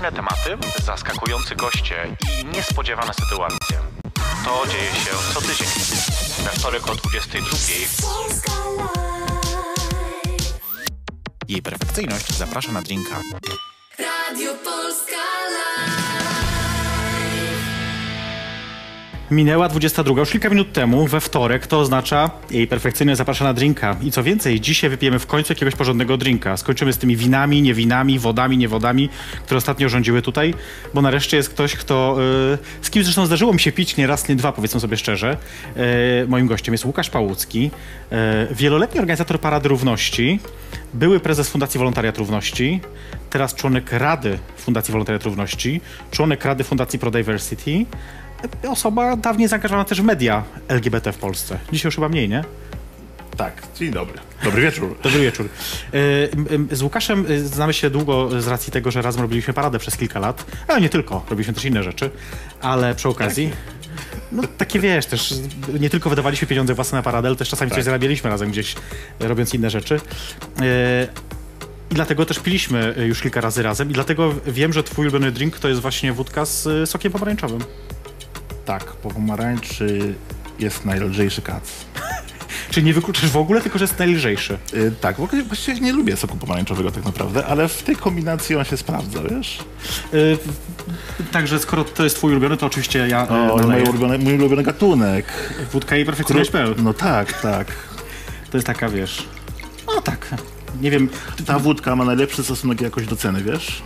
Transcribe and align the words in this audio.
kontrowersyjne 0.00 0.12
tematy, 0.12 0.82
zaskakujący 0.84 1.56
goście 1.56 2.16
i 2.42 2.44
niespodziewane 2.44 3.14
sytuacje. 3.14 3.78
To 4.44 4.66
dzieje 4.66 4.90
się 4.90 5.10
co 5.34 5.40
tydzień. 5.40 5.66
We 6.44 6.50
wtorek 6.50 6.88
o 6.88 6.94
22. 6.94 7.46
Jej 11.48 11.62
perfekcyjność 11.62 12.32
zaprasza 12.32 12.72
na 12.72 12.82
drinka. 12.82 13.20
Minęła 19.30 19.68
22, 19.68 20.20
już 20.20 20.30
kilka 20.30 20.48
minut 20.48 20.72
temu, 20.72 21.06
we 21.06 21.20
wtorek, 21.20 21.66
to 21.66 21.80
oznacza 21.80 22.30
jej 22.50 22.66
perfekcyjnie 22.66 23.16
zaprasza 23.16 23.44
na 23.44 23.54
drinka. 23.54 23.96
I 24.02 24.10
co 24.10 24.22
więcej, 24.22 24.60
dzisiaj 24.60 24.90
wypijemy 24.90 25.18
w 25.18 25.26
końcu 25.26 25.52
jakiegoś 25.52 25.74
porządnego 25.74 26.16
drinka. 26.16 26.56
Skończymy 26.56 26.92
z 26.92 26.98
tymi 26.98 27.16
winami, 27.16 27.62
nie 27.62 27.74
winami, 27.74 28.18
wodami, 28.18 28.58
nie 28.58 28.68
wodami, 28.68 29.08
które 29.44 29.58
ostatnio 29.58 29.88
rządziły 29.88 30.22
tutaj, 30.22 30.54
bo 30.94 31.02
nareszcie 31.02 31.36
jest 31.36 31.48
ktoś, 31.48 31.76
kto... 31.76 32.16
Yy, 32.50 32.58
z 32.82 32.90
kim 32.90 33.02
zresztą 33.02 33.26
zdarzyło 33.26 33.52
mi 33.52 33.60
się 33.60 33.72
pić 33.72 33.96
nie 33.96 34.06
raz, 34.06 34.28
nie 34.28 34.36
dwa, 34.36 34.52
powiedzmy 34.52 34.80
sobie 34.80 34.96
szczerze. 34.96 35.36
Yy, 35.76 35.82
moim 36.28 36.46
gościem 36.46 36.74
jest 36.74 36.84
Łukasz 36.84 37.10
Pałucki, 37.10 37.70
yy, 38.10 38.18
wieloletni 38.54 39.00
organizator 39.00 39.40
Parady 39.40 39.68
Równości, 39.68 40.40
były 40.94 41.20
prezes 41.20 41.48
Fundacji 41.48 41.78
Wolontariat 41.78 42.18
Równości, 42.18 42.80
teraz 43.30 43.54
członek 43.54 43.92
Rady 43.92 44.38
Fundacji 44.56 44.92
Wolontariat 44.92 45.24
Równości, 45.24 45.80
członek 46.10 46.44
Rady 46.44 46.64
Fundacji 46.64 46.98
ProDiversity, 46.98 47.86
osoba 48.68 49.16
dawniej 49.16 49.48
zaangażowana 49.48 49.84
też 49.84 50.00
w 50.02 50.04
media 50.04 50.44
LGBT 50.68 51.12
w 51.12 51.18
Polsce. 51.18 51.58
Dzisiaj 51.72 51.88
już 51.88 51.94
chyba 51.94 52.08
mniej, 52.08 52.28
nie? 52.28 52.44
Tak, 53.36 53.62
dzień 53.78 53.90
dobry. 53.90 54.18
Dobry 54.44 54.62
wieczór. 54.62 54.96
Dobry 55.02 55.20
wieczór. 55.20 55.48
Y, 56.70 56.76
Z 56.76 56.82
Łukaszem 56.82 57.26
y, 57.30 57.46
znamy 57.46 57.72
się 57.72 57.90
długo 57.90 58.40
z 58.42 58.46
racji 58.46 58.72
tego, 58.72 58.90
że 58.90 59.02
razem 59.02 59.22
robiliśmy 59.22 59.54
paradę 59.54 59.78
przez 59.78 59.96
kilka 59.96 60.20
lat, 60.20 60.44
ale 60.68 60.80
nie 60.80 60.88
tylko, 60.88 61.24
robiliśmy 61.30 61.54
też 61.54 61.64
inne 61.64 61.82
rzeczy, 61.82 62.10
ale 62.60 62.94
przy 62.94 63.08
okazji... 63.08 63.50
No 64.32 64.42
takie 64.58 64.80
wiesz, 64.80 65.06
też 65.06 65.34
nie 65.80 65.90
tylko 65.90 66.10
wydawaliśmy 66.10 66.48
pieniądze 66.48 66.74
własne 66.74 66.98
na 66.98 67.02
paradę, 67.02 67.28
ale 67.28 67.36
też 67.36 67.48
czasami 67.48 67.70
coś 67.70 67.84
zarabialiśmy 67.84 68.30
razem 68.30 68.50
gdzieś, 68.50 68.74
robiąc 69.20 69.54
inne 69.54 69.70
rzeczy. 69.70 70.00
I 71.90 71.94
dlatego 71.94 72.26
też 72.26 72.38
piliśmy 72.38 72.94
już 73.08 73.22
kilka 73.22 73.40
razy 73.40 73.62
razem 73.62 73.90
i 73.90 73.92
dlatego 73.92 74.34
wiem, 74.46 74.72
że 74.72 74.82
twój 74.82 75.02
ulubiony 75.06 75.32
drink 75.32 75.58
to 75.58 75.68
jest 75.68 75.80
właśnie 75.80 76.12
wódka 76.12 76.44
z 76.44 76.90
sokiem 76.90 77.12
pomarańczowym. 77.12 77.60
Tak, 78.64 78.84
po 78.84 79.10
pomarańczy 79.10 80.14
jest 80.58 80.84
najlżejszy 80.84 81.42
kac. 81.42 81.62
Czyli 82.70 82.86
nie 82.86 82.94
wykluczasz 82.94 83.30
w 83.30 83.36
ogóle, 83.36 83.60
tylko 83.60 83.78
że 83.78 83.84
jest 83.84 83.98
najlżejszy. 83.98 84.58
Yy, 84.72 84.92
tak, 85.00 85.16
bo 85.16 85.28
właściwie 85.46 85.80
nie 85.80 85.92
lubię 85.92 86.16
soku 86.16 86.36
pomarańczowego 86.36 86.90
tak 86.90 87.04
naprawdę, 87.04 87.46
ale 87.46 87.68
w 87.68 87.82
tej 87.82 87.96
kombinacji 87.96 88.56
on 88.56 88.64
się 88.64 88.76
sprawdza, 88.76 89.20
wiesz? 89.30 89.58
Y, 90.14 90.38
Także 91.32 91.58
skoro 91.58 91.84
to 91.84 92.04
jest 92.04 92.16
twój 92.16 92.30
ulubiony, 92.32 92.56
to 92.56 92.66
oczywiście 92.66 93.08
ja 93.08 93.28
O, 93.28 93.60
y, 93.60 93.66
mój 93.66 93.82
ulubiony, 93.82 94.18
mój 94.18 94.34
ulubiony 94.34 94.62
gatunek. 94.62 95.26
wódka 95.72 95.96
i 95.96 96.04
perfekcyjność.pl. 96.04 96.74
No 96.78 96.94
tak, 96.94 97.40
tak. 97.42 97.66
To 98.50 98.56
jest 98.56 98.66
taka, 98.66 98.88
wiesz... 98.88 99.28
No 99.86 100.00
tak, 100.02 100.28
nie 100.80 100.90
wiem, 100.90 101.08
Ta 101.46 101.58
wódka 101.58 101.96
ma 101.96 102.04
najlepszy 102.04 102.44
stosunek 102.44 102.80
jakość 102.80 103.08
do 103.08 103.16
ceny, 103.16 103.42
wiesz? 103.42 103.82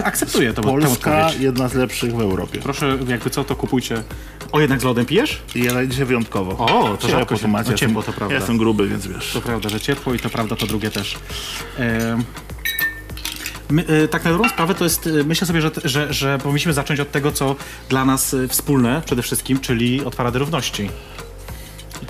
Akceptuję 0.00 0.52
to, 0.52 0.62
Polska 0.62 1.30
jedna 1.38 1.68
z 1.68 1.74
lepszych 1.74 2.16
w 2.16 2.20
Europie. 2.20 2.60
Proszę, 2.62 2.98
jakby 3.08 3.30
co, 3.30 3.44
to 3.44 3.56
kupujcie. 3.56 4.02
O, 4.52 4.60
jednak 4.60 4.80
z 4.80 4.84
lodem 4.84 5.06
pijesz? 5.06 5.42
Ja 5.54 5.86
dzisiaj 5.86 6.04
wyjątkowo. 6.04 6.50
O, 6.66 6.96
to 6.96 7.08
rzadko 7.08 7.36
się- 7.36 7.42
tu 7.42 7.48
macie. 7.48 7.70
no 7.70 7.76
ciepło, 7.76 8.02
to 8.02 8.12
prawda. 8.12 8.34
Ja 8.34 8.38
jestem 8.40 8.58
gruby, 8.58 8.88
więc 8.88 9.06
wiesz. 9.06 9.30
To 9.32 9.40
prawda, 9.40 9.68
że 9.68 9.80
ciepło 9.80 10.14
i 10.14 10.18
to 10.18 10.30
prawda, 10.30 10.56
to 10.56 10.66
drugie 10.66 10.90
też. 10.90 11.18
Em, 11.78 12.24
My, 13.70 13.84
y, 14.04 14.08
tak 14.08 14.24
na 14.24 14.30
dobrą 14.30 14.48
sprawę 14.48 14.74
to 14.74 14.84
jest, 14.84 15.06
y, 15.06 15.24
myślę 15.24 15.46
sobie, 15.46 15.60
że, 15.60 15.70
że, 15.84 16.12
że 16.12 16.38
powinniśmy 16.38 16.72
zacząć 16.72 17.00
od 17.00 17.10
tego, 17.10 17.32
co 17.32 17.56
dla 17.88 18.04
nas 18.04 18.34
y, 18.34 18.48
wspólne 18.48 19.02
przede 19.06 19.22
wszystkim, 19.22 19.60
czyli 19.60 20.04
od 20.04 20.16
Parady 20.16 20.38
Równości. 20.38 20.90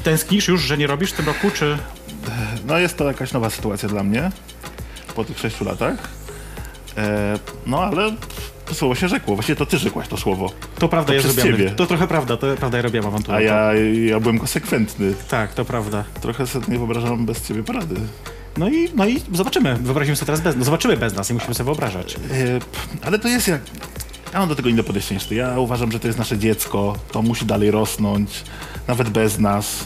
Tęsknisz 0.02 0.48
już, 0.48 0.62
że 0.62 0.78
nie 0.78 0.86
robisz 0.86 1.10
w 1.10 1.16
tym 1.16 1.26
roku, 1.26 1.50
czy... 1.50 1.78
No 2.66 2.78
jest 2.78 2.96
to 2.96 3.04
jakaś 3.04 3.32
nowa 3.32 3.50
sytuacja 3.50 3.88
dla 3.88 4.02
mnie 4.02 4.30
po 5.14 5.24
tych 5.24 5.38
sześciu 5.38 5.64
latach. 5.64 5.96
E, 6.96 7.38
no 7.66 7.82
ale 7.82 8.12
to 8.66 8.74
słowo 8.74 8.94
się 8.94 9.08
rzekło. 9.08 9.34
Właściwie 9.34 9.56
to 9.56 9.66
ty 9.66 9.78
rzekłaś 9.78 10.08
to 10.08 10.16
słowo. 10.16 10.52
To 10.78 10.88
prawda, 10.88 11.06
To 11.06 11.14
ja 11.14 11.20
przez 11.20 11.36
ciebie. 11.36 11.70
To 11.70 11.86
trochę 11.86 12.08
prawda, 12.08 12.36
to 12.36 12.46
prawda, 12.56 12.78
ja 12.78 12.82
robiłem 12.82 13.06
awanturę. 13.06 13.36
A 13.36 13.40
ja, 13.40 13.72
ja 14.06 14.20
byłem 14.20 14.38
konsekwentny. 14.38 15.14
Tak, 15.28 15.54
to 15.54 15.64
prawda. 15.64 16.04
Trochę 16.20 16.46
sobie 16.46 16.66
nie 16.68 16.78
wyobrażam 16.78 17.26
bez 17.26 17.48
ciebie 17.48 17.62
parady. 17.62 17.94
No 18.56 18.68
i, 18.68 18.88
no 18.94 19.06
i 19.06 19.22
zobaczymy. 19.32 19.76
Wyobrazimy 19.76 20.16
sobie 20.16 20.26
teraz 20.26 20.40
bez 20.40 20.56
no 20.56 20.64
zobaczymy 20.64 20.96
bez 20.96 21.14
nas 21.14 21.30
i 21.30 21.34
musimy 21.34 21.54
sobie 21.54 21.64
wyobrażać. 21.64 22.14
E, 22.14 22.18
ale 23.06 23.18
to 23.18 23.28
jest 23.28 23.48
jak... 23.48 23.60
Ja 24.32 24.40
mam 24.40 24.48
do 24.48 24.56
tego 24.56 24.68
inne 24.68 24.82
podejście 24.82 25.14
niż 25.14 25.24
ty. 25.24 25.34
Ja 25.34 25.58
uważam, 25.58 25.92
że 25.92 26.00
to 26.00 26.06
jest 26.06 26.18
nasze 26.18 26.38
dziecko. 26.38 26.96
To 27.12 27.22
musi 27.22 27.46
dalej 27.46 27.70
rosnąć. 27.70 28.30
Nawet 28.88 29.08
bez 29.08 29.38
nas. 29.38 29.84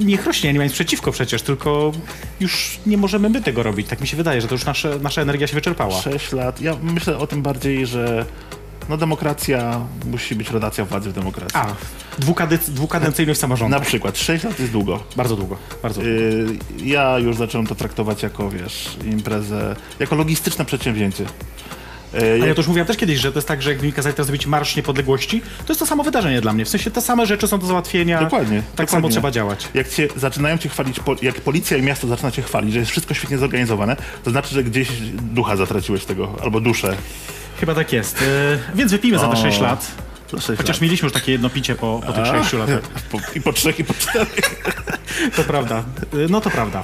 Niech 0.00 0.26
rośnie, 0.26 0.46
ja 0.48 0.52
nie 0.52 0.58
mam 0.58 0.64
nic 0.66 0.74
przeciwko 0.74 1.12
przecież, 1.12 1.42
tylko 1.42 1.92
już 2.40 2.78
nie 2.86 2.96
możemy 2.96 3.28
my 3.30 3.42
tego 3.42 3.62
robić. 3.62 3.88
Tak 3.88 4.00
mi 4.00 4.06
się 4.06 4.16
wydaje, 4.16 4.40
że 4.40 4.48
to 4.48 4.54
już 4.54 4.64
nasze, 4.64 4.98
nasza 5.02 5.22
energia 5.22 5.46
się 5.46 5.54
wyczerpała. 5.54 6.00
Sześć 6.00 6.32
lat. 6.32 6.60
Ja 6.60 6.76
myślę 6.82 7.18
o 7.18 7.26
tym 7.26 7.42
bardziej, 7.42 7.86
że 7.86 8.26
no 8.88 8.96
demokracja 8.96 9.80
musi 10.06 10.34
być 10.34 10.50
rotacja 10.50 10.84
władzy 10.84 11.10
w 11.10 11.12
demokracji. 11.12 11.58
A, 11.58 11.66
dwukady- 12.20 12.70
dwukadencyjność 12.70 13.40
samorządu. 13.40 13.76
Na 13.76 13.80
przykład 13.84 14.18
6 14.18 14.44
lat 14.44 14.60
jest 14.60 14.72
długo. 14.72 15.02
Bardzo 15.16 15.36
długo, 15.36 15.56
bardzo 15.82 16.00
długo. 16.00 16.16
Yy, 16.16 16.46
ja 16.84 17.18
już 17.18 17.36
zacząłem 17.36 17.66
to 17.66 17.74
traktować 17.74 18.22
jako, 18.22 18.50
wiesz, 18.50 18.96
imprezę, 19.04 19.76
jako 19.98 20.16
logistyczne 20.16 20.64
przedsięwzięcie. 20.64 21.24
Yy, 22.14 22.20
Ale 22.20 22.48
ja 22.48 22.54
to 22.54 22.60
już 22.60 22.66
mówiłem 22.68 22.86
też 22.86 22.96
kiedyś, 22.96 23.18
że 23.18 23.32
to 23.32 23.38
jest 23.38 23.48
tak, 23.48 23.62
że 23.62 23.72
jak 23.72 23.82
mi 23.82 23.92
kazali 23.92 24.14
teraz 24.14 24.26
zrobić 24.26 24.46
Marsz 24.46 24.76
Niepodległości, 24.76 25.40
to 25.66 25.72
jest 25.72 25.80
to 25.80 25.86
samo 25.86 26.02
wydarzenie 26.04 26.40
dla 26.40 26.52
mnie. 26.52 26.64
W 26.64 26.68
sensie 26.68 26.90
te 26.90 27.00
same 27.00 27.26
rzeczy 27.26 27.48
są 27.48 27.58
do 27.58 27.66
załatwienia. 27.66 28.20
Dokładnie, 28.20 28.56
Tak 28.56 28.70
dokładnie. 28.70 28.92
samo 28.92 29.08
trzeba 29.08 29.30
działać. 29.30 29.68
Jak 29.74 29.88
cię, 29.88 30.08
zaczynają 30.16 30.58
cię 30.58 30.68
chwalić, 30.68 31.00
jak 31.22 31.40
policja 31.40 31.76
i 31.76 31.82
miasto 31.82 32.06
zaczyna 32.06 32.30
cię 32.30 32.42
chwalić, 32.42 32.72
że 32.72 32.78
jest 32.78 32.90
wszystko 32.90 33.14
świetnie 33.14 33.38
zorganizowane, 33.38 33.96
to 34.24 34.30
znaczy, 34.30 34.54
że 34.54 34.64
gdzieś 34.64 34.88
ducha 35.22 35.56
zatraciłeś 35.56 36.04
tego, 36.04 36.34
albo 36.42 36.60
duszę. 36.60 36.96
Chyba 37.60 37.74
tak 37.74 37.92
jest. 37.92 38.22
E, 38.22 38.58
więc 38.74 38.92
wypijmy 38.92 39.18
za 39.18 39.28
te 39.28 39.32
O, 39.32 39.42
6 39.42 39.60
lat. 39.60 39.86
Chociaż 40.56 40.68
lat. 40.68 40.80
mieliśmy 40.80 41.06
już 41.06 41.12
takie 41.12 41.32
jedno 41.32 41.50
picie 41.50 41.74
po, 41.74 42.00
po 42.06 42.12
tych 42.12 42.26
6 42.26 42.52
latach. 42.52 42.80
I 43.34 43.40
po 43.40 43.52
trzech, 43.52 43.78
i 43.78 43.84
po 43.84 43.94
czterech. 43.94 44.64
To 45.36 45.42
prawda. 45.44 45.78
E, 45.78 46.16
No 46.28 46.40
to 46.40 46.50
prawda. 46.50 46.82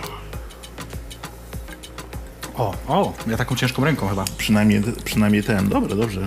O, 2.58 2.74
o, 2.88 3.12
ja 3.26 3.36
taką 3.36 3.56
ciężką 3.56 3.84
ręką 3.84 4.08
chyba. 4.08 4.24
Przynajmniej, 4.38 4.82
przynajmniej 5.04 5.42
ten. 5.42 5.68
Dobra, 5.68 5.96
dobrze. 5.96 6.20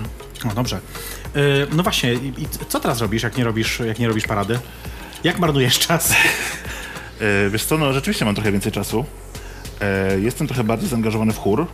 No 0.45 0.53
dobrze. 0.53 0.79
E, 1.35 1.39
No 1.75 1.83
właśnie, 1.83 2.13
i, 2.13 2.27
i 2.41 2.47
co 2.69 2.79
teraz 2.79 3.01
robisz, 3.01 3.23
jak 3.23 3.37
nie 3.37 3.43
robisz, 3.43 3.79
jak 3.79 3.99
nie 3.99 4.07
robisz 4.07 4.27
parady? 4.27 4.59
Jak 5.23 5.39
marnujesz 5.39 5.79
czas? 5.79 6.13
E, 7.45 7.49
wiesz 7.49 7.65
co, 7.65 7.77
no 7.77 7.93
rzeczywiście 7.93 8.25
mam 8.25 8.35
trochę 8.35 8.51
więcej 8.51 8.71
czasu. 8.71 9.05
E, 9.81 10.19
jestem 10.19 10.47
trochę 10.47 10.63
bardziej 10.63 10.89
zaangażowany 10.89 11.33
w 11.33 11.37
chór 11.37 11.65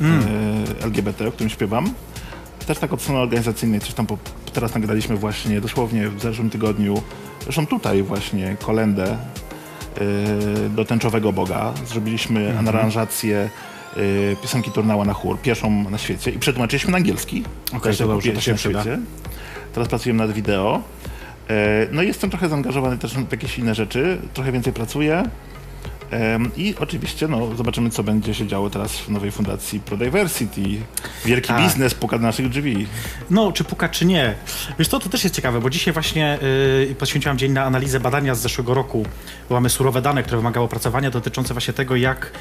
e, 0.00 0.84
LGBT, 0.84 1.28
o 1.28 1.32
którym 1.32 1.50
śpiewam. 1.50 1.94
Też 2.66 2.78
tak 2.78 2.92
od 2.92 3.02
strony 3.02 3.20
organizacyjnej, 3.20 3.80
coś 3.80 3.94
tam 3.94 4.06
po, 4.06 4.18
teraz 4.52 4.74
nagraliśmy 4.74 5.16
właśnie 5.16 5.60
dosłownie 5.60 6.08
w 6.08 6.20
zeszłym 6.20 6.50
tygodniu, 6.50 7.02
zresztą 7.42 7.66
tutaj 7.66 8.02
właśnie 8.02 8.56
kolendę 8.60 9.16
do 10.70 10.84
Tęczowego 10.84 11.32
Boga. 11.32 11.72
Zrobiliśmy 11.86 12.58
aranżację 12.68 13.50
e, 13.96 14.36
piosenki 14.42 14.70
Turnała 14.70 15.04
na 15.04 15.12
chór, 15.12 15.38
pierwszą 15.40 15.90
na 15.90 15.98
świecie 15.98 16.30
i 16.30 16.38
przetłumaczyliśmy 16.38 16.90
na 16.90 16.96
angielski. 16.96 17.44
Okej, 17.68 17.80
Też 17.80 17.98
to 17.98 18.06
dobrze, 18.08 18.32
to 18.32 18.40
się 18.40 18.50
na 18.52 18.56
przyda. 18.58 18.80
świecie. 18.82 18.98
Teraz 19.72 19.88
pracujemy 19.88 20.18
nad 20.26 20.32
wideo. 20.32 20.82
E, 21.50 21.86
No 21.92 22.02
i 22.02 22.06
jestem 22.06 22.30
trochę 22.30 22.48
zaangażowany 22.48 22.98
też 22.98 23.14
w 23.14 23.32
jakieś 23.32 23.58
inne 23.58 23.74
rzeczy, 23.74 24.18
trochę 24.34 24.52
więcej 24.52 24.72
pracuję. 24.72 25.22
I 26.56 26.74
oczywiście 26.80 27.28
no, 27.28 27.56
zobaczymy, 27.56 27.90
co 27.90 28.02
będzie 28.02 28.34
się 28.34 28.46
działo 28.46 28.70
teraz 28.70 28.92
w 28.92 29.08
nowej 29.08 29.30
fundacji 29.30 29.80
ProDiversity. 29.80 30.62
Wielki 31.24 31.48
Tak. 31.48 31.62
biznes 31.62 31.94
puka 31.94 32.18
do 32.18 32.22
naszych 32.22 32.48
drzwi. 32.48 32.86
No, 33.30 33.52
czy 33.52 33.64
puka, 33.64 33.88
czy 33.88 34.04
nie. 34.04 34.34
Wiesz 34.78 34.88
co, 34.88 34.98
to 34.98 35.08
też 35.08 35.24
jest 35.24 35.36
ciekawe, 35.36 35.60
bo 35.60 35.70
dzisiaj 35.70 35.94
właśnie 35.94 36.38
y, 36.90 36.94
poświęciłam 36.98 37.38
dzień 37.38 37.52
na 37.52 37.64
analizę 37.64 38.00
badania 38.00 38.34
z 38.34 38.40
zeszłego 38.40 38.74
roku, 38.74 39.06
bo 39.48 39.54
mamy 39.54 39.70
surowe 39.70 40.02
dane, 40.02 40.22
które 40.22 40.36
wymagały 40.36 40.66
opracowania 40.66 41.10
dotyczące 41.10 41.54
właśnie 41.54 41.74
tego, 41.74 41.96
jak 41.96 42.32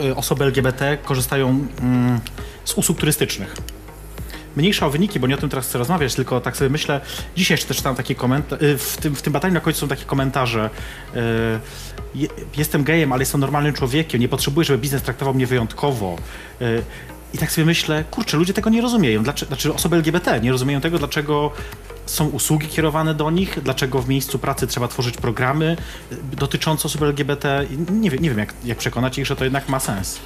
y, 0.00 0.04
y, 0.04 0.16
osoby 0.16 0.44
LGBT 0.44 0.98
korzystają 1.04 1.66
mm, 1.80 2.20
z 2.64 2.74
usług 2.74 2.98
turystycznych. 2.98 3.56
Mniejsza 4.56 4.86
o 4.86 4.90
wyniki, 4.90 5.20
bo 5.20 5.26
nie 5.26 5.34
o 5.34 5.38
tym 5.38 5.48
teraz 5.48 5.66
chcę 5.66 5.78
rozmawiać, 5.78 6.14
tylko 6.14 6.40
tak 6.40 6.56
sobie 6.56 6.70
myślę, 6.70 7.00
dzisiaj 7.36 7.54
jeszcze 7.54 7.74
czytałem 7.74 7.96
takie 7.96 8.14
komentarze, 8.14 8.78
w 8.78 8.96
tym, 8.96 9.14
w 9.14 9.22
tym 9.22 9.32
badaniu 9.32 9.54
na 9.54 9.60
końcu 9.60 9.80
są 9.80 9.88
takie 9.88 10.04
komentarze, 10.04 10.70
y, 11.16 11.18
je, 12.14 12.28
jestem 12.56 12.84
gejem, 12.84 13.12
ale 13.12 13.22
jestem 13.22 13.40
normalnym 13.40 13.72
człowiekiem, 13.72 14.20
nie 14.20 14.28
potrzebuję, 14.28 14.64
żeby 14.64 14.78
biznes 14.78 15.02
traktował 15.02 15.34
mnie 15.34 15.46
wyjątkowo. 15.46 16.16
Y, 16.62 16.82
I 17.34 17.38
tak 17.38 17.52
sobie 17.52 17.64
myślę, 17.64 18.04
kurczę, 18.10 18.36
ludzie 18.36 18.52
tego 18.52 18.70
nie 18.70 18.80
rozumieją. 18.80 19.22
Dlaczego, 19.22 19.48
znaczy 19.48 19.74
osoby 19.74 19.96
LGBT 19.96 20.40
nie 20.40 20.52
rozumieją 20.52 20.80
tego, 20.80 20.98
dlaczego 20.98 21.52
są 22.06 22.28
usługi 22.28 22.68
kierowane 22.68 23.14
do 23.14 23.30
nich, 23.30 23.58
dlaczego 23.62 24.02
w 24.02 24.08
miejscu 24.08 24.38
pracy 24.38 24.66
trzeba 24.66 24.88
tworzyć 24.88 25.16
programy 25.16 25.76
y, 26.12 26.36
dotyczące 26.36 26.86
osób 26.86 27.02
LGBT. 27.02 27.66
Nie 27.90 28.10
wiem, 28.10 28.22
nie 28.22 28.28
wiem 28.28 28.38
jak, 28.38 28.54
jak 28.64 28.78
przekonać 28.78 29.18
ich, 29.18 29.26
że 29.26 29.36
to 29.36 29.44
jednak 29.44 29.68
ma 29.68 29.80
sens. 29.80 30.18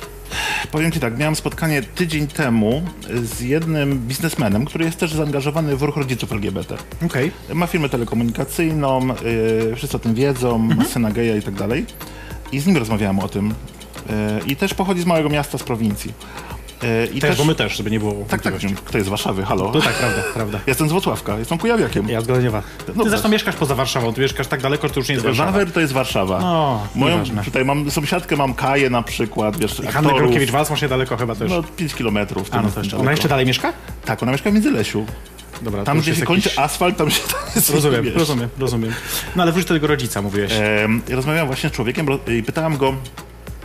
Powiem 0.70 0.92
Ci 0.92 1.00
tak, 1.00 1.18
miałem 1.18 1.36
spotkanie 1.36 1.82
tydzień 1.82 2.26
temu 2.26 2.82
z 3.22 3.40
jednym 3.40 3.98
biznesmenem, 3.98 4.64
który 4.64 4.84
jest 4.84 4.98
też 5.00 5.12
zaangażowany 5.14 5.76
w 5.76 5.82
ruch 5.82 5.96
rodziców 5.96 6.32
LGBT. 6.32 6.76
Okej. 7.06 7.30
Ma 7.54 7.66
firmę 7.66 7.88
telekomunikacyjną, 7.88 9.06
yy, 9.68 9.76
wszyscy 9.76 9.96
o 9.96 10.00
tym 10.00 10.14
wiedzą, 10.14 10.54
Mhm. 10.54 10.76
ma 10.78 10.84
syna 10.84 11.10
geja 11.10 11.36
i 11.36 11.42
tak 11.42 11.54
dalej. 11.54 11.86
I 12.52 12.60
z 12.60 12.66
nim 12.66 12.76
rozmawiałem 12.76 13.18
o 13.18 13.28
tym. 13.28 13.48
Yy, 13.48 14.12
I 14.46 14.56
też 14.56 14.74
pochodzi 14.74 15.02
z 15.02 15.06
małego 15.06 15.28
miasta, 15.28 15.58
z 15.58 15.62
prowincji. 15.62 16.12
Yy, 16.82 17.06
I 17.14 17.20
Też, 17.20 17.36
bo 17.38 17.44
my 17.44 17.54
też, 17.54 17.76
żeby 17.76 17.90
nie 17.90 17.98
było 17.98 18.14
Tak, 18.28 18.42
tak, 18.42 18.54
kto 18.84 18.98
jest 18.98 19.06
z 19.06 19.10
Warszawy, 19.10 19.42
halo? 19.44 19.68
To 19.72 19.80
tak, 19.80 19.94
prawda, 19.94 20.22
prawda. 20.34 20.60
Jestem 20.66 20.88
z 20.88 20.92
Włocławka, 20.92 21.38
jestem 21.38 21.58
kujawiakiem. 21.58 22.08
Ja 22.08 22.20
z 22.20 22.26
Goleniowa. 22.26 22.62
Ty 22.86 22.92
No 22.96 23.04
zresztą 23.08 23.28
mieszkasz 23.28 23.56
poza 23.56 23.74
Warszawą, 23.74 24.12
ty 24.12 24.20
mieszkasz 24.20 24.46
tak 24.46 24.60
daleko, 24.60 24.88
że 24.88 24.94
to 24.94 25.00
już 25.00 25.08
nie 25.08 25.14
jest 25.14 25.26
Warszawa. 25.26 25.50
Wawer 25.52 25.72
to 25.72 25.80
jest 25.80 25.92
Warszawa. 25.92 26.40
No, 26.40 26.86
Moją, 26.94 27.14
nieważne. 27.14 27.44
tutaj 27.44 27.64
mam 27.64 27.90
sąsiadkę, 27.90 28.36
mam 28.36 28.54
Kaję 28.54 28.90
na 28.90 29.02
przykład, 29.02 29.56
wiesz, 29.58 29.76
Hannę 29.76 29.88
aktorów. 30.08 30.20
Gronkiewicz-Walc 30.20 30.70
masz 30.70 30.82
niedaleko 30.82 31.16
chyba 31.16 31.34
też. 31.34 31.50
No 31.50 31.62
5 31.62 31.94
kilometrów. 31.94 32.48
A, 32.50 32.62
no 32.62 32.70
to 32.70 32.80
jeszcze. 32.80 32.96
Ona 32.96 33.10
jeszcze 33.10 33.28
dalej 33.28 33.46
mieszka? 33.46 33.72
Tak, 34.04 34.22
ona 34.22 34.32
mieszka 34.32 34.50
w 34.50 34.54
Międzylesiu. 34.54 35.06
Dobra, 35.62 35.84
Tam, 35.84 36.00
gdzie 36.00 36.14
się 36.14 36.22
kończy 36.24 36.48
jakiś- 36.48 36.58
asfalt, 36.64 36.96
tam 36.96 37.10
się... 37.10 37.20
Tam 37.54 37.74
Rozumiem, 37.74 38.04
wiesz. 38.04 38.14
rozumiem, 38.14 38.48
rozumiem. 38.58 38.92
No 39.36 39.42
ale 39.42 39.52
wróć 39.52 39.64
do 39.66 39.74
tego 39.74 39.86
rodzica, 39.86 40.22
mówiłeś. 40.22 40.52
Ja 41.08 41.16
rozmawiałem 41.16 41.46
właśnie 41.46 41.68
z 41.70 41.72
człowiekiem 41.72 42.06
i 42.38 42.42
pytałem 42.42 42.76
go, 42.76 42.94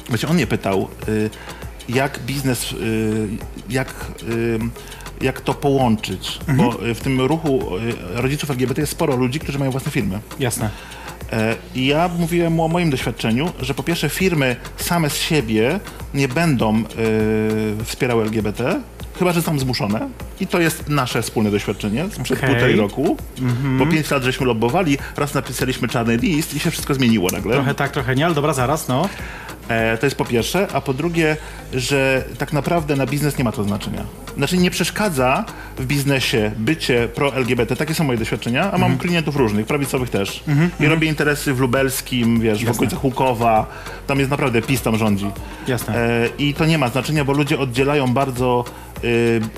właśnie 0.09 0.29
on 0.29 0.35
mnie 0.35 0.47
pytał, 0.47 0.87
y, 1.09 1.29
jak 1.89 2.19
biznes, 2.19 2.71
y, 2.71 3.27
jak, 3.69 3.93
y, 4.29 4.59
jak 5.21 5.41
to 5.41 5.53
połączyć, 5.53 6.39
Mhm. 6.47 6.57
bo 6.69 6.85
y, 6.87 6.93
w 6.95 7.01
tym 7.01 7.21
ruchu 7.21 7.63
rodziców 8.13 8.49
LGBT 8.49 8.81
jest 8.81 8.91
sporo 8.91 9.15
ludzi, 9.15 9.39
którzy 9.39 9.59
mają 9.59 9.71
własne 9.71 9.91
firmy. 9.91 10.19
Jasne. 10.39 10.69
E, 11.31 11.55
I 11.75 11.85
ja 11.85 12.07
mówiłem 12.19 12.53
mu 12.53 12.65
o 12.65 12.67
moim 12.67 12.89
doświadczeniu, 12.89 13.51
że 13.59 13.73
po 13.73 13.83
pierwsze 13.83 14.09
firmy 14.09 14.55
same 14.77 15.09
z 15.09 15.15
siebie 15.17 15.79
nie 16.13 16.27
będą 16.27 16.83
wspierały 17.85 18.23
LGBT, 18.23 18.81
chyba 19.19 19.33
że 19.33 19.41
są 19.41 19.59
zmuszone. 19.59 20.09
I 20.39 20.47
to 20.47 20.59
jest 20.59 20.89
nasze 20.89 21.21
wspólne 21.21 21.51
doświadczenie 21.51 22.05
sprzed 22.11 22.37
Okej. 22.37 22.49
półtorej 22.49 22.75
roku. 22.75 23.17
Po 23.79 23.85
pięć 23.87 24.11
lat 24.11 24.23
żeśmy 24.23 24.45
lobbowali, 24.45 24.97
raz 25.17 25.33
napisaliśmy 25.33 25.87
czarny 25.87 26.17
list 26.17 26.53
i 26.53 26.59
się 26.59 26.71
wszystko 26.71 26.93
zmieniło 26.93 27.29
nagle. 27.33 27.53
Trochę 27.53 27.75
tak, 27.75 27.91
trochę 27.91 28.15
nie, 28.15 28.25
ale 28.25 28.35
dobra, 28.35 28.53
zaraz, 28.53 28.87
no. 28.87 29.09
E, 29.69 29.97
to 29.97 30.05
jest 30.05 30.15
po 30.17 30.25
pierwsze, 30.25 30.67
a 30.73 30.81
po 30.81 30.93
drugie, 30.93 31.37
że 31.73 32.23
tak 32.37 32.53
naprawdę 32.53 32.95
na 32.95 33.05
biznes 33.05 33.37
nie 33.37 33.43
ma 33.43 33.51
to 33.51 33.63
znaczenia. 33.63 34.03
Znaczy 34.37 34.57
nie 34.57 34.71
przeszkadza 34.71 35.45
w 35.77 35.85
biznesie 35.85 36.51
bycie 36.57 37.07
pro-LGBT, 37.15 37.75
takie 37.75 37.93
są 37.93 38.03
moje 38.03 38.17
doświadczenia, 38.19 38.61
a 38.61 38.65
Mhm. 38.65 38.81
mam 38.81 38.97
klientów 38.99 39.35
różnych, 39.35 39.65
prawicowych 39.65 40.09
też. 40.09 40.43
I 40.79 40.85
robię 40.85 41.07
interesy 41.07 41.53
w 41.53 41.59
Lubelskim, 41.59 42.39
wiesz, 42.39 42.65
w 42.65 42.69
okolicach 42.71 43.03
Łukowa, 43.03 43.65
tam 44.07 44.19
jest 44.19 44.31
naprawdę 44.31 44.61
PiS 44.61 44.81
tam 44.81 44.97
rządzi. 44.97 45.31
Jasne. 45.67 45.95
E, 45.97 46.29
I 46.37 46.53
to 46.53 46.65
nie 46.65 46.77
ma 46.77 46.87
znaczenia, 46.89 47.25
bo 47.25 47.33
ludzie 47.33 47.59
oddzielają 47.59 48.13
bardzo 48.13 48.65
y, 49.03 49.07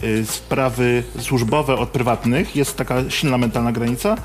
y, 0.03 0.25
sprawy 0.25 1.03
służbowe 1.19 1.75
od 1.75 1.89
prywatnych, 1.89 2.55
jest 2.55 2.77
taka 2.77 2.95
silna 3.09 3.37
mentalna 3.37 3.71
granica 3.71 4.15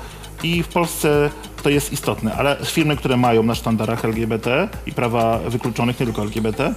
i 0.43 0.63
w 0.63 0.67
Polsce 0.67 1.29
to 1.63 1.69
jest 1.69 1.93
istotne, 1.93 2.35
ale 2.35 2.57
firmy, 2.65 2.97
które 2.97 3.17
mają 3.17 3.43
na 3.43 3.55
sztandarach 3.55 4.05
LGBT 4.05 4.69
i 4.85 4.91
prawa 4.91 5.39
wykluczonych, 5.39 5.99
nie 5.99 6.05
tylko 6.05 6.21
LGBT, 6.21 6.73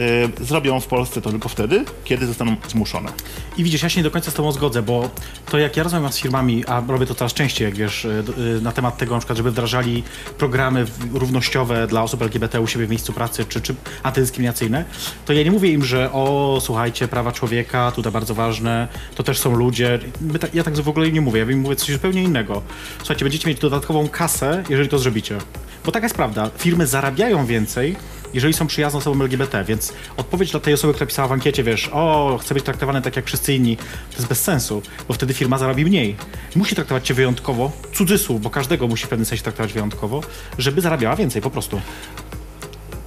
y, 0.00 0.44
zrobią 0.44 0.80
w 0.80 0.86
Polsce 0.86 1.20
to 1.22 1.30
tylko 1.30 1.48
wtedy, 1.48 1.84
kiedy 2.04 2.26
zostaną 2.26 2.56
zmuszone. 2.68 3.12
I 3.56 3.64
widzisz, 3.64 3.82
ja 3.82 3.88
się 3.88 4.00
nie 4.00 4.04
do 4.04 4.10
końca 4.10 4.30
z 4.30 4.34
tobą 4.34 4.52
zgodzę, 4.52 4.82
bo 4.82 5.10
to 5.50 5.58
jak 5.58 5.76
ja 5.76 5.82
rozmawiam 5.82 6.12
z 6.12 6.18
firmami, 6.18 6.66
a 6.66 6.82
robię 6.88 7.06
to 7.06 7.14
coraz 7.14 7.34
częściej, 7.34 7.64
jak 7.64 7.74
wiesz, 7.76 8.04
y, 8.04 8.24
y, 8.58 8.60
na 8.62 8.72
temat 8.72 8.98
tego 8.98 9.14
na 9.14 9.18
przykład, 9.20 9.36
żeby 9.36 9.50
wdrażali 9.50 10.02
programy 10.38 10.86
równościowe 11.12 11.86
dla 11.86 12.02
osób 12.02 12.22
LGBT 12.22 12.60
u 12.60 12.66
siebie 12.66 12.86
w 12.86 12.90
miejscu 12.90 13.12
pracy, 13.12 13.44
czy, 13.44 13.60
czy 13.60 13.74
antydyskryminacyjne, 14.02 14.84
to 15.26 15.32
ja 15.32 15.42
nie 15.42 15.50
mówię 15.50 15.70
im, 15.72 15.84
że 15.84 16.12
o, 16.12 16.58
słuchajcie, 16.62 17.08
prawa 17.08 17.32
człowieka, 17.32 17.90
tutaj 17.90 18.12
bardzo 18.12 18.34
ważne, 18.34 18.88
to 19.14 19.22
też 19.22 19.38
są 19.38 19.54
ludzie. 19.56 19.98
Tak- 20.40 20.54
Ja 20.54 20.64
tak 20.64 20.74
w 20.78 20.88
ogóle 20.88 21.12
nie 21.12 21.20
mówię, 21.20 21.40
ja 21.40 21.50
im 21.52 21.60
mówię 21.60 21.76
coś 21.76 21.90
zupełnie 21.90 22.22
innego. 22.22 22.62
Słuchajcie, 22.98 23.24
będziecie 23.24 23.48
mieć 23.48 23.58
dodatkową 23.58 24.08
kasę, 24.08 24.62
jeżeli 24.68 24.88
to 24.88 24.98
zrobicie. 24.98 25.38
Bo 25.84 25.92
taka 25.92 26.06
jest 26.06 26.16
prawda, 26.16 26.50
firmy 26.58 26.86
zarabiają 26.86 27.46
więcej, 27.46 27.96
jeżeli 28.34 28.54
są 28.54 28.66
przyjazne 28.66 28.98
osobom 28.98 29.22
LGBT, 29.22 29.64
więc 29.64 29.92
odpowiedź 30.16 30.50
dla 30.50 30.60
tej 30.60 30.74
osoby, 30.74 30.94
która 30.94 31.06
pisała 31.06 31.28
w 31.28 31.32
ankiecie, 31.32 31.62
wiesz, 31.64 31.90
o, 31.92 32.38
chcę 32.42 32.54
być 32.54 32.64
traktowany 32.64 33.02
tak 33.02 33.16
jak 33.16 33.26
wszyscy 33.26 33.54
inni, 33.54 33.76
to 33.76 34.16
jest 34.16 34.28
bez 34.28 34.42
sensu, 34.44 34.82
bo 35.08 35.14
wtedy 35.14 35.34
firma 35.34 35.58
zarobi 35.58 35.84
mniej. 35.84 36.16
Musi 36.56 36.74
traktować 36.74 37.06
cię 37.06 37.14
wyjątkowo, 37.14 37.72
cudzysłów, 37.94 38.42
bo 38.42 38.50
każdego 38.50 38.88
musi 38.88 39.06
w 39.06 39.08
pewnym 39.08 39.26
sensie 39.26 39.42
traktować 39.44 39.72
wyjątkowo, 39.72 40.20
żeby 40.58 40.80
zarabiała 40.80 41.16
więcej 41.16 41.42
po 41.42 41.50
prostu. 41.50 41.80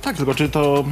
Tak, 0.02 0.18
tylko 0.18 0.36
czy 0.36 0.50
to, 0.50 0.86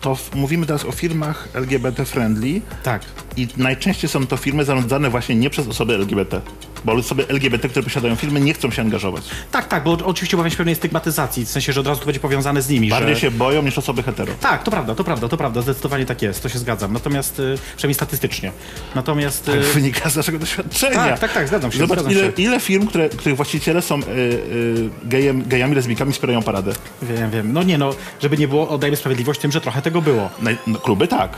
to 0.00 0.16
mówimy 0.34 0.66
teraz 0.66 0.84
o 0.84 0.92
firmach 0.92 1.48
LGBT 1.54 2.04
friendly 2.04 2.60
Tak. 2.82 3.02
i 3.36 3.48
najczęściej 3.56 4.10
są 4.10 4.26
to 4.26 4.36
firmy 4.36 4.64
zarządzane 4.64 5.10
właśnie 5.10 5.34
nie 5.34 5.50
przez 5.50 5.68
osoby 5.68 5.94
LGBT, 5.94 6.40
bo 6.88 6.94
osoby 6.94 7.28
LGBT, 7.28 7.68
które 7.68 7.82
posiadają 7.82 8.16
firmy, 8.16 8.40
nie 8.40 8.54
chcą 8.54 8.70
się 8.70 8.82
angażować. 8.82 9.24
Tak, 9.50 9.68
tak, 9.68 9.84
bo 9.84 9.98
oczywiście 10.04 10.36
obawiam 10.36 10.50
się 10.50 10.56
pewnej 10.56 10.74
stygmatyzacji, 10.74 11.44
w 11.44 11.48
sensie, 11.48 11.72
że 11.72 11.80
od 11.80 11.86
razu 11.86 12.00
to 12.00 12.06
będzie 12.06 12.20
powiązane 12.20 12.62
z 12.62 12.68
nimi, 12.68 12.88
Bardziej 12.88 13.14
że... 13.14 13.20
się 13.20 13.30
boją 13.30 13.62
niż 13.62 13.78
osoby 13.78 14.02
hetero. 14.02 14.32
Tak, 14.40 14.62
to 14.62 14.70
prawda, 14.70 14.94
to 14.94 15.04
prawda, 15.04 15.28
to 15.28 15.36
prawda, 15.36 15.62
zdecydowanie 15.62 16.06
tak 16.06 16.22
jest, 16.22 16.42
to 16.42 16.48
się 16.48 16.58
zgadzam. 16.58 16.92
Natomiast, 16.92 17.38
y, 17.38 17.58
przynajmniej 17.76 17.94
statystycznie. 17.94 18.52
Natomiast... 18.94 19.46
Tak 19.46 19.60
wynika 19.60 20.10
z 20.10 20.16
naszego 20.16 20.38
doświadczenia. 20.38 20.94
Tak, 20.94 21.18
tak, 21.18 21.32
tak, 21.32 21.48
zgadzam 21.48 21.72
się, 21.72 21.78
Zobacz, 21.78 21.98
zgadzam 21.98 22.12
ile, 22.12 22.26
się. 22.26 22.42
ile 22.42 22.60
firm, 22.60 22.86
które, 22.86 23.08
których 23.08 23.36
właściciele 23.36 23.82
są 23.82 23.98
y, 23.98 24.02
y, 24.02 24.90
gejem, 25.04 25.48
gejami, 25.48 25.74
lesbijkami, 25.74 26.12
wspierają 26.12 26.42
paradę. 26.42 26.72
Wiem, 27.02 27.30
wiem. 27.30 27.52
No 27.52 27.62
nie 27.62 27.78
no, 27.78 27.90
żeby 28.22 28.36
nie 28.36 28.48
było, 28.48 28.68
oddajmy 28.68 28.96
sprawiedliwość 28.96 29.40
tym, 29.40 29.52
że 29.52 29.60
trochę 29.60 29.82
tego 29.82 30.02
było. 30.02 30.30
Naj, 30.42 30.58
no, 30.66 30.78
kluby 30.78 31.08
tak. 31.08 31.36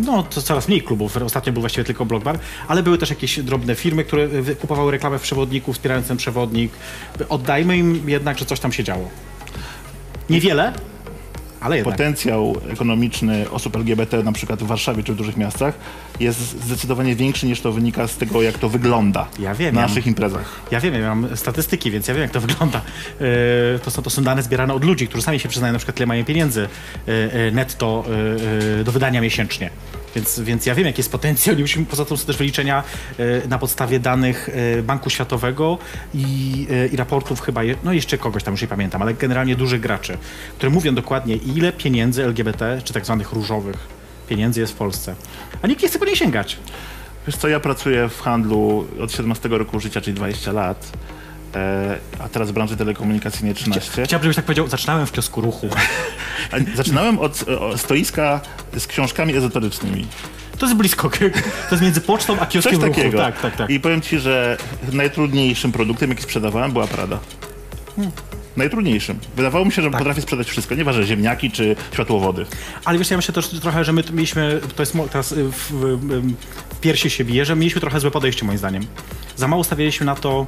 No, 0.00 0.22
to 0.22 0.42
coraz 0.42 0.68
mniej 0.68 0.82
klubów. 0.82 1.16
Ostatnio 1.16 1.52
był 1.52 1.62
właściwie 1.62 1.84
tylko 1.84 2.04
Blockbar, 2.04 2.38
ale 2.68 2.82
były 2.82 2.98
też 2.98 3.10
jakieś 3.10 3.40
drobne 3.40 3.74
firmy, 3.74 4.04
które 4.04 4.22
y, 4.22 4.56
kupowały 4.56 4.91
reklamę 4.92 5.18
w 5.18 5.22
przewodniku, 5.22 5.72
wspierając 5.72 6.08
ten 6.08 6.16
przewodnik. 6.16 6.72
Oddajmy 7.28 7.76
im 7.76 8.10
jednak, 8.10 8.38
że 8.38 8.44
coś 8.44 8.60
tam 8.60 8.72
się 8.72 8.84
działo. 8.84 9.08
Niewiele, 10.30 10.72
ale 11.60 11.76
jednak. 11.76 11.94
Potencjał 11.94 12.56
ekonomiczny 12.70 13.50
osób 13.50 13.76
LGBT 13.76 14.22
na 14.22 14.32
przykład 14.32 14.62
w 14.62 14.66
Warszawie 14.66 15.02
czy 15.02 15.12
w 15.12 15.16
dużych 15.16 15.36
miastach 15.36 15.74
jest 16.20 16.38
zdecydowanie 16.38 17.16
większy 17.16 17.46
niż 17.46 17.60
to 17.60 17.72
wynika 17.72 18.06
z 18.08 18.16
tego, 18.16 18.42
jak 18.42 18.58
to 18.58 18.68
wygląda 18.68 19.26
Ja 19.38 19.54
wiem, 19.54 19.74
na 19.74 19.80
ja- 19.80 19.86
naszych 19.86 20.06
imprezach. 20.06 20.60
Ja 20.70 20.80
wiem, 20.80 20.94
ja 20.94 21.14
mam 21.14 21.36
statystyki, 21.36 21.90
więc 21.90 22.08
ja 22.08 22.14
wiem, 22.14 22.22
jak 22.22 22.30
to 22.30 22.40
wygląda. 22.40 22.80
Yy, 23.20 23.26
to, 23.84 23.90
są, 23.90 24.02
to 24.02 24.10
są 24.10 24.24
dane 24.24 24.42
zbierane 24.42 24.74
od 24.74 24.84
ludzi, 24.84 25.08
którzy 25.08 25.22
sami 25.22 25.40
się 25.40 25.48
przyznają, 25.48 25.72
na 25.72 25.78
przykład, 25.78 25.96
ile 25.96 26.06
mają 26.06 26.24
pieniędzy 26.24 26.68
yy, 27.06 27.30
yy, 27.34 27.52
netto 27.52 28.04
yy, 28.78 28.84
do 28.84 28.92
wydania 28.92 29.20
miesięcznie. 29.20 29.70
Więc, 30.14 30.40
więc 30.40 30.66
ja 30.66 30.74
wiem, 30.74 30.86
jaki 30.86 31.00
jest 31.00 31.12
potencjał. 31.12 31.56
Nie 31.56 31.62
musimy, 31.62 31.86
poza 31.86 32.04
tym 32.04 32.16
też 32.16 32.36
wyliczenia 32.36 32.82
yy, 33.18 33.42
na 33.48 33.58
podstawie 33.58 34.00
danych 34.00 34.50
yy, 34.76 34.82
Banku 34.82 35.10
Światowego 35.10 35.78
i, 36.14 36.66
yy, 36.70 36.88
i 36.92 36.96
raportów 36.96 37.40
chyba, 37.40 37.60
no 37.84 37.92
jeszcze 37.92 38.18
kogoś 38.18 38.42
tam 38.42 38.54
już 38.54 38.62
nie 38.62 38.68
pamiętam, 38.68 39.02
ale 39.02 39.14
generalnie 39.14 39.56
dużych 39.56 39.80
graczy, 39.80 40.18
które 40.56 40.70
mówią 40.70 40.94
dokładnie, 40.94 41.36
ile 41.36 41.72
pieniędzy 41.72 42.24
LGBT, 42.24 42.80
czy 42.84 42.92
tak 42.92 43.04
zwanych 43.04 43.32
różowych 43.32 43.76
pieniędzy 44.28 44.60
jest 44.60 44.72
w 44.72 44.76
Polsce. 44.76 45.14
A 45.62 45.66
nikt 45.66 45.82
nie 45.82 45.88
chce 45.88 45.98
po 45.98 46.04
nie 46.04 46.16
sięgać. 46.16 46.58
Wiesz 47.26 47.36
co, 47.36 47.48
ja 47.48 47.60
pracuję 47.60 48.08
w 48.08 48.20
handlu 48.20 48.86
od 49.00 49.12
17 49.12 49.48
roku 49.48 49.80
życia, 49.80 50.00
czyli 50.00 50.16
20 50.16 50.52
lat, 50.52 50.92
e, 50.94 51.21
a 52.18 52.28
teraz 52.28 52.50
w 52.50 52.52
branży 52.52 52.76
telekomunikacyjnej 52.76 53.54
13. 53.54 54.04
Chciałbym, 54.04 54.24
żebyś 54.24 54.36
tak 54.36 54.44
powiedział, 54.44 54.68
zaczynałem 54.68 55.06
w 55.06 55.12
kiosku 55.12 55.40
ruchu. 55.40 55.68
Zaczynałem 56.74 57.18
od 57.18 57.44
e, 57.74 57.78
stoiska 57.78 58.40
z 58.76 58.86
książkami 58.86 59.36
ezoterycznymi. 59.36 60.06
To 60.58 60.66
jest 60.66 60.78
blisko. 60.78 61.10
To 61.68 61.74
jest 61.74 61.82
między 61.82 62.00
pocztą 62.00 62.34
a 62.40 62.46
Coś 62.46 62.52
kioskiem 62.52 62.74
ruchu. 62.82 62.94
takiego. 62.94 63.18
Tak, 63.18 63.40
tak, 63.40 63.56
tak. 63.56 63.70
I 63.70 63.80
powiem 63.80 64.00
ci, 64.00 64.18
że 64.18 64.56
najtrudniejszym 64.92 65.72
produktem, 65.72 66.10
jaki 66.10 66.22
sprzedawałem, 66.22 66.72
była 66.72 66.86
Prada. 66.86 67.18
Najtrudniejszym. 68.56 69.18
Wydawało 69.36 69.64
mi 69.64 69.72
się, 69.72 69.82
że 69.82 69.90
Tak. 69.90 69.98
potrafię 69.98 70.22
sprzedać 70.22 70.50
wszystko, 70.50 70.74
nieważne 70.74 71.04
ziemniaki 71.04 71.50
czy 71.50 71.76
światłowody. 71.92 72.46
Ale 72.84 72.98
wiesz, 72.98 73.10
ja 73.10 73.16
myślę 73.16 73.34
też 73.34 73.48
trochę, 73.48 73.84
że 73.84 73.92
my 73.92 74.02
mieliśmy, 74.12 74.60
to 74.76 74.82
jest 74.82 74.94
teraz 75.10 75.32
y, 75.32 75.44
w, 75.44 75.72
w, 75.72 75.98
w 76.74 76.80
piersi 76.80 77.10
się 77.10 77.24
bije, 77.24 77.44
że 77.44 77.56
mieliśmy 77.56 77.80
trochę 77.80 78.00
złe 78.00 78.10
podejście 78.10 78.44
moim 78.44 78.58
zdaniem. 78.58 78.86
Za 79.36 79.48
mało 79.48 79.64
stawialiśmy 79.64 80.06
na 80.06 80.14
to, 80.14 80.46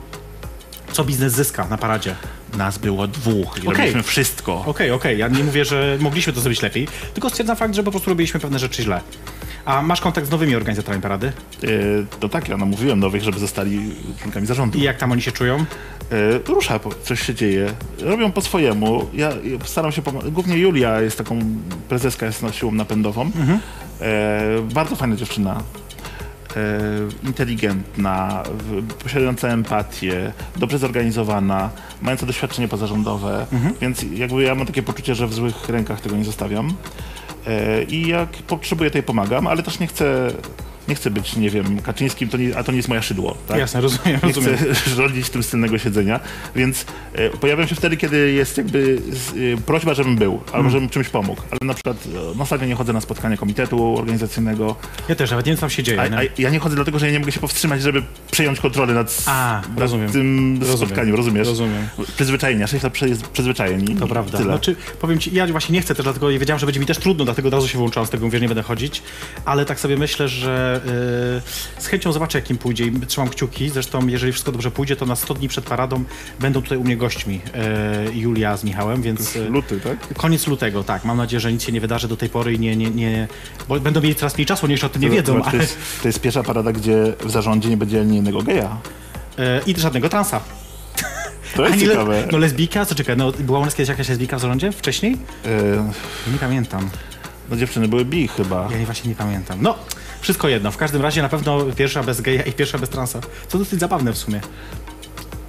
co 0.95 1.05
biznes 1.05 1.33
zyska 1.33 1.67
na 1.71 1.79
paradzie. 1.79 2.15
Nas 2.57 2.79
było 2.79 3.07
dwóch 3.07 3.59
i 3.59 3.61
Okej. 3.61 3.65
robiliśmy 3.65 4.03
wszystko. 4.03 4.65
Okej, 4.67 4.91
okej, 4.91 5.19
ja 5.19 5.29
nie 5.29 5.45
mówię, 5.45 5.65
że 5.65 5.97
mogliśmy 6.01 6.33
to 6.33 6.41
zrobić 6.41 6.63
lepiej, 6.63 6.89
tylko 7.15 7.31
stwierdzam 7.31 7.57
fakt, 7.57 7.75
że 7.75 7.83
po 7.83 7.91
prostu 7.91 8.11
robiliśmy 8.11 8.41
pewne 8.41 8.59
rzeczy 8.59 8.83
źle. 8.83 9.01
A 9.65 9.83
masz 9.83 10.01
kontakt 10.01 10.27
z 10.27 10.31
nowymi 10.31 10.57
organizatorami 10.57 11.03
parady? 11.03 11.33
To 12.21 12.29
tak, 12.29 12.49
ja 12.49 12.57
namówiłem 12.57 13.01
nowych, 13.01 13.23
żeby 13.23 13.39
zostali 13.39 13.95
członkami 14.21 14.47
zarządu. 14.47 14.79
I 14.79 14.83
jak 14.83 14.99
tam 14.99 15.13
oni 15.13 15.23
się 15.23 15.33
czują? 15.33 15.57
E, 15.57 15.65
rusza, 16.47 16.81
coś 17.03 17.21
się 17.21 17.35
dzieje. 17.35 17.71
Robią 18.01 18.33
po 18.33 18.41
swojemu. 18.41 19.07
Ja, 19.15 19.31
staram 19.65 19.93
się 19.93 20.03
pomagać. 20.03 20.31
Głównie 20.31 20.59
Julia 20.59 21.01
jest 21.01 21.19
taką, 21.19 21.39
prezeska 21.89 22.27
jest 22.27 22.43
siłą 22.53 22.73
napędową. 22.73 23.31
E, 24.01 24.43
bardzo 24.75 24.97
fajna 24.97 25.17
dziewczyna. 25.17 25.63
E, 26.57 27.27
inteligentna, 27.27 28.43
posiadająca 29.03 29.49
empatię, 29.49 30.33
dobrze 30.57 30.79
zorganizowana, 30.79 31.71
mająca 32.03 32.27
doświadczenie 32.27 32.69
pozarządowe, 32.69 33.47
więc 33.81 34.03
jakby 34.15 34.43
ja 34.43 34.55
mam 34.55 34.67
takie 34.67 34.83
poczucie, 34.83 35.15
że 35.15 35.27
w 35.27 35.35
złych 35.35 35.69
rękach 35.69 36.01
tego 36.01 36.17
nie 36.17 36.25
zostawiam. 36.25 36.75
E, 37.47 37.83
I 37.83 38.09
jak 38.09 38.29
potrzebuję, 38.31 38.91
to 38.91 38.99
jej 38.99 39.03
pomagam, 39.03 39.47
ale 39.47 39.63
też 39.63 39.81
nie 39.81 39.87
chcę, 39.87 40.31
nie 40.89 40.95
chcę 40.95 41.11
być, 41.11 41.37
nie 41.37 41.51
wiem, 41.51 41.83
Kaczyńskim, 41.83 42.29
to 42.29 42.37
nie, 42.37 42.57
a 42.59 42.65
to 42.65 42.73
nie 42.73 42.77
jest 42.77 42.89
moje 42.89 43.03
szydło. 43.03 43.37
Tak? 43.49 43.59
Jasne, 43.59 43.81
rozumiem, 43.81 44.21
Nie 44.23 44.29
rozumiem. 44.33 44.57
chcę 44.75 44.91
rządzić 44.97 45.31
tym 45.31 45.43
tylnego 45.43 45.79
siedzenia, 45.79 46.21
więc 46.57 46.87
e, 47.15 47.31
pojawiam 47.31 47.69
się 47.69 47.75
wtedy, 47.75 47.97
kiedy 47.97 48.33
jest 48.33 48.59
jakby 48.59 48.99
e, 49.55 49.61
prośba, 49.67 49.95
żebym 49.95 50.17
był, 50.17 50.33
Mm. 50.35 50.45
albo 50.53 50.71
żebym 50.71 50.89
czymś 50.89 51.09
pomógł. 51.09 51.43
Ale 51.51 51.59
na 51.63 51.75
przykład 51.75 51.97
e, 52.07 52.09
no, 52.37 52.43
ostatnio 52.43 52.67
nie 52.67 52.75
chodzę 52.75 52.93
na 52.93 53.01
spotkanie 53.01 53.37
komitetu 53.37 53.99
organizacyjnego, 53.99 54.77
Ja 55.09 55.15
też, 55.15 55.31
nawet 55.31 55.47
nie 55.47 55.51
wiem, 55.51 55.57
co 55.57 55.61
tam 55.61 55.71
się 55.71 55.83
dzieje. 55.83 56.01
a, 56.01 56.05
a 56.19 56.23
ja 56.39 56.51
nie 56.51 56.59
chodzę 56.59 56.75
dlatego, 56.77 56.99
że 56.99 57.07
ja 57.07 57.13
nie 57.13 57.19
mogę 57.19 57.33
się 57.33 57.41
powstrzymać, 57.41 57.83
żeby 57.83 58.03
przejąć 58.31 58.61
kontrolę 58.61 58.95
nad, 58.95 59.23
A, 59.27 59.63
nad 59.69 59.79
rozumiem. 59.79 60.13
tym 60.13 60.57
Rozumiem. 60.61 60.79
spotkaniem, 60.79 61.15
rozumiesz? 61.15 61.49
Rozumiem. 61.49 61.89
Przyzwyczajenie, 62.15 62.67
6 62.69 62.85
lat 62.85 62.93
przyzwyczajeni. 63.33 63.97
To 63.97 64.07
prawda. 64.07 64.39
Tyle. 64.39 64.51
Znaczy, 64.51 64.77
powiem 65.01 65.19
ci, 65.19 65.35
ja 65.35 65.47
właśnie 65.47 65.73
nie 65.73 65.81
chcę 65.81 65.95
też, 65.95 66.05
dlatego 66.05 66.29
wiedziałem, 66.29 66.59
że 66.59 66.67
będzie 66.67 66.81
mi 66.81 66.87
też 66.87 66.99
trudno, 66.99 67.25
dlatego 67.25 67.49
od 67.49 67.55
razu 67.55 67.69
się 67.69 67.79
wyłączałem 67.79 68.07
z 68.07 68.11
tego, 68.11 68.25
mówię, 68.27 68.39
że 68.39 68.43
nie 68.43 68.49
będę 68.49 68.63
chodzić, 68.63 69.03
ale 69.45 69.65
tak 69.65 69.81
sobie 69.81 69.97
myślę, 69.97 70.29
że 70.29 70.74
yy, 70.75 71.83
z 71.83 71.87
chęcią 71.87 72.13
zobaczę, 72.13 72.39
jakim 72.39 72.59
pójdzie 72.59 72.85
i 72.85 72.93
trzymam 73.07 73.29
kciuki. 73.31 73.71
Zresztą, 73.71 74.07
jeżeli 74.07 74.33
wszystko 74.33 74.53
dobrze 74.53 74.71
pójdzie, 74.71 74.97
to 74.97 75.07
na 75.07 75.17
100 75.17 75.35
dni 75.35 75.49
przed 75.49 75.65
paradą 75.65 76.05
będą 76.41 76.63
tutaj 76.63 76.79
u 76.79 76.85
mnie 76.85 76.97
gośćmi 76.97 77.41
yy, 78.07 78.15
Julia 78.15 78.57
z 78.57 78.65
Michałem, 78.65 79.03
więc... 79.03 79.35
yy, 79.35 79.49
Luty, 79.49 79.81
tak? 79.81 80.15
Koniec 80.17 80.47
lutego, 80.47 80.85
tak. 80.85 81.05
Mam 81.05 81.17
nadzieję, 81.17 81.41
że 81.41 81.53
nic 81.53 81.63
się 81.63 81.73
nie 81.73 81.81
wydarzy 81.81 82.09
do 82.09 82.17
tej 82.17 82.29
pory 82.29 82.53
i 82.55 82.59
nie, 82.59 82.77
nie, 82.77 82.91
nie... 82.91 83.29
Bo 83.69 83.81
będą 83.81 84.01
mieli 84.01 84.15
coraz 84.15 84.35
mniej 84.35 84.47
czasu, 84.47 84.67
oni 84.67 84.73
jeszcze 84.73 84.87
o 84.87 84.91
tym 84.91 85.03
nie 85.03 85.11
wiedzą, 85.11 85.33
Zobacz, 85.33 85.45
to, 85.45 85.51
ale... 85.51 85.63
jest, 85.63 85.77
to 86.03 86.09
jest 86.09 86.21
pierwsza 86.21 86.43
parada, 86.43 86.73
gdzie 86.73 87.13
w 87.25 87.31
zarządzie 87.31 87.69
nie 87.69 87.77
będzie 87.77 88.01
ani 88.01 88.17
jednego 88.17 88.43
geja. 88.43 88.77
Yy, 89.39 89.45
I 89.67 89.81
żadnego 89.81 90.09
transa. 90.09 90.41
To 91.57 91.63
jest 91.63 91.75
Ani 91.75 91.85
le- 91.87 91.93
ciekawe. 91.93 92.29
No 92.33 92.39
lesbijka, 92.39 92.85
co 92.87 92.95
czekaj, 92.95 93.17
no 93.17 93.33
była 93.33 93.59
u 93.59 93.65
nas 93.65 93.75
kiedyś 93.75 93.89
jakaś 93.89 94.09
lesbijka 94.09 94.37
w 94.37 94.41
zarządzie 94.41 94.73
wcześniej? 94.73 95.17
E, 95.45 96.33
Nie 96.33 96.39
pamiętam. 96.39 96.89
no 97.51 97.57
dziewczyny 97.57 97.89
były 97.89 98.05
bi 98.05 98.29
chyba. 98.29 98.69
Ja 98.73 98.79
nie, 98.79 98.85
właśnie 98.85 99.09
nie 99.09 99.15
pamiętam. 99.17 99.59
No, 99.63 99.75
wszystko 100.25 100.49
jedno. 100.49 100.71
W 100.73 100.77
każdym 100.77 101.03
razie 101.03 101.23
na 101.23 101.29
pewno 101.29 101.63
pierwsza 101.77 102.03
bez 102.03 102.21
geja 102.21 102.43
i 102.43 102.53
pierwsza 102.53 102.79
bez 102.79 102.89
transa. 102.91 103.21
Co 103.49 103.59
dosyć 103.59 103.81
zabawne 103.81 104.13
w 104.13 104.19
sumie. 104.19 104.41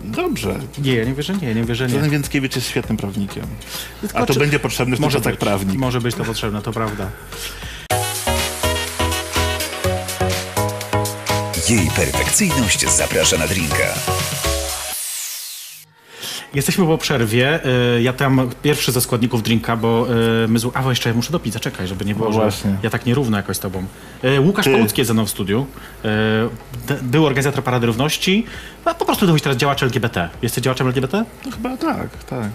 Dobrze. 0.02 0.60
Nie, 0.78 0.96
ja 0.96 1.04
nie 1.06 1.14
wierzę, 1.14 1.34
nie, 1.42 1.56
nie 1.56 1.64
wierzę, 1.64 1.88
nie. 1.88 1.94
Zatem 1.94 2.10
Więckiewicz 2.10 2.56
jest 2.56 2.68
świetnym 2.68 2.98
prawnikiem. 2.98 3.44
Tylko 4.02 4.18
A 4.18 4.26
to 4.26 4.34
czy- 4.34 4.40
będzie 4.40 4.60
potrzebny 4.60 4.96
w 4.96 5.00
Może 5.00 5.18
czasach 5.18 5.34
być, 5.34 5.40
prawnik. 5.40 5.78
może 5.80 6.02
być 6.02 6.16
to 6.16 6.26
potrzebne, 6.26 6.62
to 6.62 6.72
prawda. 6.72 7.10
Jej 11.70 11.90
perfekcyjność 11.96 12.90
zaprasza 12.90 13.38
na 13.38 13.48
drinka. 13.48 13.94
Jesteśmy 16.56 16.86
po 16.86 16.98
przerwie. 16.98 17.60
Y, 17.98 18.02
Ja 18.02 18.14
tam 18.14 18.50
pierwszy 18.64 18.92
ze 18.92 19.02
składników 19.02 19.44
drinka, 19.44 19.78
bo 19.78 20.08
y, 20.44 20.48
my... 20.48 20.60
Z... 20.60 20.66
A, 20.74 20.82
bo 20.84 20.90
jeszcze 20.90 21.10
ja 21.10 21.16
muszę 21.16 21.32
dopić, 21.32 21.54
zaczekaj, 21.54 21.88
żeby 21.88 22.06
nie 22.06 22.16
było, 22.16 22.28
No 22.28 22.34
że 22.34 22.40
właśnie. 22.42 22.76
ja 22.84 22.90
tak 22.90 23.06
nierówno 23.06 23.38
jakoś 23.38 23.58
z 23.58 23.60
tobą. 23.60 23.84
Y, 24.24 24.40
Łukasz 24.42 24.66
Ty. 24.66 24.72
Pałucki 24.72 25.02
jest 25.02 25.08
ze 25.08 25.14
mną 25.14 25.26
w 25.26 25.30
studiu. 25.30 25.66
Był 27.02 27.26
organizator 27.26 27.64
Parady 27.64 27.88
Równości. 27.88 28.46
A 28.86 28.94
po 28.94 29.06
prostu 29.06 29.28
to 29.28 29.36
teraz 29.40 29.58
działacz 29.58 29.84
LGBT. 29.84 30.30
Jesteś 30.42 30.64
działaczem 30.64 30.88
LGBT? 30.88 31.26
No 31.46 31.52
chyba 31.52 31.78
tak, 31.78 32.24
tak. 32.24 32.50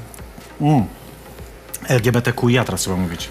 LGBTQIA 1.88 2.64
teraz 2.64 2.80
trzeba 2.80 2.96
mówić. 2.96 3.28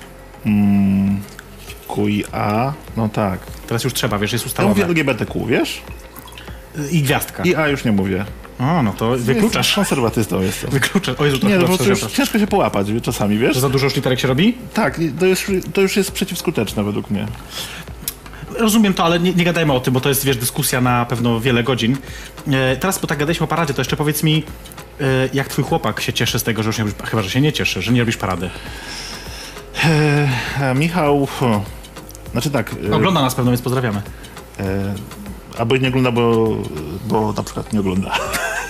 QIA, 1.88 2.74
no 2.98 3.10
tak. 3.10 3.40
Teraz 3.68 3.84
już 3.84 3.94
trzeba, 3.94 4.20
wiesz, 4.20 4.34
jest 4.34 4.46
Ja 4.46 4.48
ustalowe. 4.50 4.74
mówię 4.74 4.86
LGBTQ, 4.86 5.46
wiesz? 5.46 5.82
I 6.92 7.02
gwiazdka. 7.02 7.44
IA 7.44 7.68
już 7.68 7.86
nie 7.86 7.92
mówię. 7.92 8.26
O, 8.60 8.84
no 8.84 8.94
to 8.94 9.10
wykluczasz. 9.18 9.68
Jestem 9.68 9.84
konserwatystą 9.84 10.42
jestem. 10.42 10.70
Wykluczasz. 10.70 11.16
O 11.20 11.26
Jezu, 11.26 11.40
to 11.40 11.48
Nie, 11.48 11.58
no 11.58 11.66
prostu 11.66 11.84
już 11.84 11.98
przepraszam. 12.00 12.18
ciężko 12.18 12.40
się 12.40 12.48
połapać 12.48 12.88
czasami, 13.02 13.38
wiesz? 13.38 13.56
Że 13.56 13.62
za 13.62 13.70
dużo 13.70 13.86
już 13.86 13.96
literek 13.96 14.20
się 14.20 14.28
robi? 14.28 14.58
Tak, 14.74 15.00
to 15.20 15.26
już, 15.26 15.46
to 15.74 15.82
już 15.82 15.98
jest 15.98 16.12
przeciwskuteczne 16.12 16.84
według 16.84 17.10
mnie. 17.10 17.28
Rozumiem 18.58 18.94
to, 18.94 19.04
ale 19.04 19.20
nie, 19.20 19.34
nie 19.34 19.44
gadajmy 19.44 19.74
o 19.74 19.80
tym, 19.80 19.94
bo 19.94 20.02
to 20.02 20.10
jest, 20.10 20.26
wiesz, 20.26 20.38
dyskusja 20.38 20.82
na 20.82 21.06
pewno 21.06 21.40
wiele 21.40 21.64
godzin. 21.64 21.98
E, 22.48 22.76
teraz, 22.76 23.00
bo 23.00 23.08
tak 23.08 23.18
gadaliśmy 23.18 23.44
o 23.44 23.48
paradzie, 23.48 23.74
to 23.74 23.82
jeszcze 23.82 23.98
powiedz 23.98 24.24
mi, 24.24 24.44
e, 25.02 25.04
jak 25.34 25.48
twój 25.48 25.64
chłopak 25.64 26.02
się 26.02 26.14
cieszy 26.14 26.40
z 26.40 26.44
tego, 26.44 26.64
że 26.64 26.70
już 26.70 26.78
nie 26.78 26.84
robisz, 26.84 27.00
chyba, 27.10 27.22
że 27.22 27.30
się 27.30 27.42
nie 27.42 27.54
cieszy, 27.54 27.82
że 27.82 27.92
nie 27.94 28.00
robisz 28.00 28.18
parady. 28.18 28.50
E, 29.86 30.74
Michał, 30.76 31.26
hmm, 31.40 31.62
znaczy 32.32 32.50
tak, 32.52 32.76
e, 32.92 32.96
Ogląda 32.96 33.22
nas 33.22 33.36
pewno, 33.36 33.52
więc 33.52 33.62
pozdrawiamy. 33.62 34.02
e, 34.60 34.94
albo 35.58 35.78
nie 35.78 35.88
ogląda, 35.88 36.12
bo, 36.12 36.56
bo 37.08 37.34
na 37.34 37.44
przykład 37.44 37.74
nie 37.74 37.80
ogląda. 37.80 38.12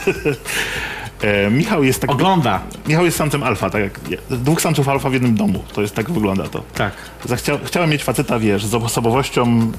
e, 1.22 1.50
Michał 1.50 1.84
jest 1.84 2.02
tak, 2.02 2.12
Ogląda. 2.12 2.60
Michał 2.88 3.06
jest 3.06 3.18
samcem 3.18 3.44
alfa, 3.44 3.70
tak 3.70 3.82
jak 3.82 4.00
ja, 4.10 4.18
dwóch 4.30 4.62
samców 4.62 4.90
alfa 4.90 5.10
w 5.10 5.14
jednym 5.14 5.36
domu, 5.36 5.64
to 5.74 5.82
jest 5.82 5.96
tak 5.96 6.12
wygląda 6.12 6.48
to. 6.48 6.64
Tak. 6.76 6.94
Zachcia, 7.26 7.58
chciałem 7.64 7.90
mieć 7.90 8.04
faceta, 8.04 8.40
wiesz, 8.40 8.66
z 8.66 8.76
osobowością, 8.76 9.72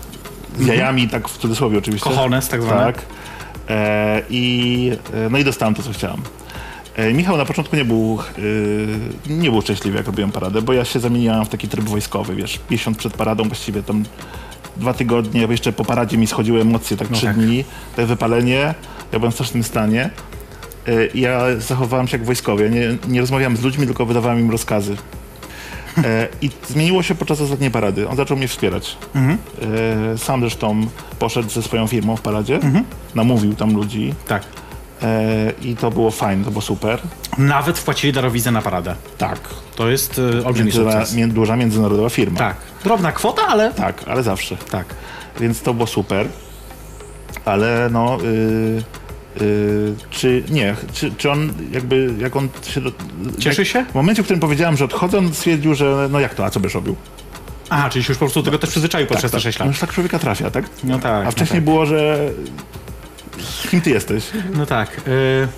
z 0.58 0.66
jajami, 0.66 1.08
tak 1.08 1.28
w 1.28 1.38
cudzysłowie 1.38 1.78
oczywiście. 1.78 2.10
Cojones, 2.10 2.48
tak 2.48 2.62
zwane. 2.62 2.92
Tak. 2.92 3.02
E, 3.68 4.22
I 4.30 4.92
e, 5.14 5.30
no 5.30 5.38
i 5.38 5.44
dostałem 5.44 5.74
to, 5.74 5.82
co 5.82 5.92
chciałem. 5.92 6.22
E, 6.96 7.12
Michał 7.12 7.36
na 7.36 7.44
początku 7.44 7.76
nie 7.76 7.84
był, 7.84 8.18
e, 9.28 9.32
nie 9.32 9.50
był 9.50 9.62
szczęśliwy, 9.62 9.96
jak 9.96 10.06
robiłem 10.06 10.32
paradę, 10.32 10.62
bo 10.62 10.72
ja 10.72 10.84
się 10.84 11.00
zamieniałem 11.00 11.44
w 11.44 11.48
taki 11.48 11.68
tryb 11.68 11.84
wojskowy, 11.84 12.34
wiesz, 12.34 12.60
miesiąc 12.70 12.96
przed 12.98 13.12
paradą 13.12 13.44
właściwie 13.44 13.82
tam 13.82 14.04
dwa 14.76 14.94
tygodnie, 14.94 15.46
jeszcze 15.50 15.72
po 15.72 15.84
paradzie 15.84 16.18
mi 16.18 16.26
schodziły 16.26 16.60
emocje, 16.60 16.96
tak 16.96 17.08
trzy 17.08 17.26
tak. 17.26 17.36
dni, 17.36 17.64
to 17.96 18.06
wypalenie, 18.06 18.74
ja 19.12 19.18
byłem 19.18 19.32
w 19.32 19.34
strasznym 19.34 19.62
stanie. 19.62 20.10
E, 20.88 21.06
ja 21.14 21.40
zachowałem 21.58 22.08
się 22.08 22.16
jak 22.16 22.26
wojskowie, 22.26 22.70
nie, 22.70 22.96
nie 23.08 23.20
rozmawiałem 23.20 23.56
z 23.56 23.62
ludźmi, 23.62 23.86
tylko 23.86 24.06
wydawałem 24.06 24.40
im 24.40 24.50
rozkazy. 24.50 24.96
E, 26.04 26.28
I 26.42 26.50
zmieniło 26.68 27.02
się 27.02 27.14
podczas 27.14 27.40
ostatniej 27.40 27.70
parady. 27.70 28.08
On 28.08 28.16
zaczął 28.16 28.36
mnie 28.36 28.48
wspierać. 28.48 28.96
E, 29.14 30.18
sam 30.18 30.40
zresztą 30.40 30.86
poszedł 31.18 31.50
ze 31.50 31.62
swoją 31.62 31.86
firmą 31.86 32.16
w 32.16 32.20
paradzie, 32.20 32.60
namówił 33.14 33.54
tam 33.54 33.74
ludzi 33.74 34.14
Tak. 34.28 34.42
i 35.62 35.76
to 35.76 35.90
było 35.90 36.10
fajne, 36.10 36.44
to 36.44 36.50
było 36.50 36.62
super. 36.62 37.00
Nawet 37.38 37.78
wpłacili 37.78 38.12
darowizę 38.12 38.50
na 38.50 38.62
paradę. 38.62 38.94
Tak. 39.18 39.38
To 39.76 39.90
jest 39.90 40.20
olbrzymi 40.44 40.72
sukces. 40.72 41.16
duża 41.28 41.56
międzynarodowa 41.56 42.08
firma. 42.08 42.38
Tak. 42.38 42.56
Drobna 42.84 43.12
kwota, 43.12 43.42
ale... 43.48 43.72
Tak, 43.74 44.04
ale 44.06 44.22
zawsze. 44.22 44.56
Tak. 44.56 44.86
Więc 45.40 45.62
to 45.62 45.74
było 45.74 45.86
super. 45.86 46.26
Ale 47.44 47.88
no... 47.92 48.18
Y, 48.24 49.42
y, 49.42 49.94
czy 50.10 50.42
nie, 50.50 50.76
czy, 50.92 51.12
czy 51.18 51.30
on 51.30 51.52
jakby, 51.72 52.14
jak 52.18 52.36
on 52.36 52.48
się... 52.62 52.80
Do, 52.80 52.92
Cieszy 53.38 53.60
jak, 53.62 53.68
się? 53.68 53.84
W 53.84 53.94
momencie, 53.94 54.22
w 54.22 54.24
którym 54.24 54.40
powiedziałem, 54.40 54.76
że 54.76 54.84
odchodzę, 54.84 55.18
on 55.18 55.34
stwierdził, 55.34 55.74
że 55.74 56.08
no 56.12 56.20
jak 56.20 56.34
to, 56.34 56.44
a 56.44 56.50
co 56.50 56.60
byś 56.60 56.74
robił? 56.74 56.96
Aha, 57.70 57.90
czyli 57.90 58.04
się 58.04 58.10
już 58.10 58.18
po 58.18 58.24
prostu 58.24 58.42
tego 58.42 58.58
też 58.58 58.70
przyzwyczaił 58.70 59.06
podczas 59.06 59.30
te 59.30 59.40
6 59.40 59.58
No 59.58 59.64
lat. 59.64 59.72
już 59.74 59.80
tak 59.80 59.92
człowieka 59.92 60.18
trafia, 60.18 60.50
tak? 60.50 60.64
No 60.84 60.98
tak. 60.98 61.26
A 61.26 61.30
wcześniej 61.30 61.60
no 61.60 61.64
było, 61.64 61.86
że... 61.86 62.18
Kim 63.70 63.80
ty 63.80 63.90
jesteś? 63.90 64.24
tak. 64.26 64.56
No 64.56 64.66
tak. 64.66 65.00
y, 65.08 65.48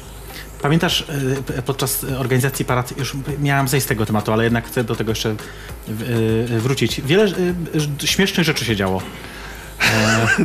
Pamiętasz, 0.63 1.01
y, 1.59 1.63
podczas 1.63 2.05
organizacji 2.05 2.65
parad, 2.65 2.99
już 2.99 3.13
miałam 3.41 3.69
zejść 3.69 3.87
z 3.87 3.89
tego 3.89 4.07
tematu, 4.07 4.33
ale 4.33 4.45
jednak 4.45 4.67
chcę 4.67 4.85
do 4.85 4.97
tego 4.97 5.11
jeszcze 5.11 5.35
wrócić. 6.59 7.01
Wiele 7.01 7.29
śmiesznych 8.05 8.47
rzeczy 8.47 8.65
się 8.65 8.77
działo. 8.77 9.03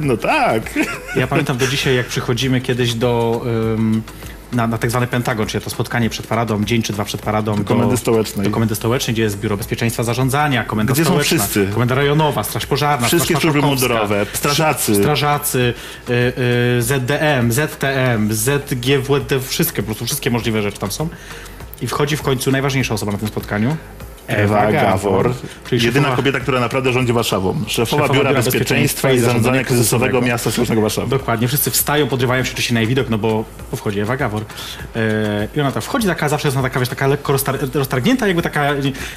No 0.01 0.18
tak. 0.18 0.80
Ja 1.16 1.27
pamiętam 1.27 1.58
do 1.58 1.68
dzisiaj, 1.68 1.96
jak 1.96 2.08
przychodzimy 2.08 2.62
kiedyś 2.62 2.94
do... 2.94 3.42
ym, 3.74 4.04
na, 4.51 4.68
na 4.68 4.77
tak 4.77 4.89
zwany 4.89 5.08
Pentagon, 5.08 5.48
czyli 5.48 5.63
to 5.63 5.70
spotkanie 5.70 6.10
przed 6.10 6.27
paradą, 6.27 6.63
dzień 6.63 6.82
czy 6.82 6.94
dwa 6.94 7.06
przed 7.06 7.22
paradą. 7.22 7.56
Do 7.56 7.63
Komendy 7.63 7.98
Stołecznej. 7.98 8.46
Do 8.46 8.51
Komendy 8.51 8.75
Stołecznej, 8.75 9.13
gdzie 9.13 9.24
jest 9.24 9.39
Biuro 9.39 9.58
Bezpieczeństwa 9.58 10.04
Zarządzania, 10.04 10.63
Komenda 10.63 10.94
Gdzie 10.94 11.06
są 11.06 11.10
Stołeczna, 11.10 11.38
wszyscy? 11.38 11.68
Komenda 11.74 11.96
Rejonowa, 11.96 12.44
Straż 12.44 12.66
Pożarna, 12.66 13.08
Wszystkie 13.08 13.36
Straż 13.36 13.42
służby 13.42 13.62
mundurowe, 13.62 14.25
strażacy. 14.34 14.96
Strażacy, 14.96 15.74
y, 16.10 16.13
y, 16.77 16.82
ZDM, 16.82 17.51
ZTM, 17.51 18.34
ZGWD, 18.34 19.39
wszystkie, 19.39 19.82
po 19.82 19.86
prostu 19.86 20.06
wszystkie 20.06 20.32
możliwe 20.32 20.62
rzeczy 20.62 20.80
tam 20.80 20.92
są. 20.92 21.10
I 21.82 21.88
wchodzi 21.88 22.18
w 22.18 22.22
końcu 22.22 22.51
najważniejsza 22.51 22.94
osoba 22.94 23.12
na 23.12 23.18
tym 23.18 23.27
spotkaniu. 23.27 23.77
Ewa 24.28 24.72
Gawor, 24.72 25.34
jedyna 25.72 26.16
kobieta, 26.16 26.40
która 26.40 26.60
naprawdę 26.60 26.94
rządzi 26.94 27.14
Warszawą. 27.14 27.54
Szefowa, 27.68 28.04
Szefowa 28.04 28.14
Biura, 28.14 28.30
Biura 28.30 28.44
Bezpieczeństwa 28.44 29.12
i 29.12 29.20
Zarządzania 29.20 29.64
Kryzysowego 29.64 30.22
Miasta 30.22 30.52
Stołecznego 30.52 30.82
Warszawy. 30.82 31.10
Dokładnie, 31.10 31.48
wszyscy 31.48 31.72
wstają, 31.72 32.08
podrywają 32.08 32.44
się 32.44 32.50
oczywiście 32.50 32.74
na 32.74 32.80
jej 32.80 32.90
widok, 32.90 33.10
no 33.10 33.18
bo 33.18 33.46
bo 33.72 33.78
wchodzi 33.78 34.00
Ewa 34.00 34.18
Gawor. 34.18 34.46
E, 34.96 35.48
I 35.56 35.62
ona 35.62 35.72
tam 35.72 35.82
wchodzi, 35.82 36.08
taka 36.08 36.30
zawsze 36.30 36.48
jest 36.48 36.58
ona 36.58 36.68
taka, 36.68 36.80
wiesz, 36.80 36.90
taka 36.90 37.08
lekko 37.08 37.34
roztar 37.34 37.58
roztargnięta, 37.74 38.28
jakby 38.28 38.42
taka, 38.42 38.74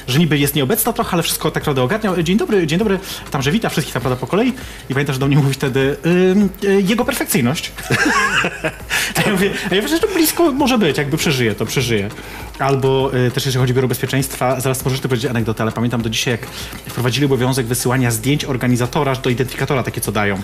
że 0.08 0.18
niby 0.18 0.38
jest 0.38 0.54
nieobecna 0.54 0.92
trochę, 0.92 1.12
ale 1.12 1.22
wszystko 1.22 1.50
tak 1.50 1.62
naprawdę 1.62 1.82
ogarnia. 1.82 2.22
Dzień 2.22 2.36
dobry, 2.36 2.66
dzień 2.66 2.78
dobry, 2.78 2.98
tam, 3.30 3.42
że 3.42 3.52
wita 3.52 3.68
wszystkich 3.68 3.94
naprawdę 3.94 4.20
po 4.20 4.26
kolei. 4.26 4.52
I 4.88 4.94
pamiętam, 4.94 5.12
że 5.12 5.18
do 5.18 5.26
mnie 5.26 5.36
mówi 5.36 5.54
wtedy 5.54 5.96
ym, 6.06 6.50
y, 6.64 6.82
jego 6.82 7.04
perfekcyjność. 7.04 7.72
a 9.16 9.22
ja 9.26 9.32
mówię, 9.32 9.50
a 9.70 9.74
ja 9.74 9.88
że 9.88 9.98
to 9.98 10.08
blisko 10.08 10.52
może 10.52 10.78
być, 10.78 10.98
jakby 10.98 11.16
przeżyje, 11.16 11.54
to 11.54 11.66
przeżyje. 11.66 12.08
Albo 12.58 13.10
y, 13.14 13.30
też 13.30 13.46
jeżeli 13.46 13.60
chodzi 13.60 13.72
o 13.72 13.74
Biuro 13.74 13.88
Bezpieczeństwa, 13.88 14.60
zaraz 14.60 14.84
możesz 14.84 14.99
ty 15.00 15.08
powiedzieć 15.08 15.30
anegdotę, 15.30 15.62
ale 15.62 15.72
pamiętam 15.72 16.02
do 16.02 16.10
dzisiaj, 16.10 16.32
jak 16.32 16.46
wprowadzili 16.88 17.26
obowiązek 17.26 17.66
wysyłania 17.66 18.10
zdjęć 18.10 18.44
organizatora 18.44 19.14
do 19.14 19.30
identyfikatora, 19.30 19.82
takie 19.82 20.00
co 20.00 20.12
dają. 20.12 20.42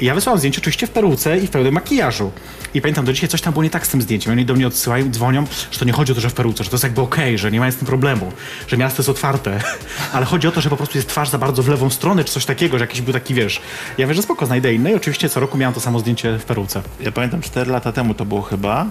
Ja 0.00 0.14
wysłałem 0.14 0.38
zdjęcie 0.38 0.60
oczywiście 0.60 0.86
w 0.86 0.90
peruce 0.90 1.38
i 1.38 1.46
w 1.46 1.50
pełnym 1.50 1.74
makijażu. 1.74 2.32
I 2.74 2.80
pamiętam, 2.80 3.04
do 3.04 3.12
dzisiaj 3.12 3.28
coś 3.28 3.40
tam 3.40 3.52
było 3.52 3.62
nie 3.62 3.70
tak 3.70 3.86
z 3.86 3.88
tym 3.90 4.02
zdjęciem. 4.02 4.32
Oni 4.32 4.44
do 4.44 4.54
mnie 4.54 4.66
odsyłają, 4.66 5.10
dzwonią, 5.10 5.44
że 5.70 5.78
to 5.78 5.84
nie 5.84 5.92
chodzi 5.92 6.12
o 6.12 6.14
to, 6.14 6.20
że 6.20 6.30
w 6.30 6.34
peruce, 6.34 6.64
że 6.64 6.70
to 6.70 6.74
jest 6.74 6.84
jakby 6.84 7.00
okej, 7.00 7.38
że 7.38 7.50
nie 7.50 7.60
ma 7.60 7.70
z 7.70 7.76
tym 7.76 7.86
problemu, 7.86 8.32
że 8.68 8.76
miasto 8.76 9.00
jest 9.02 9.08
otwarte. 9.08 9.60
Ale 10.12 10.26
chodzi 10.26 10.48
o 10.48 10.52
to, 10.52 10.60
że 10.60 10.70
po 10.70 10.76
prostu 10.76 10.98
jest 10.98 11.08
twarz 11.08 11.28
za 11.28 11.38
bardzo 11.38 11.62
w 11.62 11.68
lewą 11.68 11.90
stronę, 11.90 12.24
czy 12.24 12.32
coś 12.32 12.44
takiego, 12.44 12.78
że 12.78 12.84
jakiś 12.84 13.00
był 13.00 13.12
taki, 13.12 13.34
wiesz. 13.34 13.60
Ja 13.98 14.06
wiem, 14.06 14.16
że 14.16 14.22
spoko, 14.22 14.46
znajdę 14.46 14.74
inne 14.74 14.92
i 14.92 14.94
oczywiście 14.94 15.28
co 15.28 15.40
roku 15.40 15.58
miałem 15.58 15.74
to 15.74 15.80
samo 15.80 15.98
zdjęcie 15.98 16.38
w 16.38 16.44
peruce. 16.44 16.82
Ja 17.00 17.12
pamiętam 17.12 17.40
4 17.40 17.70
lata 17.70 17.92
temu 17.92 18.14
to 18.14 18.24
było 18.24 18.42
chyba, 18.42 18.86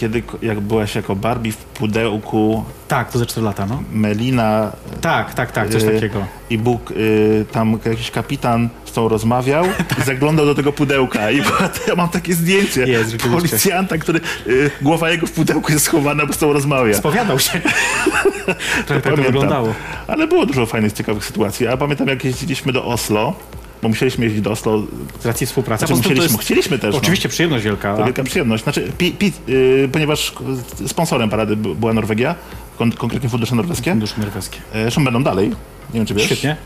kiedy 0.00 0.22
jak 0.42 0.60
byłaś 0.60 0.94
jako 0.94 1.16
Barbie 1.16 1.52
w 1.52 1.56
pudełku 1.56 2.64
Tak, 2.88 3.10
to 3.12 3.18
ze 3.18 3.26
4 3.26 3.44
lata, 3.44 3.66
no. 3.66 3.82
Melina 3.92 4.72
Tak, 5.00 5.34
tak, 5.34 5.52
tak, 5.52 5.70
coś 5.70 5.82
y, 5.82 5.86
takiego. 5.90 6.26
i 6.50 6.58
Bóg, 6.58 6.90
y, 6.90 7.44
tam 7.52 7.78
jakiś 7.84 8.10
kapitan 8.10 8.68
z 8.84 8.92
tą 8.92 9.08
rozmawiał 9.08 9.64
i 10.00 10.02
zaglądał 10.02 10.46
do 10.46 10.54
tego 10.54 10.72
pudełka 10.72 11.30
i 11.30 11.42
była- 11.42 11.70
ja 11.88 11.94
mam 11.94 12.08
takie 12.08 12.34
zdjęcie 12.34 12.86
Jest, 12.86 13.16
policjanta, 13.16 13.98
który 13.98 14.20
y, 14.46 14.70
głowa 14.82 15.10
jego 15.10 15.26
w 15.26 15.32
pudełku 15.32 15.72
jest 15.72 15.84
schowana, 15.84 16.26
bo 16.26 16.32
z 16.32 16.38
tą 16.38 16.52
rozmawia. 16.52 16.94
Spowiadał 16.94 17.38
się. 17.38 17.60
Trochę 18.86 19.02
tak 19.02 19.16
to 19.16 19.22
wyglądało. 19.22 19.74
Ale 20.06 20.26
było 20.26 20.46
dużo 20.46 20.66
fajnych, 20.66 20.92
ciekawych 20.92 21.24
sytuacji. 21.24 21.66
A 21.66 21.76
pamiętam 21.76 22.08
jak 22.08 22.24
jeździliśmy 22.24 22.72
do 22.72 22.84
Oslo, 22.84 23.34
bo 23.84 23.88
musieliśmy 23.88 24.24
jeździć 24.24 24.42
do 24.42 24.50
Oslo. 24.50 24.82
Z 25.20 25.26
racji 25.26 25.46
współpracy. 25.46 25.86
Znaczy, 25.86 25.96
musieliśmy, 26.02 26.24
jest- 26.24 26.38
chcieliśmy 26.38 26.78
też. 26.78 26.94
Oczywiście 26.94 27.28
przyjemność 27.28 27.64
wielka. 27.64 27.90
No. 27.90 27.96
To 27.96 28.02
a- 28.02 28.06
wielka 28.06 28.24
przyjemność. 28.24 28.62
Znaczy, 28.64 28.92
pi, 28.98 29.12
pi, 29.12 29.32
y, 29.48 29.88
ponieważ 29.92 30.32
sponsorem 30.86 31.30
parady 31.30 31.56
by- 31.56 31.74
była 31.74 31.92
Norwegia, 31.92 32.34
kon, 32.78 32.92
konkretnie 32.92 33.28
fundusze 33.28 33.54
norweskie. 33.54 33.90
Fundusze 33.90 34.14
norweskie. 34.20 34.58
E, 34.72 34.82
Zresztą 34.82 35.04
będą 35.04 35.22
dalej. 35.22 35.48
Nie 35.48 36.00
wiem, 36.00 36.06
czy 36.06 36.14
wiesz. 36.14 36.26
Świetnie. 36.26 36.56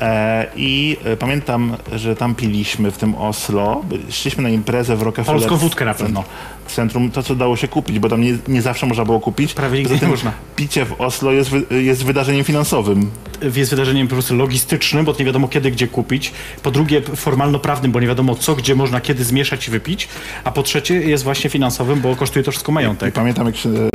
E, 0.00 0.46
I 0.56 0.96
e, 1.04 1.16
pamiętam, 1.16 1.76
że 1.92 2.16
tam 2.16 2.34
piliśmy 2.34 2.90
w 2.90 2.98
tym 2.98 3.14
Oslo. 3.14 3.82
Szliśmy 4.10 4.42
na 4.42 4.48
imprezę 4.48 4.96
w 4.96 5.02
Rockefeller. 5.02 5.40
Polską 5.40 5.56
wódkę 5.56 5.84
na 5.84 5.94
pewno. 5.94 6.24
Centrum, 6.66 7.10
to 7.10 7.22
co 7.22 7.34
dało 7.34 7.56
się 7.56 7.68
kupić, 7.68 7.98
bo 7.98 8.08
tam 8.08 8.20
nie, 8.20 8.38
nie 8.48 8.62
zawsze 8.62 8.86
można 8.86 9.04
było 9.04 9.20
kupić. 9.20 9.54
Prawie 9.54 9.78
nigdy 9.78 9.98
nie 10.02 10.08
można. 10.08 10.32
Picie 10.56 10.84
w 10.84 11.00
Oslo 11.00 11.32
jest, 11.32 11.50
jest 11.70 12.04
wydarzeniem 12.04 12.44
finansowym. 12.44 13.10
jest 13.56 13.70
wydarzeniem 13.70 14.08
po 14.08 14.14
prostu 14.14 14.36
logistycznym, 14.36 15.04
bo 15.04 15.14
nie 15.18 15.24
wiadomo 15.24 15.48
kiedy, 15.48 15.70
gdzie 15.70 15.88
kupić. 15.88 16.32
Po 16.62 16.70
drugie 16.70 17.02
formalno-prawnym, 17.02 17.92
bo 17.92 18.00
nie 18.00 18.06
wiadomo 18.06 18.34
co, 18.34 18.54
gdzie 18.54 18.74
można 18.74 19.00
kiedy 19.00 19.24
zmieszać 19.24 19.68
i 19.68 19.70
wypić. 19.70 20.08
A 20.44 20.50
po 20.52 20.62
trzecie 20.62 20.94
jest 20.94 21.24
właśnie 21.24 21.50
finansowym, 21.50 22.00
bo 22.00 22.16
kosztuje 22.16 22.44
to 22.44 22.50
wszystko 22.50 22.72
I 22.72 22.74
majątek. 22.74 23.14
pamiętam, 23.14 23.46
jak 23.46 23.56
się 23.56 23.68
e, 23.70 23.88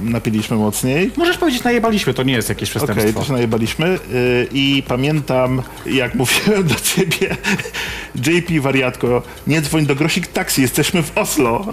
napiliśmy 0.00 0.56
mocniej. 0.56 1.10
Możesz 1.16 1.38
powiedzieć, 1.38 1.64
najebaliśmy, 1.64 2.14
to 2.14 2.22
nie 2.22 2.32
jest 2.32 2.48
jakieś 2.48 2.76
Okej, 2.76 2.86
przestępstwo. 2.86 3.20
to 3.20 3.26
się 3.26 3.32
najebaliśmy 3.32 3.98
i 4.52 4.82
pamiętam, 4.88 5.27
jak 5.86 6.14
mówiłem 6.14 6.64
do 6.64 6.74
ciebie, 6.74 7.36
JP 8.14 8.60
wariatko, 8.60 9.22
nie 9.46 9.60
dzwoń 9.60 9.86
do 9.86 9.94
Grosik 9.94 10.26
Taxi, 10.26 10.62
jesteśmy 10.62 11.02
w 11.02 11.18
Oslo. 11.18 11.66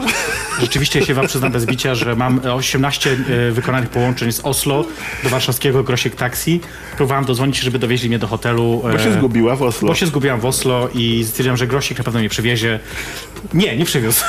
Rzeczywiście 0.62 1.06
się 1.06 1.14
wam 1.14 1.28
przyznam 1.28 1.52
bez 1.52 1.66
bicia, 1.66 1.96
że 1.96 2.16
mam 2.16 2.40
18 2.54 3.12
e, 3.12 3.52
wykonanych 3.52 3.90
połączeń 3.90 4.32
z 4.32 4.40
Oslo 4.40 4.86
do 5.24 5.30
warszawskiego 5.30 5.84
Grosiek 5.84 6.16
Taxi. 6.16 6.62
Próbowałem 6.98 7.26
dodzwonić, 7.26 7.60
żeby 7.60 7.80
dowieźli 7.80 8.10
mnie 8.10 8.20
do 8.20 8.28
hotelu. 8.28 8.82
Bo 8.92 9.00
się 9.00 9.10
e, 9.10 9.14
zgubiła 9.14 9.56
w 9.56 9.64
Oslo. 9.64 9.88
Bo 9.88 9.96
się 9.96 10.06
zgubiłam 10.06 10.40
w 10.40 10.46
Oslo 10.46 10.90
i 10.94 11.26
stwierdziłam, 11.28 11.58
że 11.58 11.68
Grosik 11.68 11.98
na 11.98 12.04
pewno 12.04 12.20
mnie 12.20 12.30
przywiezie. 12.30 12.80
Nie, 13.54 13.78
nie 13.78 13.86
przywiózł. 13.86 14.24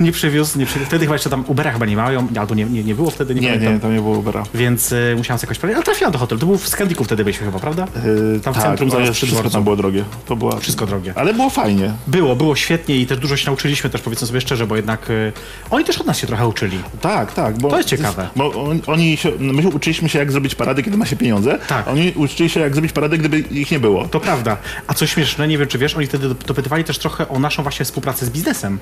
Nie 0.00 0.12
przywiózł, 0.12 0.58
nie 0.58 0.66
przywiózł. 0.66 0.88
Wtedy 0.88 1.04
chyba 1.04 1.14
jeszcze 1.14 1.30
tam 1.30 1.44
Ubera 1.48 1.72
chyba 1.72 1.86
nie 1.86 1.96
mają, 1.96 2.28
albo 2.40 2.54
nie, 2.54 2.64
nie, 2.64 2.84
nie 2.84 2.94
było 2.94 3.10
wtedy, 3.10 3.34
nie, 3.34 3.40
Nie, 3.40 3.48
pamiętam. 3.48 3.74
nie, 3.74 3.80
tam 3.80 3.94
nie 3.94 4.00
było 4.00 4.18
Ubera. 4.18 4.42
Więc 4.54 4.92
y, 4.92 5.14
musiałam 5.16 5.38
sobie 5.38 5.46
jakoś 5.48 5.58
powiedzieć, 5.58 5.76
ale 5.76 5.84
trafiłam 5.84 6.12
do 6.12 6.18
hotelu. 6.18 6.40
To 6.40 6.46
był 6.46 6.58
w 6.58 6.68
Skandiku 6.68 7.04
wtedy 7.04 7.24
byliśmy 7.24 7.46
chyba, 7.46 7.58
prawda? 7.58 7.86
Yy, 8.04 8.40
Tam 8.40 8.54
w 8.54 8.56
tak, 8.56 8.64
centrum 8.78 8.90
przy 9.12 9.26
wszystko 9.26 9.50
tam 9.50 9.64
było 9.64 9.76
drogie. 9.76 10.04
To 10.26 10.36
była... 10.36 10.56
Wszystko 10.60 10.86
drogie. 10.86 11.12
Ale 11.16 11.34
było 11.34 11.50
fajnie. 11.50 11.92
Było, 12.06 12.36
było 12.36 12.56
świetnie 12.56 12.96
i 12.96 13.06
też 13.06 13.18
dużo 13.18 13.36
się 13.36 13.46
nauczyliśmy 13.46 13.90
też, 13.90 14.00
powiedzmy 14.00 14.26
sobie 14.26 14.40
szczerze, 14.40 14.66
bo 14.66 14.76
jednak 14.76 15.10
y, 15.10 15.32
oni 15.70 15.84
też 15.84 15.98
od 15.98 16.06
nas 16.06 16.18
się 16.18 16.26
trochę 16.26 16.46
uczyli. 16.48 16.78
Tak, 17.00 17.32
tak. 17.34 17.58
Bo 17.58 17.70
To 17.70 17.76
jest 17.76 17.88
ciekawe. 17.88 18.28
Bo 18.36 18.64
on, 18.64 18.80
oni 18.86 19.16
się, 19.16 19.32
my 19.38 19.68
uczyliśmy 19.68 20.08
się, 20.08 20.18
jak 20.18 20.32
zrobić 20.32 20.54
paradę, 20.54 20.82
kiedy 20.82 20.96
ma 20.96 21.06
się 21.06 21.16
pieniądze. 21.16 21.58
Tak. 21.68 21.88
Oni 21.88 22.12
uczyli 22.16 22.50
się, 22.50 22.60
jak 22.60 22.72
zrobić 22.74 22.92
paradę, 22.92 23.18
gdyby 23.18 23.38
ich 23.38 23.70
nie 23.70 23.80
było. 23.80 24.08
To 24.08 24.20
prawda. 24.20 24.56
A 24.86 24.94
co 24.94 25.06
śmieszne, 25.06 25.48
nie 25.48 25.58
wiem 25.58 25.68
czy 25.68 25.78
wiesz, 25.78 25.96
oni 25.96 26.06
wtedy 26.06 26.28
dop- 26.28 26.44
dopytywali 26.46 26.84
też 26.84 26.98
trochę 26.98 27.28
o 27.28 27.38
naszą 27.38 27.62
właśnie 27.62 27.84
współpracę 27.84 28.26
z 28.26 28.30
biznesem, 28.30 28.78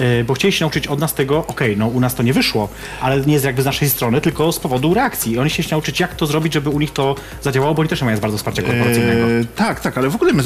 yy, 0.00 0.24
bo 0.24 0.34
chcieli 0.34 0.49
się 0.52 0.64
nauczyć 0.64 0.86
od 0.86 1.00
nas 1.00 1.14
tego, 1.14 1.46
okej, 1.46 1.76
no 1.76 1.86
u 1.86 2.00
nas 2.00 2.14
to 2.14 2.22
nie 2.22 2.32
wyszło, 2.32 2.68
ale 3.00 3.20
nie 3.20 3.32
jest 3.32 3.44
jakby 3.44 3.62
z 3.62 3.64
naszej 3.64 3.90
strony, 3.90 4.20
tylko 4.20 4.52
z 4.52 4.60
powodu 4.60 4.94
reakcji. 4.94 5.32
I 5.32 5.38
oni 5.38 5.50
chcieli 5.50 5.68
się 5.68 5.74
nauczyć, 5.74 6.00
jak 6.00 6.14
to 6.14 6.26
zrobić, 6.26 6.54
żeby 6.54 6.70
u 6.70 6.80
nich 6.80 6.92
to 6.92 7.14
zadziałało, 7.42 7.74
bo 7.74 7.80
oni 7.80 7.88
też 7.88 8.00
nie 8.00 8.04
mają 8.04 8.18
bardzo 8.18 8.38
wsparcia 8.38 8.62
korporacyjnego. 8.62 9.26
E, 9.26 9.44
tak, 9.56 9.80
tak, 9.80 9.98
ale 9.98 10.08
w 10.10 10.14
ogóle 10.14 10.32
my 10.32 10.42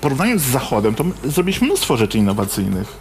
porównując 0.00 0.42
z 0.42 0.46
Zachodem, 0.46 0.94
to 0.94 1.04
my 1.04 1.12
zrobiliśmy 1.24 1.66
mnóstwo 1.66 1.96
rzeczy 1.96 2.18
innowacyjnych. 2.18 2.98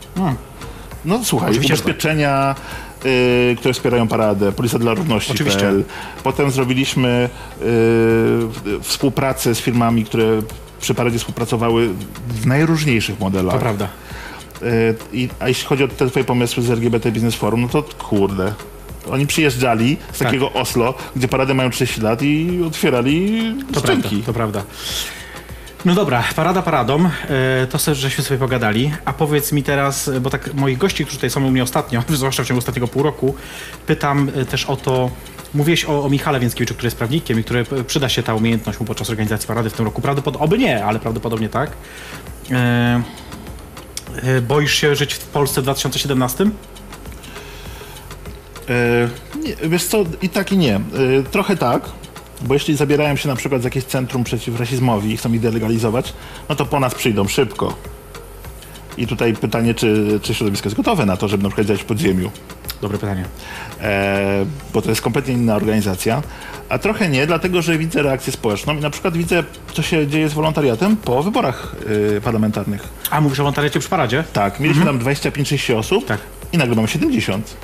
No 1.05 1.19
słuchaj, 1.23 1.45
Hmm. 1.45 1.51
Oczywiście, 1.51 1.75
tak. 1.75 1.85
ubezpieczenia, 1.85 2.55
y, 3.05 3.55
które 3.59 3.73
wspierają 3.73 4.07
paradę, 4.07 4.51
Policja 4.51 4.79
dla 4.79 4.93
Równości. 4.93 5.31
Oczywiście. 5.31 5.59
PL. 5.59 5.83
Potem 6.23 6.51
zrobiliśmy 6.51 7.29
y, 7.61 8.81
współpracę 8.81 9.55
z 9.55 9.59
firmami, 9.59 10.05
które 10.05 10.41
przy 10.81 10.93
paradzie 10.93 11.19
współpracowały 11.19 11.89
w 12.27 12.45
najróżniejszych 12.45 13.19
modelach. 13.19 13.53
To 13.53 13.59
prawda. 13.59 13.87
Y, 14.63 14.95
I, 15.13 15.29
a 15.39 15.47
jeśli 15.47 15.65
chodzi 15.67 15.83
o 15.83 15.87
te 15.87 16.07
twoje 16.09 16.25
pomysły 16.25 16.63
z 16.63 16.69
LGBT 16.69 17.11
Business 17.11 17.35
Forum, 17.35 17.61
no 17.61 17.67
to 17.67 17.83
kurde. 17.83 18.53
Oni 19.11 19.27
przyjeżdżali 19.27 19.97
z 20.13 20.17
Tak. 20.17 20.27
takiego 20.27 20.53
Oslo, 20.53 20.93
gdzie 21.15 21.27
parady 21.27 21.53
mają 21.53 21.69
30 21.69 22.01
lat 22.01 22.21
i 22.21 22.63
otwierali 22.67 23.41
To 23.73 23.81
prawda, 23.81 24.07
szczęki. 24.07 24.23
to 24.23 24.33
prawda. 24.33 24.63
No 25.85 25.95
dobra, 25.95 26.23
parada 26.35 26.61
paradą, 26.61 27.09
e, 27.29 27.67
to 27.67 27.79
sobie, 27.79 27.95
żeśmy 27.95 28.23
sobie 28.23 28.37
pogadali, 28.39 28.91
a 29.05 29.13
powiedz 29.13 29.51
mi 29.51 29.63
teraz, 29.63 30.09
bo 30.21 30.29
tak 30.29 30.53
moich 30.53 30.77
gości, 30.77 31.03
którzy 31.05 31.17
tutaj 31.17 31.29
są 31.29 31.45
u 31.45 31.51
mnie 31.51 31.63
ostatnio, 31.63 32.03
zwłaszcza 32.09 32.43
w 32.43 32.47
ciągu 32.47 32.59
ostatniego 32.59 32.87
pół 32.87 33.03
roku, 33.03 33.35
pytam 33.87 34.31
e, 34.35 34.45
też 34.45 34.65
o 34.65 34.75
to, 34.75 35.09
mówiłeś 35.53 35.85
o, 35.85 36.03
o 36.03 36.09
Michale 36.09 36.39
Więckiewiczu, 36.39 36.73
który 36.73 36.87
jest 36.87 36.97
prawnikiem 36.97 37.39
i 37.39 37.43
który 37.43 37.65
przyda 37.87 38.09
się 38.09 38.23
ta 38.23 38.35
umiejętność 38.35 38.79
mu 38.79 38.85
podczas 38.85 39.09
organizacji 39.09 39.47
parady 39.47 39.69
w 39.69 39.73
tym 39.73 39.85
roku, 39.85 40.01
prawdopodobnie, 40.01 40.45
oby 40.45 40.57
nie, 40.57 40.85
ale 40.85 40.99
prawdopodobnie 40.99 41.49
tak. 41.49 41.71
E, 42.51 43.01
boisz 44.41 44.73
się 44.73 44.95
żyć 44.95 45.13
w 45.13 45.25
Polsce 45.25 45.61
w 45.61 45.63
2017? 45.63 46.45
E, 48.69 49.09
nie, 49.39 49.69
wiesz 49.69 49.83
co, 49.83 50.03
i 50.21 50.29
tak 50.29 50.51
i 50.51 50.57
nie. 50.57 50.75
E, 50.75 50.81
trochę 51.31 51.57
tak, 51.57 51.89
bo 52.41 52.53
jeśli 52.53 52.75
zabierają 52.75 53.15
się 53.15 53.29
na 53.29 53.35
przykład 53.35 53.61
z 53.61 53.65
jakieś 53.65 53.83
centrum 53.83 54.23
przeciw 54.23 54.59
rasizmowi 54.59 55.11
i 55.11 55.17
chcą 55.17 55.33
ich 55.33 55.41
delegalizować, 55.41 56.13
no 56.49 56.55
to 56.55 56.65
po 56.65 56.79
nas 56.79 56.95
przyjdą 56.95 57.27
szybko. 57.27 57.73
I 58.97 59.07
tutaj 59.07 59.33
pytanie, 59.33 59.73
czy, 59.73 60.19
czy 60.21 60.33
środowisko 60.33 60.67
jest 60.69 60.77
gotowe 60.77 61.05
na 61.05 61.17
to, 61.17 61.27
żeby 61.27 61.43
na 61.43 61.49
przykład 61.49 61.67
działać 61.67 61.81
w 61.81 61.85
podziemiu. 61.85 62.31
Dobre 62.81 62.97
pytanie. 62.97 63.25
E, 63.81 64.45
bo 64.73 64.81
to 64.81 64.89
jest 64.89 65.01
kompletnie 65.01 65.33
inna 65.33 65.55
organizacja. 65.55 66.21
A 66.69 66.79
trochę 66.79 67.09
nie, 67.09 67.27
dlatego 67.27 67.61
że 67.61 67.77
widzę 67.77 68.01
reakcję 68.01 68.33
społeczną 68.33 68.77
i 68.77 68.79
na 68.81 68.89
przykład 68.89 69.17
widzę, 69.17 69.43
co 69.73 69.81
się 69.81 70.07
dzieje 70.07 70.29
z 70.29 70.33
wolontariatem 70.33 70.97
po 70.97 71.23
wyborach 71.23 71.75
e, 72.17 72.21
parlamentarnych. 72.21 72.87
A 73.11 73.21
mówisz 73.21 73.39
o 73.39 73.43
wolontariacie 73.43 73.79
przy 73.79 73.89
paradzie? 73.89 74.23
Tak, 74.33 74.59
mieliśmy 74.59 74.85
tam 74.85 74.99
25-30 74.99 75.75
osób 75.75 76.05
Tak. 76.05 76.19
i 76.53 76.57
nagle 76.57 76.75
mamy 76.75 76.87
70. 76.87 77.57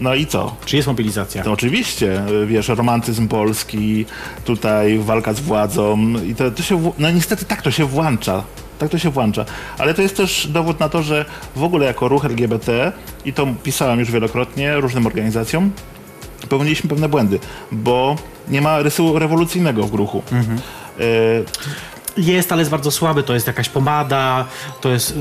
No 0.00 0.14
i 0.14 0.26
co? 0.26 0.56
Czy 0.64 0.76
jest 0.76 0.88
mobilizacja? 0.88 1.42
To 1.42 1.52
oczywiście, 1.52 2.22
y, 2.42 2.46
wiesz, 2.46 2.68
romantyzm 2.68 3.28
polski, 3.28 4.06
tutaj 4.44 4.98
walka 4.98 5.32
z 5.32 5.40
władzą 5.40 5.98
i 6.26 6.34
to, 6.34 6.50
to 6.50 6.62
się, 6.62 6.92
no 6.98 7.10
niestety 7.10 7.44
tak 7.44 7.62
to 7.62 7.70
się 7.70 7.84
włącza. 7.84 8.44
Tak 8.78 8.90
to 8.90 8.98
się 8.98 9.10
włącza. 9.10 9.44
Ale 9.78 9.94
to 9.94 10.02
jest 10.02 10.16
też 10.16 10.46
dowód 10.46 10.80
na 10.80 10.88
to, 10.88 11.02
że 11.02 11.24
w 11.56 11.62
ogóle 11.62 11.86
jako 11.86 12.08
ruch 12.08 12.24
LGBT, 12.24 12.92
i 13.24 13.32
to 13.32 13.46
pisałem 13.62 14.00
już 14.00 14.10
wielokrotnie 14.10 14.76
różnym 14.76 15.06
organizacjom, 15.06 15.70
popełniliśmy 16.40 16.90
pewne 16.90 17.08
błędy, 17.08 17.38
bo 17.72 18.16
nie 18.48 18.60
ma 18.60 18.82
rysu 18.82 19.18
rewolucyjnego 19.18 19.86
w 19.86 19.94
ruchu. 19.94 20.22
Y, 21.00 21.44
Jest, 22.16 22.52
ale 22.52 22.60
jest 22.60 22.70
bardzo 22.70 22.90
słaby. 22.90 23.22
To 23.22 23.34
jest 23.34 23.46
jakaś 23.46 23.68
pomada, 23.68 24.44
to 24.80 24.88
jest, 24.90 25.14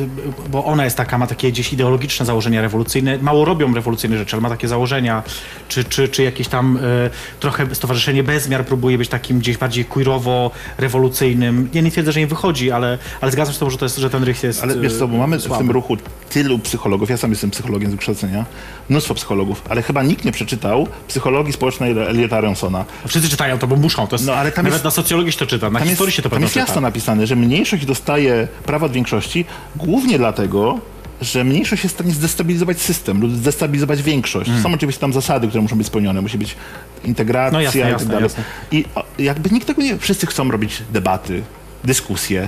bo 0.50 0.66
ona 0.66 0.84
jest 0.84 0.98
taka, 0.98 1.18
ma 1.18 1.28
takie 1.28 1.52
gdzieś 1.52 1.74
ideologiczne 1.74 2.26
założenia 2.26 2.62
rewolucyjne. 2.62 3.18
Mało 3.18 3.46
robią 3.46 3.74
rewolucyjne 3.74 4.18
rzeczy, 4.18 4.36
ale 4.36 4.42
ma 4.42 4.50
takie 4.50 4.68
założenia. 4.68 5.24
Czy, 5.68 5.84
czy, 5.84 6.08
czy 6.10 6.24
jakieś 6.24 6.48
tam 6.48 6.78
y, 6.78 7.10
trochę 7.40 7.76
Stowarzyszenie 7.76 8.24
Bezmiar 8.24 8.66
próbuje 8.66 8.98
być 8.98 9.10
takim 9.10 9.40
gdzieś 9.40 9.58
bardziej 9.58 9.86
queerowo-rewolucyjnym. 9.86 11.66
Ja 11.74 11.82
nie 11.82 11.92
twierdzę, 11.92 12.12
że 12.12 12.22
im 12.22 12.28
wychodzi, 12.28 12.72
ale, 12.72 12.98
ale 13.22 13.32
zgadzam 13.32 13.52
się 13.54 13.56
z 13.56 13.60
tobą, 13.60 13.70
że, 13.72 13.78
to 13.78 13.86
jest, 13.86 13.98
że 13.98 14.10
ten 14.10 14.24
rys 14.24 14.44
jest 14.44 14.64
Ale 14.64 14.80
wiesz 14.80 14.98
co, 14.98 15.08
bo 15.08 15.18
mamy 15.18 15.38
w 15.40 15.42
słaby. 15.42 15.64
tym 15.64 15.72
ruchu 15.72 15.98
tylu 16.30 16.60
psychologów, 16.60 17.10
ja 17.10 17.18
sam 17.18 17.30
jestem 17.30 17.52
psychologiem 17.52 17.90
z 17.90 17.94
wykształcenia, 17.94 18.46
mnóstwo 18.90 19.14
psychologów, 19.14 19.62
ale 19.70 19.82
chyba 19.82 20.04
nikt 20.04 20.26
nie 20.26 20.32
przeczytał 20.32 20.88
psychologii 21.08 21.54
społecznej 21.54 21.92
Eliota 21.92 22.38
Aronsona. 22.38 22.86
Wszyscy 23.08 23.30
czytają 23.30 23.60
to, 23.60 23.68
bo 23.68 23.76
muszą. 23.76 24.08
To 24.08 24.16
jest, 24.16 24.26
No, 24.26 24.34
ale 24.34 24.52
tam 24.52 24.64
nawet 24.66 24.74
jest- 24.76 24.86
na 24.86 24.92
socjologii 24.92 25.32
się 25.32 25.40
to 25.40 25.46
czyta, 25.46 25.70
na 25.70 25.80
historii 25.80 26.06
jest, 26.08 26.16
się 26.16 26.22
to 26.22 26.30
pewno 26.30 26.46
jest 26.46 26.56
jasno 26.56 26.74
czyta. 26.74 26.82
Napisane, 26.86 27.28
że 27.28 27.36
mniejszość 27.36 27.86
dostaje 27.86 28.48
prawa 28.66 28.86
od 28.86 28.92
większości 28.92 29.46
głównie 29.76 30.18
dlatego, 30.18 30.80
że 31.22 31.44
mniejszość 31.44 31.84
jest 31.84 31.96
w 31.96 31.98
stanie 31.98 32.14
zdestabilizować 32.14 32.82
system 32.82 33.22
lub 33.22 33.32
zdestabilizować 33.32 34.02
większość. 34.04 34.52
Są 34.64 34.74
oczywiście 34.74 35.02
tam 35.02 35.14
zasady, 35.14 35.48
które 35.48 35.62
muszą 35.62 35.76
być 35.78 35.88
spełnione. 35.88 36.22
Musi 36.22 36.38
być 36.38 36.56
integracja 37.04 37.60
Mm. 37.60 37.74
No 37.74 37.80
jasne, 37.80 37.92
i 37.92 37.94
tak 38.00 38.08
dalej. 38.08 38.24
jasne. 38.24 38.44
I 38.72 38.86
o, 38.96 39.04
jakby 39.20 39.50
nikt 39.50 39.68
tego 39.68 39.82
nie... 39.82 39.98
Wszyscy 39.98 40.28
chcą 40.28 40.52
robić 40.52 40.84
debaty. 40.92 41.44
dyskusję. 41.84 42.48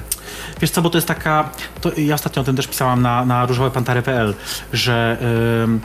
Wiesz 0.61 0.71
co, 0.71 0.81
bo 0.81 0.89
to 0.89 0.97
jest 0.97 1.07
taka, 1.07 1.49
to 1.81 1.91
ja 1.97 2.15
ostatnio 2.15 2.41
o 2.41 2.45
tym 2.45 2.55
też 2.55 2.67
pisałam 2.67 3.01
na, 3.01 3.25
na 3.25 3.45
różowepantary.pl, 3.45 4.33
że 4.73 5.17
ym, 5.63 5.79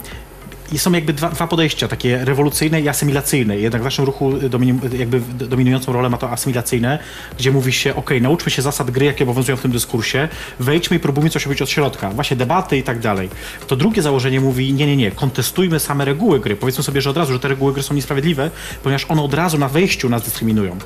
i 0.72 0.78
są 0.78 0.92
jakby 0.92 1.12
dwa, 1.12 1.30
dwa 1.30 1.46
podejścia, 1.46 1.88
takie 1.88 2.24
rewolucyjne 2.24 2.80
i 2.80 2.88
asymilacyjne. 2.88 3.58
Jednak 3.58 3.82
w 3.82 3.85
naszym 3.85 4.04
ruchu 4.04 4.32
dominu, 4.32 4.80
jakby 4.98 5.20
dominującą 5.20 5.92
rolę 5.92 6.11
ma 6.11 6.18
to 6.18 6.30
asymilacyjne, 6.30 6.98
gdzie 7.38 7.50
mówi 7.50 7.72
się, 7.72 7.94
ok, 7.94 8.11
nauczmy 8.20 8.50
się 8.50 8.62
zasad 8.62 8.90
gry, 8.90 9.06
jakie 9.06 9.24
obowiązują 9.24 9.56
w 9.56 9.62
tym 9.62 9.70
dyskursie, 9.70 10.28
wejdźmy 10.61 10.96
i 10.96 11.00
próbujmy 11.00 11.30
coś 11.30 11.46
robić 11.46 11.62
od 11.62 11.70
środka, 11.70 12.11
właśnie 12.11 12.37
debaty 12.37 12.76
i 12.78 12.82
tak 12.82 12.98
dalej. 12.98 13.30
To 13.66 13.76
drugie 13.76 14.02
założenie 14.02 14.40
mówi, 14.40 14.72
nie, 14.72 14.87
nie, 14.87 14.96
nie, 14.96 15.11
kontestujmy 15.11 15.80
same 15.80 16.04
reguły 16.04 16.40
gry. 16.40 16.56
Powiedzmy 16.56 16.85
sobie, 16.85 17.02
że 17.02 17.11
od 17.11 17.16
razu, 17.16 17.32
że 17.32 17.40
te 17.40 17.48
reguły 17.48 17.72
gry 17.72 17.82
są 17.82 17.94
niesprawiedliwe, 17.94 18.50
ponieważ 18.82 19.04
one 19.08 19.22
od 19.22 19.35
razu 19.35 19.58
na 19.58 19.68
wejściu 19.68 20.08
nas 20.08 20.22
dyskryminują. 20.22 20.78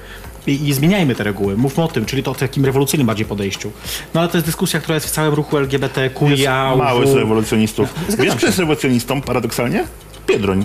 I, 0.47 0.69
I 0.69 0.73
zmieniajmy 0.73 1.15
te 1.15 1.25
reguły, 1.25 1.57
mówmy 1.57 1.85
o 1.85 1.89
tym, 1.89 2.05
czyli 2.05 2.23
to 2.23 2.31
o 2.31 2.35
takim 2.35 2.65
rewolucyjnym 2.65 3.07
bardziej 3.07 3.27
podejściu. 3.27 3.73
No 4.15 4.21
ale 4.21 4.29
to 4.29 4.37
jest 4.37 4.47
dyskusja, 4.47 4.81
która 4.81 4.95
jest 4.95 5.07
w 5.07 5.11
całym 5.11 5.35
ruchu 5.35 5.59
LGBTQIA. 5.59 6.77
Mały 6.77 7.07
z 7.07 7.15
rewolucjonistów. 7.15 7.95
Zgadzam 8.09 8.27
Wiesz, 8.27 8.37
kto 8.37 8.47
jest 8.47 8.59
rewolucjonistą, 8.59 9.23
paradoksalnie? 9.23 9.85
Biedroń. 10.29 10.65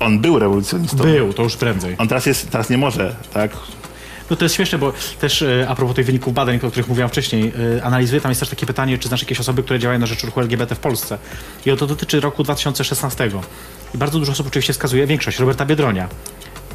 On 0.00 0.18
był 0.18 0.38
rewolucjonistą. 0.38 0.96
Był, 0.96 1.32
to 1.32 1.42
już 1.42 1.56
prędzej. 1.56 1.94
On 1.98 2.08
teraz, 2.08 2.26
jest, 2.26 2.50
teraz 2.50 2.70
nie 2.70 2.78
może, 2.78 3.16
tak? 3.32 3.50
No 4.30 4.36
to 4.36 4.44
jest 4.44 4.54
śmieszne, 4.54 4.78
bo 4.78 4.92
też 5.20 5.42
e, 5.42 5.66
a 5.68 5.74
propos 5.74 5.96
tych 5.96 6.06
wyników 6.06 6.34
badań, 6.34 6.56
o 6.56 6.70
których 6.70 6.88
mówiłam 6.88 7.08
wcześniej, 7.08 7.52
e, 7.78 7.84
analizuję, 7.84 8.20
tam 8.20 8.30
jest 8.30 8.40
też 8.40 8.48
takie 8.48 8.66
pytanie, 8.66 8.98
czy 8.98 9.08
znasz 9.08 9.20
jakieś 9.20 9.40
osoby, 9.40 9.62
które 9.62 9.78
działają 9.78 10.00
na 10.00 10.06
rzecz 10.06 10.24
ruchu 10.24 10.40
LGBT 10.40 10.74
w 10.74 10.78
Polsce. 10.78 11.18
I 11.66 11.76
to 11.76 11.86
dotyczy 11.86 12.20
roku 12.20 12.42
2016. 12.42 13.30
I 13.94 13.98
bardzo 13.98 14.18
dużo 14.18 14.32
osób 14.32 14.46
oczywiście 14.46 14.72
wskazuje, 14.72 15.06
większość, 15.06 15.38
Roberta 15.38 15.66
Biedronia. 15.66 16.08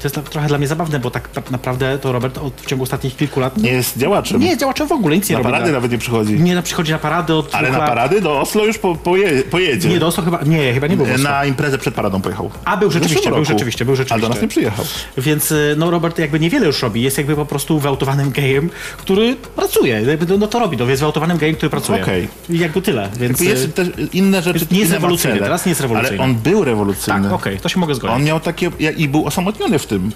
To 0.02 0.06
jest 0.08 0.16
na- 0.16 0.22
trochę 0.24 0.48
dla 0.48 0.58
mnie 0.58 0.68
zabawne, 0.68 1.00
bo 1.00 1.12
tak 1.12 1.52
naprawdę 1.52 1.98
to 2.00 2.12
Robert 2.12 2.38
od, 2.38 2.54
w 2.62 2.66
ciągu 2.66 2.84
ostatnich 2.84 3.16
kilku 3.18 3.40
lat 3.40 3.58
Nie 3.58 3.72
jest 3.72 3.98
działaczem. 3.98 4.42
nie 4.42 4.48
jest 4.48 4.60
działaczem 4.60 4.88
w 4.88 4.92
ogóle, 4.92 5.16
nic 5.16 5.30
nie 5.30 5.34
na 5.34 5.38
robi. 5.40 5.52
parady 5.52 5.66
dla- 5.66 5.74
nawet 5.74 5.92
nie 5.92 5.98
przychodzi. 5.98 6.34
Nie 6.40 6.56
na, 6.56 6.62
przychodzi 6.62 6.92
na 6.92 6.98
parady 7.00 7.34
od 7.34 7.56
Ale 7.56 7.72
na 7.72 7.78
lat. 7.78 7.88
parady 7.90 8.22
do 8.22 8.40
Oslo 8.42 8.66
już 8.66 8.78
po, 8.78 8.96
poje, 8.96 9.44
pojedzie. 9.44 9.90
Nie, 9.90 10.00
do 10.00 10.08
Oslo 10.08 10.24
chyba, 10.24 10.40
nie, 10.46 10.74
chyba 10.74 10.88
nie 10.88 10.98
był. 10.98 11.06
Na 11.18 11.46
imprezę 11.46 11.78
przed 11.78 11.94
paradą 11.94 12.22
pojechał. 12.22 12.52
A, 12.66 12.78
był 12.78 12.92
rzeczywiście, 12.92 13.30
był 13.32 13.46
rzeczywiście, 13.46 13.86
był 13.86 13.96
rzeczywiście. 13.96 14.26
A 14.26 14.30
do 14.30 14.34
nas 14.34 14.42
nie 14.42 14.48
przyjechał. 14.48 14.86
Więc 15.18 15.52
y, 15.52 15.76
no 15.78 15.92
Robert 15.92 16.20
jakby 16.20 16.40
niewiele 16.40 16.66
już 16.68 16.82
robi, 16.82 17.02
jest 17.02 17.18
jakby 17.18 17.36
po 17.36 17.46
prostu 17.46 17.80
wyautowanym 17.80 18.32
gejem, 18.32 18.70
który 18.98 19.36
pracuje, 19.56 20.02
jakby, 20.02 20.26
no, 20.26 20.38
no 20.38 20.48
to 20.48 20.60
robi, 20.60 20.78
no, 20.78 20.86
jest 20.86 21.00
wyautowanym 21.02 21.38
gejem, 21.38 21.56
który 21.56 21.70
pracuje. 21.70 22.02
Okej. 22.04 22.28
I 22.50 22.60
jakby 22.60 22.82
tyle, 22.82 23.10
więc... 23.20 23.38
Tylko 23.38 23.54
y, 23.54 23.56
jest 23.58 23.76
też 23.76 23.88
inne 24.14 24.42
rzeczy. 24.42 24.66
nie 24.72 24.80
jest 24.80 24.92
rewolucyjny, 24.92 25.40
teraz 25.40 25.66
nie 25.66 25.70
jest 25.70 25.82
rewolucyjny. 25.82 26.24
Ale 26.24 26.32
on 26.32 26.36
był 26.36 26.64
rewolucyjny. 26.64 27.24
tak, 27.24 27.32
okej, 27.34 27.58
to 27.60 27.70
się 27.70 27.80
mogę 27.80 27.96
zgodzić. 27.96 28.16
On 28.16 28.24
miał 28.24 28.40
takie... 28.40 28.72
I 28.98 29.08
był 29.08 29.26
osamotniony 29.28 29.80
w 29.80 29.88
tym. 29.92 30.12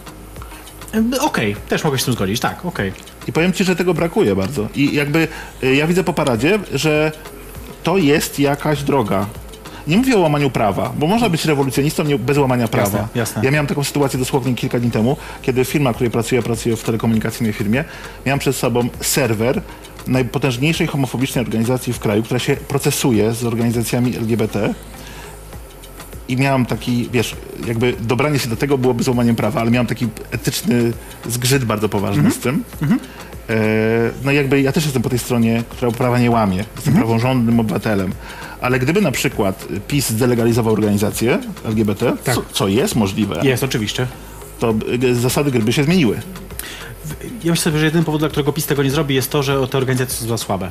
Y, 1.14 1.22
Okej, 1.22 1.56
też 1.70 1.84
mogę 1.84 1.98
się 1.98 2.02
z 2.02 2.06
tym 2.06 2.14
zgodzić, 2.14 2.40
tak, 2.40 2.66
okej. 2.66 2.94
I 3.28 3.34
powiem 3.34 3.54
ci, 3.54 3.64
że 3.64 3.76
tego 3.76 3.94
brakuje 3.94 4.36
bardzo. 4.36 4.68
I 4.76 4.96
jakby 4.96 5.28
y, 5.64 5.76
ja 5.76 5.88
widzę 5.88 6.04
po 6.04 6.14
paradzie, 6.14 6.60
że 6.74 7.12
to 7.84 7.98
jest 7.98 8.40
jakaś 8.40 8.84
droga. 8.84 9.26
Nie 9.88 9.98
mówię 9.98 10.18
o 10.18 10.20
łamaniu 10.20 10.50
prawa, 10.50 10.94
bo 10.98 11.08
można 11.08 11.30
być 11.30 11.46
rewolucjonistą 11.46 12.04
bez 12.20 12.38
łamania 12.38 12.68
prawa. 12.68 12.98
Jasne, 12.98 13.20
jasne. 13.20 13.42
Ja 13.46 13.52
miałem 13.52 13.68
taką 13.68 13.84
sytuację 13.84 14.20
dosłownie 14.20 14.56
kilka 14.56 14.80
dni 14.80 14.92
temu, 14.92 15.18
kiedy 15.42 15.66
firma, 15.66 15.92
w 15.92 15.96
której 15.96 16.12
pracuję, 16.12 16.42
pracuję 16.42 16.76
w 16.76 16.84
telekomunikacyjnej 16.84 17.54
firmie, 17.54 17.84
miałem 18.26 18.40
przed 18.40 18.56
sobą 18.56 18.90
serwer 19.02 19.62
najpotężniejszej 20.08 20.88
homofobicznej 20.88 21.46
organizacji 21.46 21.94
w 21.94 22.00
kraju, 22.00 22.24
która 22.24 22.40
się 22.40 22.56
procesuje 22.56 23.34
z 23.34 23.44
organizacjami 23.44 24.16
LGBT. 24.16 24.74
I 26.28 26.38
miałem 26.38 26.66
taki, 26.66 27.10
wiesz, 27.14 27.36
jakby 27.68 27.94
dobranie 28.02 28.40
się 28.40 28.50
do 28.50 28.56
tego 28.56 28.78
byłoby 28.78 29.04
złamaniem 29.04 29.36
prawa, 29.36 29.62
ale 29.62 29.72
miałem 29.72 29.88
taki 29.88 30.08
etyczny 30.32 30.94
zgrzyt 31.30 31.66
bardzo 31.66 31.90
poważny 31.90 32.32
z 32.32 32.38
tym. 32.38 32.64
E, 33.50 33.56
no 34.24 34.32
i 34.32 34.36
jakby 34.36 34.62
ja 34.62 34.72
też 34.72 34.84
jestem 34.84 35.02
po 35.02 35.10
tej 35.10 35.20
stronie, 35.20 35.64
która 35.70 35.92
prawa 35.92 36.20
nie 36.20 36.32
łamie. 36.32 36.66
Jestem 36.76 36.94
praworządnym 36.94 37.60
obywatelem. 37.60 38.12
Ale 38.62 38.80
gdyby 38.80 39.02
na 39.02 39.12
przykład 39.12 39.68
PiS 39.88 40.10
zdelegalizował 40.10 40.74
organizację 40.74 41.40
LGBT, 41.66 42.18
Tak. 42.24 42.36
co, 42.36 42.42
co 42.52 42.68
jest 42.68 42.96
możliwe, 42.96 43.40
Jest, 43.44 43.64
oczywiście. 43.64 44.08
to 44.60 44.74
y, 45.04 45.16
zasady 45.16 45.52
gry 45.52 45.62
by 45.62 45.74
się 45.74 45.84
zmieniły. 45.84 46.20
Ja 47.44 47.52
myślę 47.52 47.64
sobie, 47.64 47.80
że 47.80 47.86
jedyny 47.86 48.04
powód, 48.04 48.22
dla 48.22 48.30
którego 48.30 48.54
PiS 48.54 48.66
tego 48.66 48.84
nie 48.84 48.92
zrobi, 48.92 49.16
jest 49.16 49.32
to, 49.32 49.44
że 49.44 49.68
te 49.68 49.78
organizacje 49.78 50.16
są 50.16 50.28
za 50.28 50.38
słabe. 50.38 50.70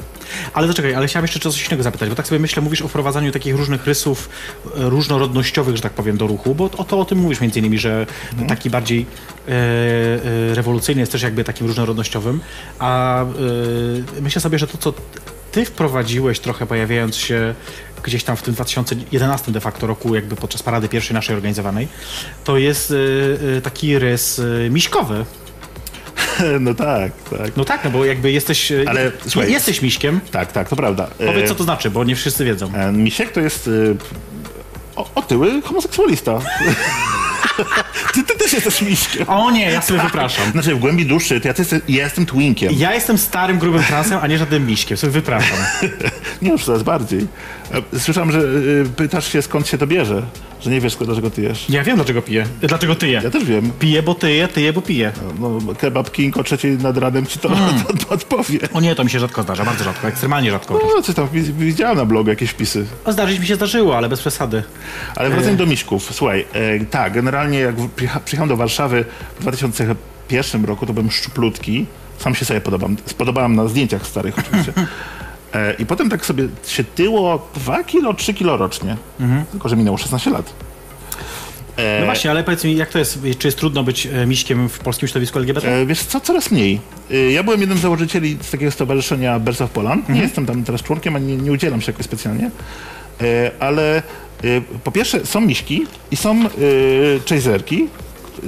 Ale 0.54 0.68
zaczekaj, 0.68 0.94
ale 0.94 1.06
chciałem 1.06 1.24
jeszcze 1.24 1.40
coś 1.40 1.66
innego 1.66 1.82
zapytać, 1.82 2.08
bo 2.08 2.14
tak 2.14 2.26
sobie 2.26 2.38
myślę, 2.38 2.62
mówisz 2.62 2.82
o 2.82 2.88
wprowadzaniu 2.88 3.32
takich 3.32 3.56
różnych 3.56 3.86
rysów 3.86 4.28
e, 4.64 4.90
różnorodnościowych, 4.90 5.76
że 5.76 5.82
tak 5.82 5.92
powiem, 5.92 6.16
do 6.16 6.26
ruchu, 6.26 6.54
bo 6.54 6.64
o 6.64 6.84
to 6.84 7.00
o 7.00 7.04
tym 7.04 7.18
mówisz 7.18 7.40
między 7.40 7.58
innymi, 7.58 7.78
że 7.78 8.06
taki 8.48 8.70
bardziej 8.70 9.06
e, 9.48 9.50
e, 9.50 10.54
rewolucyjny 10.54 11.00
jest 11.00 11.12
też 11.12 11.22
jakby 11.22 11.44
takim 11.44 11.66
różnorodnościowym, 11.66 12.40
a 12.78 13.22
e, 13.22 13.26
myślę 14.20 14.40
sobie, 14.40 14.58
że 14.58 14.66
to, 14.66 14.78
co 14.78 14.92
ty 15.52 15.64
wprowadziłeś 15.64 16.40
trochę 16.40 16.66
pojawiając 16.66 17.16
się 17.16 17.54
gdzieś 18.02 18.24
tam 18.24 18.36
w 18.36 18.42
tym 18.42 18.54
2011 18.54 19.52
de 19.52 19.60
facto 19.60 19.86
roku, 19.86 20.14
jakby 20.14 20.36
podczas 20.36 20.62
parady 20.62 20.88
pierwszej 20.88 21.14
naszej 21.14 21.36
organizowanej, 21.36 21.88
to 22.44 22.58
jest 22.58 22.90
e, 22.90 22.94
e, 23.56 23.60
taki 23.60 23.98
rys 23.98 24.40
miśkowy. 24.70 25.24
no 26.60 26.74
tak, 26.74 27.12
tak. 27.30 27.56
No 27.56 27.64
tak, 27.64 27.84
no 27.84 27.90
bo 27.90 28.04
jakby 28.04 28.32
jesteś. 28.32 28.72
e, 28.72 28.84
Ale, 28.86 29.12
słuchaj, 29.28 29.52
jesteś 29.52 29.82
miśkiem. 29.82 30.20
Tak, 30.30 30.52
tak, 30.52 30.68
to 30.68 30.76
prawda. 30.76 31.06
Powiedz, 31.26 31.44
E, 31.44 31.48
co 31.48 31.54
to 31.54 31.64
znaczy, 31.64 31.90
bo 31.90 32.04
nie 32.04 32.16
wszyscy 32.16 32.44
wiedzą. 32.44 32.72
e, 32.74 32.92
Misiek 32.92 33.32
to 33.32 33.40
jest 33.40 33.70
o, 34.96 35.10
otyły 35.14 35.62
homoseksualista. 35.62 36.38
ty, 38.14 38.22
ty 38.22 38.38
też 38.38 38.52
jesteś 38.52 38.82
miśkiem. 38.82 39.28
O 39.28 39.50
nie, 39.50 39.70
ja 39.70 39.82
sobie 39.82 40.00
wypraszam. 40.02 40.50
Znaczy 40.52 40.74
w 40.74 40.78
głębi 40.78 41.06
duszy, 41.06 41.40
to 41.40 41.48
ja, 41.48 41.54
też, 41.54 41.68
ja 41.88 42.04
jestem 42.04 42.26
twinkiem. 42.26 42.72
Ja 42.76 42.94
jestem 42.94 43.18
starym, 43.18 43.58
grubym 43.58 43.82
transem, 43.84 44.18
a 44.22 44.26
nie 44.26 44.38
żadnym 44.38 44.66
miśkiem. 44.66 44.96
Sobie 44.96 45.10
wypraszam. 45.12 45.56
Nie 46.42 46.50
już 46.50 46.64
coraz 46.64 46.82
bardziej. 46.82 47.26
Słyszałem, 47.98 48.32
że 48.32 48.40
pytasz 48.96 49.32
się 49.32 49.42
skąd 49.42 49.68
się 49.68 49.78
to 49.78 49.86
bierze. 49.86 50.22
Że 50.64 50.70
nie 50.70 50.80
wiesz 50.80 50.96
dlaczego 50.96 51.30
ty 51.30 51.42
jesz. 51.42 51.70
Ja 51.70 51.82
wiem, 51.84 51.96
dlaczego 51.96 52.22
piję. 52.22 52.46
Dlaczego 52.60 52.94
tyję. 52.94 53.20
Ja 53.24 53.30
też 53.30 53.44
wiem. 53.44 53.70
Piję, 53.78 54.02
bo 54.02 54.14
tyję, 54.14 54.48
tyję, 54.48 54.72
bo 54.72 54.82
piję. 54.82 55.12
No, 55.40 55.58
kebab 55.78 56.10
King 56.10 56.36
o 56.36 56.44
trzeciej 56.44 56.78
nad 56.78 56.96
ranem 56.98 57.26
ci 57.26 57.38
to, 57.44 57.48
to 57.48 58.14
odpowie. 58.14 58.58
O 58.72 58.80
nie, 58.80 58.94
to 58.94 59.04
mi 59.04 59.10
się 59.10 59.20
rzadko 59.20 59.42
zdarza, 59.42 59.64
bardzo 59.64 59.84
rzadko, 59.84 60.08
ekstremalnie 60.08 60.50
rzadko. 60.50 60.80
No, 60.96 61.02
coś 61.02 61.14
tam 61.14 61.28
wi- 61.32 61.52
widziałem 61.52 61.96
na 61.96 62.04
blogu 62.04 62.30
jakieś 62.30 62.50
wpisy. 62.50 62.86
A 63.04 63.12
zdarzyć 63.12 63.38
mi 63.40 63.46
się 63.46 63.54
zdarzyło, 63.54 63.96
ale 63.96 64.08
bez 64.08 64.20
przesady. 64.20 64.62
Ale 65.16 65.30
wracając 65.30 65.58
do 65.58 65.66
Miśków, 65.66 66.08
słuchaj, 66.14 66.44
e, 66.52 66.84
tak, 66.84 67.12
generalnie 67.12 67.58
jak 67.58 67.74
przyjechałem 68.24 68.48
do 68.48 68.56
Warszawy 68.56 69.04
w 69.38 69.40
2001 69.40 70.64
roku, 70.64 70.86
to 70.86 70.92
byłem 70.92 71.10
szczuplutki. 71.10 71.86
Sam 72.18 72.34
się 72.34 72.44
sobie 72.44 72.60
podobam. 72.60 72.96
Spodobałem 73.06 73.56
na 73.56 73.68
zdjęciach 73.68 74.06
starych 74.06 74.34
oczywiście. 74.38 74.72
E, 75.54 75.74
I 75.78 75.86
potem 75.86 76.10
tak 76.10 76.26
sobie 76.26 76.48
się 76.66 76.84
tyło 76.84 77.48
2 77.54 77.84
kilo, 77.84 78.14
3 78.14 78.34
kilo 78.34 78.56
rocznie. 78.56 78.96
Tylko, 79.50 79.68
że 79.68 79.76
minęło 79.76 79.96
16 79.98 80.30
lat. 80.30 80.52
E, 81.76 82.00
No 82.00 82.04
właśnie, 82.06 82.30
ale 82.30 82.44
powiedz 82.44 82.64
mi, 82.64 82.76
jak 82.76 82.88
to 82.88 82.98
jest? 82.98 83.18
Czy 83.38 83.48
jest 83.48 83.58
trudno 83.58 83.82
być 83.84 84.06
e, 84.06 84.26
miśkiem 84.26 84.68
w 84.68 84.78
polskim 84.78 85.08
środowisku 85.08 85.38
LGBT? 85.38 85.86
Wiesz 85.86 86.02
co, 86.02 86.20
coraz 86.20 86.50
mniej. 86.50 86.80
Ja 87.32 87.42
byłem 87.42 87.60
jednym 87.60 87.78
z 87.78 87.80
założycieli 87.80 88.38
z 88.42 88.50
takiego 88.50 88.70
stowarzyszenia 88.70 89.38
Birds 89.40 89.60
of 89.60 89.70
Poland. 89.70 90.08
Nie 90.08 90.20
jestem 90.20 90.46
tam 90.46 90.64
teraz 90.64 90.82
członkiem, 90.82 91.16
ani 91.16 91.26
nie, 91.26 91.36
nie 91.36 91.52
udzielam 91.52 91.80
się 91.80 91.92
jakoś 91.92 92.06
specjalnie. 92.06 92.50
Ale 93.60 94.02
po 94.84 94.92
pierwsze 94.92 95.26
są 95.26 95.40
miśki 95.40 95.86
i 96.10 96.16
są 96.16 96.42
chaserki, 97.28 97.88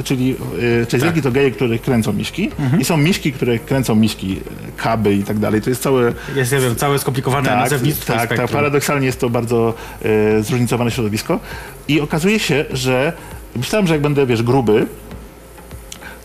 czyli 0.04 0.36
e, 0.82 0.86
chaserki 0.92 1.22
to 1.22 1.32
geje, 1.32 1.50
które 1.50 1.78
kręcą 1.78 2.12
miśki 2.12 2.50
i 2.78 2.84
są 2.84 2.96
miśki, 2.96 3.32
które 3.32 3.58
kręcą 3.58 3.94
miśki, 3.94 4.40
e, 4.68 4.82
kaby 4.82 5.14
i 5.14 5.24
tak 5.24 5.38
dalej. 5.38 5.62
To 5.62 5.70
jest 5.70 5.82
całe 5.82 6.12
Jest, 6.36 6.52
ja 6.52 6.60
wiem, 6.60 6.76
całe 6.76 6.98
skomplikowane 6.98 7.48
tak, 7.48 7.58
nazewnictwo 7.58 8.12
tak, 8.12 8.36
tak, 8.36 8.50
paradoksalnie 8.50 9.06
jest 9.06 9.20
to 9.20 9.30
bardzo 9.30 9.74
e, 10.02 10.42
zróżnicowane 10.42 10.90
środowisko. 10.90 11.40
I 11.88 12.00
okazuje 12.00 12.38
się, 12.38 12.64
że 12.70 13.12
myślałem, 13.56 13.86
że 13.86 13.94
jak 13.94 14.02
będę, 14.02 14.26
wiesz, 14.26 14.42
gruby, 14.42 14.86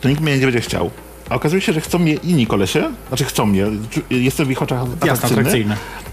to 0.02 0.10
nikt 0.10 0.22
mnie 0.22 0.38
nie 0.38 0.46
będzie 0.46 0.62
chciał. 0.62 0.92
A 1.30 1.36
okazuje 1.36 1.62
się, 1.62 1.74
że 1.74 1.82
chcą 1.82 2.00
mnie 2.00 2.14
inni 2.14 2.48
kolesie, 2.48 2.92
znaczy 3.08 3.26
chcą 3.26 3.46
mnie, 3.46 3.66
jestem 4.10 4.46
w 4.46 4.52
ich 4.52 4.62
oczach 4.62 4.80
Jasne, 4.80 5.12
atrakcyjny, 5.12 5.40
atrakcyjne. 5.42 5.76
e, 5.76 6.11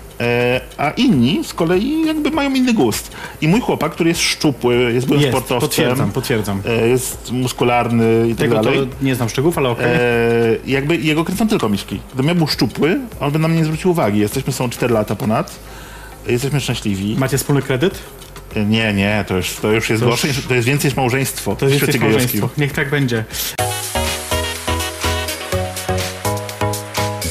a 0.78 0.90
inni 0.90 1.40
z 1.44 1.54
kolei 1.54 2.06
jakby 2.06 2.30
mają 2.30 2.54
inny 2.54 2.72
gust. 2.74 3.10
I 3.40 3.48
mój 3.48 3.60
chłopak, 3.60 3.92
który 3.92 4.08
jest 4.10 4.20
szczupły, 4.20 4.92
jest 4.92 5.06
byłym 5.06 5.22
Jest, 5.22 5.32
sportowcem, 5.32 5.60
potwierdzam, 5.68 6.12
potwierdzam. 6.12 6.62
e, 6.66 6.88
jest 6.88 7.32
muskularny 7.32 8.26
i 8.28 8.30
tak 8.30 8.38
Tego 8.38 8.56
to 8.56 8.62
dalej. 8.62 8.88
nie 9.02 9.14
znam 9.14 9.28
szczegółów, 9.28 9.58
ale 9.58 9.68
okej. 9.68 9.86
E, 9.86 9.98
jakby 10.66 10.96
jego 10.96 11.24
kręcą 11.24 11.48
tylko 11.48 11.68
miśki. 11.68 12.00
Gdybym 12.08 12.28
ja 12.28 12.34
był 12.34 12.46
szczupły, 12.46 13.00
on 13.20 13.30
by 13.32 13.38
na 13.38 13.48
mnie 13.48 13.58
nie 13.58 13.64
zwrócił 13.64 13.90
uwagi. 13.90 14.18
Jesteśmy 14.18 14.52
są 14.52 14.70
4 14.70 14.94
lata 14.94 15.16
ponad. 15.16 15.58
Jesteśmy 16.26 16.60
szczęśliwi. 16.60 17.16
Macie 17.18 17.38
wspólny 17.38 17.62
kredyt? 17.62 17.98
E, 18.56 18.64
Nie, 18.64 18.92
nie, 18.94 19.24
to 19.28 19.36
już, 19.36 19.54
to 19.54 19.72
już 19.72 19.90
jest 19.90 20.02
To 20.02 20.08
gorsze, 20.08 20.28
niż- 20.28 20.46
to 20.46 20.54
jest 20.54 20.66
więcej 20.66 20.88
niż 20.90 20.96
małżeństwo. 20.96 21.56
To 21.56 21.66
jest 21.66 21.80
więcej 21.80 22.00
gejowskim. 22.00 22.40
małżeństwo. 22.40 22.60
Niech 22.60 22.72
tak 22.72 22.90
będzie. 22.90 23.24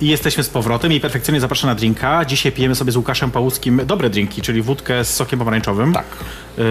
I 0.00 0.08
jesteśmy 0.08 0.44
z 0.44 0.48
powrotem 0.48 0.92
i 0.92 1.00
perfekcyjnie 1.00 1.40
zapraszam 1.40 1.70
na 1.70 1.74
drinka. 1.74 2.24
Dzisiaj 2.24 2.52
pijemy 2.52 2.74
sobie 2.74 2.92
z 2.92 2.96
Łukaszem 2.96 3.30
Pałuskim 3.30 3.80
dobre 3.86 4.10
drinki, 4.10 4.42
czyli 4.42 4.62
wódkę 4.62 5.04
z 5.04 5.14
sokiem 5.14 5.38
pomarańczowym. 5.38 5.92
Tak. 5.92 6.04
Yy, 6.58 6.64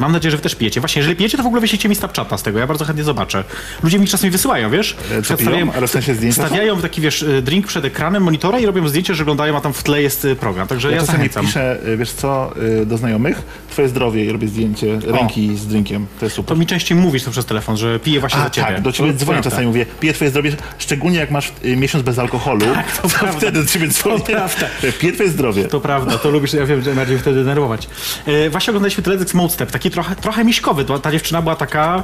mam 0.00 0.12
nadzieję, 0.12 0.30
że 0.30 0.36
wy 0.36 0.42
też 0.42 0.54
pijecie. 0.54 0.80
Właśnie, 0.80 1.00
jeżeli 1.00 1.16
pijecie, 1.16 1.36
to 1.36 1.42
w 1.42 1.46
ogóle 1.46 1.60
wyślijcie 1.60 1.88
mi 1.88 1.94
Snapchata 1.94 2.38
z 2.38 2.42
tego. 2.42 2.58
Ja 2.58 2.66
bardzo 2.66 2.84
chętnie 2.84 3.04
zobaczę. 3.04 3.44
Ludzie 3.82 3.98
mi 3.98 4.06
czasami 4.06 4.30
wysyłają, 4.30 4.70
wiesz? 4.70 4.96
E, 5.18 5.22
co 5.22 5.36
piją? 5.36 5.72
Ale 5.76 5.86
w 5.86 5.90
sensie 5.90 6.14
zdjęcia 6.14 6.42
są? 6.42 6.46
Stawiają 6.48 6.80
taki, 6.80 7.00
wiesz, 7.00 7.22
y, 7.22 7.42
drink 7.42 7.66
przed 7.66 7.84
ekranem 7.84 8.22
monitora 8.22 8.58
i 8.58 8.66
robią 8.66 8.88
zdjęcie, 8.88 9.14
że 9.14 9.22
oglądają, 9.22 9.56
a 9.56 9.60
tam 9.60 9.72
w 9.72 9.82
tle 9.82 10.02
jest 10.02 10.24
y, 10.24 10.36
program. 10.36 10.68
Także 10.68 10.90
ja, 10.90 10.96
Ja 10.96 11.04
zachęcam. 11.04 11.46
piszę, 11.46 11.78
y, 11.86 11.96
wiesz 11.96 12.12
co, 12.12 12.52
do 12.86 12.96
znajomych, 12.98 13.42
twoje 13.70 13.88
zdrowie 13.88 14.24
i 14.24 14.32
robię 14.32 14.48
zdjęcie 14.48 14.98
ręki 15.06 15.56
z 15.56 15.66
drinkiem. 15.66 16.06
To 16.20 16.26
jest 16.26 16.36
super. 16.36 16.48
To 16.48 16.60
mi 16.60 16.66
częściej 16.66 16.98
mówisz 16.98 17.22
to 17.24 17.30
przez 17.30 17.46
telefon, 17.46 17.76
że 17.76 17.98
piję 18.00 18.20
właśnie 18.20 18.40
A, 18.40 18.44
za 18.44 18.50
ciebie. 18.50 18.66
tak, 18.66 18.82
do 18.82 18.92
ciebie 18.92 19.12
To 19.12 19.18
dzwonię 19.18 19.42
czasami 19.42 19.66
mówię, 19.66 19.86
piję 20.00 20.12
twoje 20.12 20.30
zdrowie, 20.30 20.52
szczególnie 20.78 21.18
jak 21.18 21.30
masz 21.30 21.52
miesiąc 21.76 22.04
bez 22.04 22.18
alkoholu, 22.18 22.66
Tak, 22.74 22.96
to 22.96 23.08
prawda. 23.08 23.38
wtedy 23.38 23.66
ciebie 23.66 23.88
dzwonię. 23.88 24.24
prawda. 24.24 24.66
Piję 24.98 25.12
twoje 25.12 25.28
zdrowie. 25.28 25.64
To 25.64 25.80
prawda, 25.80 26.18
to 26.18 26.30
lubisz, 26.30 26.52
ja 26.52 26.66
wiem, 26.66 26.82
że 26.82 26.94
bardziej 26.94 27.18
wtedy 27.18 27.36
denerwować. 27.36 27.88
E, 28.26 28.50
właśnie 28.50 28.70
oglądaliśmy 28.70 29.02
teledysk 29.02 29.34
Mode 29.34 29.52
Step, 29.52 29.70
taki 29.70 29.90
trochę, 29.90 30.16
trochę 30.16 30.44
miśkowy. 30.44 30.84
To, 30.84 30.98
ta 30.98 31.12
dziewczyna 31.12 31.42
była 31.42 31.56
taka, 31.56 32.02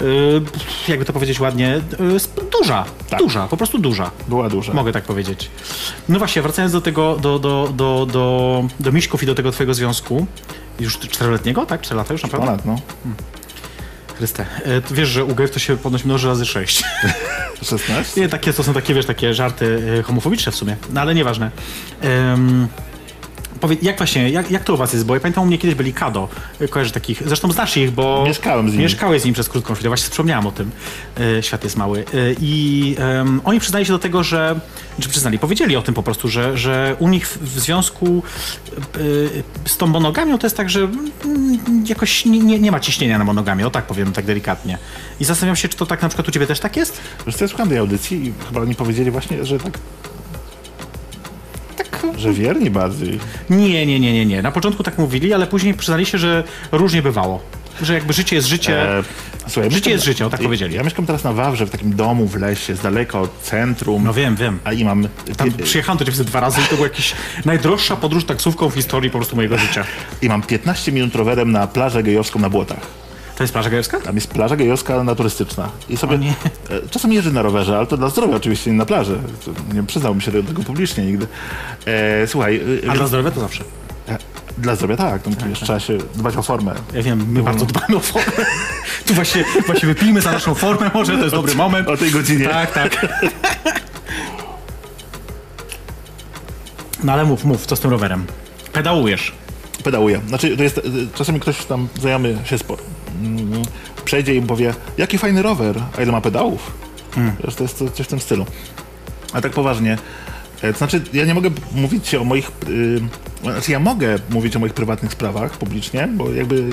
e, 0.00 0.04
jakby 0.88 1.04
to 1.04 1.12
powiedzieć 1.12 1.40
ładnie, 1.40 1.74
e, 1.76 1.80
duża, 2.60 2.84
Tak. 3.10 3.18
duża, 3.18 3.46
po 3.48 3.56
prostu 3.56 3.78
duża. 3.78 4.10
Była 4.28 4.48
duża. 4.48 4.72
Mogę 4.74 4.92
tak 4.92 5.04
powiedzieć. 5.04 5.50
No 6.08 6.18
właśnie, 6.18 6.42
wracając 6.42 6.72
do 6.72 6.80
tego, 6.80 7.16
do, 7.16 7.38
do, 7.38 7.68
do, 7.76 8.06
do, 8.12 8.64
do 8.80 8.92
Miśków 8.92 9.22
i 9.22 9.26
do 9.26 9.34
tego 9.34 9.52
twojego 9.52 9.74
związku, 9.74 10.26
już 10.80 10.98
czteroletniego, 10.98 11.66
tak? 11.66 11.80
Cztery 11.80 11.96
lata 11.98 12.14
już 12.14 12.22
naprawdę? 12.22 12.46
Ponad, 12.46 12.66
no. 12.66 12.80
Chryste. 14.20 14.46
E, 14.64 14.94
wiesz, 14.94 15.08
że 15.08 15.24
u 15.24 15.34
gejów 15.34 15.50
to 15.50 15.58
się 15.58 15.76
ponoć 15.76 16.04
mnoży 16.04 16.28
razy 16.28 16.46
sześć. 16.46 16.84
16? 17.62 18.20
Nie, 18.20 18.28
takie 18.28 18.52
to 18.52 18.62
są 18.62 18.74
takie, 18.74 18.94
wiesz, 18.94 19.06
takie 19.06 19.34
żarty 19.34 19.96
e, 19.98 20.02
homofobiczne 20.02 20.52
w 20.52 20.56
sumie, 20.56 20.76
no 20.92 21.00
ale 21.00 21.14
nieważne. 21.14 21.50
Um, 22.02 22.68
powiedz, 23.60 23.82
jak 23.82 23.98
właśnie, 23.98 24.30
jak, 24.30 24.50
jak 24.50 24.64
to 24.64 24.74
u 24.74 24.76
was 24.76 24.92
jest? 24.92 25.06
Bo 25.06 25.14
ja 25.14 25.20
pamiętam, 25.20 25.44
u 25.44 25.46
mnie 25.46 25.58
kiedyś 25.58 25.74
byli 25.74 25.92
Kado, 25.92 26.28
e, 26.60 26.68
kojarzę 26.68 26.92
takich, 26.92 27.22
zresztą 27.26 27.52
znasz 27.52 27.76
ich, 27.76 27.90
bo... 27.90 28.24
Mieszkałem 28.26 28.68
z 28.68 28.72
nimi. 28.72 28.84
Mieszkałeś 28.84 29.22
z 29.22 29.24
nim 29.24 29.34
przez 29.34 29.48
krótką 29.48 29.74
chwilę, 29.74 29.90
właśnie 29.90 30.10
wspomniałem 30.10 30.46
o 30.46 30.52
tym. 30.52 30.70
E, 31.38 31.42
świat 31.42 31.64
jest 31.64 31.76
mały. 31.76 31.98
E, 31.98 32.04
I 32.40 32.96
em, 32.98 33.40
oni 33.44 33.60
przyznali 33.60 33.86
się 33.86 33.92
do 33.92 33.98
tego, 33.98 34.22
że, 34.22 34.60
czy 35.00 35.08
przyznali, 35.08 35.38
powiedzieli 35.38 35.76
o 35.76 35.82
tym 35.82 35.94
po 35.94 36.02
prostu, 36.02 36.28
że, 36.28 36.58
że 36.58 36.96
u 36.98 37.08
nich 37.08 37.28
w, 37.28 37.38
w 37.38 37.60
związku 37.60 38.22
e, 38.76 39.68
z 39.68 39.76
tą 39.76 39.86
monogamią 39.86 40.38
to 40.38 40.46
jest 40.46 40.56
tak, 40.56 40.70
że 40.70 40.80
mm, 40.80 41.58
jakoś 41.88 42.24
nie, 42.24 42.38
nie, 42.38 42.58
nie 42.58 42.70
ma 42.70 42.80
ciśnienia 42.80 43.18
na 43.18 43.24
monogamię, 43.24 43.66
o 43.66 43.70
tak 43.70 43.86
powiem, 43.86 44.12
tak 44.12 44.24
delikatnie. 44.24 44.78
I 45.20 45.24
zastanawiam 45.24 45.56
się, 45.56 45.68
czy 45.68 45.76
to 45.76 45.86
tak 45.86 46.02
na 46.02 46.08
przykład 46.08 46.28
u 46.28 46.30
ciebie 46.30 46.46
też 46.46 46.60
tak 46.60 46.76
jest? 46.76 47.00
Wiesz 47.26 47.36
co, 47.36 47.44
ja 47.44 47.48
słuchałem 47.48 47.68
tej 47.68 47.78
audycji 47.78 48.26
i 48.26 48.32
chyba 48.48 48.60
oni 48.60 48.74
powiedzieli 48.74 49.10
właśnie, 49.10 49.44
że 49.44 49.58
tak... 49.58 49.78
Że 52.20 52.32
wierni 52.32 52.70
bardziej. 52.70 53.18
Nie, 53.50 53.86
nie, 53.86 54.00
nie, 54.00 54.12
nie, 54.12 54.26
nie. 54.26 54.42
Na 54.42 54.52
początku 54.52 54.82
tak 54.82 54.98
mówili, 54.98 55.34
ale 55.34 55.46
później 55.46 55.74
przyznali 55.74 56.06
się, 56.06 56.18
że 56.18 56.44
różnie 56.72 57.02
bywało. 57.02 57.40
Że 57.82 57.94
jakby 57.94 58.12
życie 58.12 58.36
jest 58.36 58.48
życie. 58.48 58.98
E, 58.98 59.02
słuchaj, 59.48 59.70
Życie 59.70 59.90
jest 59.90 60.04
życie, 60.04 60.26
o 60.26 60.30
tak 60.30 60.40
ja- 60.40 60.44
powiedzieli. 60.44 60.74
Ja 60.74 60.82
mieszkam 60.82 61.06
teraz 61.06 61.24
na 61.24 61.32
Wawrze, 61.32 61.66
w 61.66 61.70
takim 61.70 61.96
domu 61.96 62.26
w 62.26 62.36
lesie, 62.36 62.76
z 62.76 62.80
daleka 62.80 63.20
od 63.20 63.40
centrum. 63.42 64.04
No 64.04 64.12
wiem, 64.14 64.36
wiem. 64.36 64.58
A 64.64 64.72
i 64.72 64.84
mam... 64.84 65.08
Tam 65.36 65.52
przyjechałem 65.52 65.98
do 65.98 66.04
ciebie 66.04 66.24
dwa 66.24 66.40
razy 66.40 66.60
i 66.60 66.64
to 66.64 66.74
była 66.76 66.88
jakaś 66.88 67.14
najdroższa 67.44 67.96
podróż 67.96 68.24
taksówką 68.24 68.68
w 68.70 68.74
historii 68.74 69.10
po 69.10 69.18
prostu 69.18 69.36
mojego 69.36 69.58
życia. 69.58 69.84
I 70.22 70.28
mam 70.28 70.42
15 70.42 70.92
minut 70.92 71.14
rowerem 71.14 71.52
na 71.52 71.66
plażę 71.66 72.02
gejowską 72.02 72.38
na 72.38 72.50
Błotach. 72.50 72.80
To 73.40 73.44
jest 73.44 73.52
plaża 73.52 73.70
gejowska? 73.70 74.00
Tam 74.00 74.14
jest 74.14 74.28
plaża 74.30 74.56
gejowska 74.56 75.04
naturystyczna. 75.04 75.68
I 75.88 75.96
sobie 75.96 76.18
nie. 76.18 76.30
e, 76.30 76.34
czasem 76.90 77.12
jeżdżę 77.12 77.30
na 77.30 77.42
rowerze, 77.42 77.76
ale 77.76 77.86
to 77.86 77.96
dla 77.96 78.08
zdrowia 78.08 78.36
oczywiście, 78.36 78.70
nie 78.70 78.76
na 78.76 78.86
plaży. 78.86 79.18
Nie 79.74 79.82
przyznałbym 79.82 80.20
się 80.20 80.32
do 80.32 80.42
tego 80.42 80.62
publicznie 80.62 81.06
nigdy. 81.06 81.26
E, 81.86 82.26
słuchaj, 82.26 82.62
e, 82.86 82.90
A 82.90 82.94
dla 82.94 83.06
zdrowia 83.06 83.30
to 83.30 83.40
zawsze. 83.40 83.64
e, 84.08 84.18
dla 84.58 84.74
zdrowia 84.74 84.96
tak, 84.96 85.26
no, 85.26 85.32
wiesz, 85.48 85.60
trzeba 85.60 85.80
się 85.80 85.98
dbać 86.14 86.36
o 86.36 86.42
formę. 86.42 86.74
Ja 86.94 87.02
wiem, 87.02 87.26
my 87.32 87.42
bardzo 87.42 87.66
dbamy 87.66 87.96
o 87.96 88.00
formę. 88.00 88.46
Tu 89.06 89.14
właśnie, 89.14 89.44
właśnie 89.66 89.88
wypijmy 89.88 90.20
za 90.20 90.32
naszą 90.32 90.54
formę, 90.54 90.90
może 90.94 91.12
to 91.16 91.22
jest 91.22 91.34
dobry 91.34 91.54
moment. 91.54 91.88
O 91.88 91.96
tej 91.96 92.10
godzinie. 92.10 92.48
Tak, 92.48 92.72
tak. 92.72 93.06
No 97.04 97.12
ale 97.12 97.24
mów, 97.24 97.44
mów, 97.44 97.66
co 97.66 97.76
z 97.76 97.80
tym 97.80 97.90
rowerem? 97.90 98.26
Pedałujesz. 98.72 99.32
Pedałuję. 99.84 100.20
Znaczy, 100.28 100.56
to 100.56 100.62
jest, 100.62 100.78
e, 100.78 100.82
czasami 101.14 101.40
ktoś 101.40 101.64
tam 101.64 101.88
znajomy 102.00 102.38
się 102.44 102.58
spo, 102.58 102.76
mm, 103.22 103.62
przejdzie 104.04 104.34
i 104.34 104.42
powie, 104.42 104.74
jaki 104.98 105.18
fajny 105.18 105.42
rower, 105.42 105.76
a 105.98 106.02
ile 106.02 106.12
ma 106.12 106.20
pedałów? 106.20 106.72
Wiesz, 107.44 107.54
to 107.54 107.64
jest 107.64 107.78
coś 107.94 108.06
w 108.06 108.08
tym 108.08 108.20
stylu. 108.20 108.46
A 109.32 109.40
tak 109.40 109.52
poważnie, 109.52 109.98
e, 110.62 110.72
to 110.72 110.78
znaczy, 110.78 111.02
ja 111.12 111.24
nie 111.24 111.34
mogę 111.34 111.50
mówić 111.74 112.14
o 112.14 112.24
moich, 112.24 112.50
y, 112.68 113.00
znaczy 113.42 113.72
ja 113.72 113.80
mogę 113.80 114.16
mówić 114.30 114.56
o 114.56 114.58
moich 114.58 114.74
prywatnych 114.74 115.12
sprawach 115.12 115.58
publicznie, 115.58 116.08
bo 116.14 116.30
jakby 116.32 116.64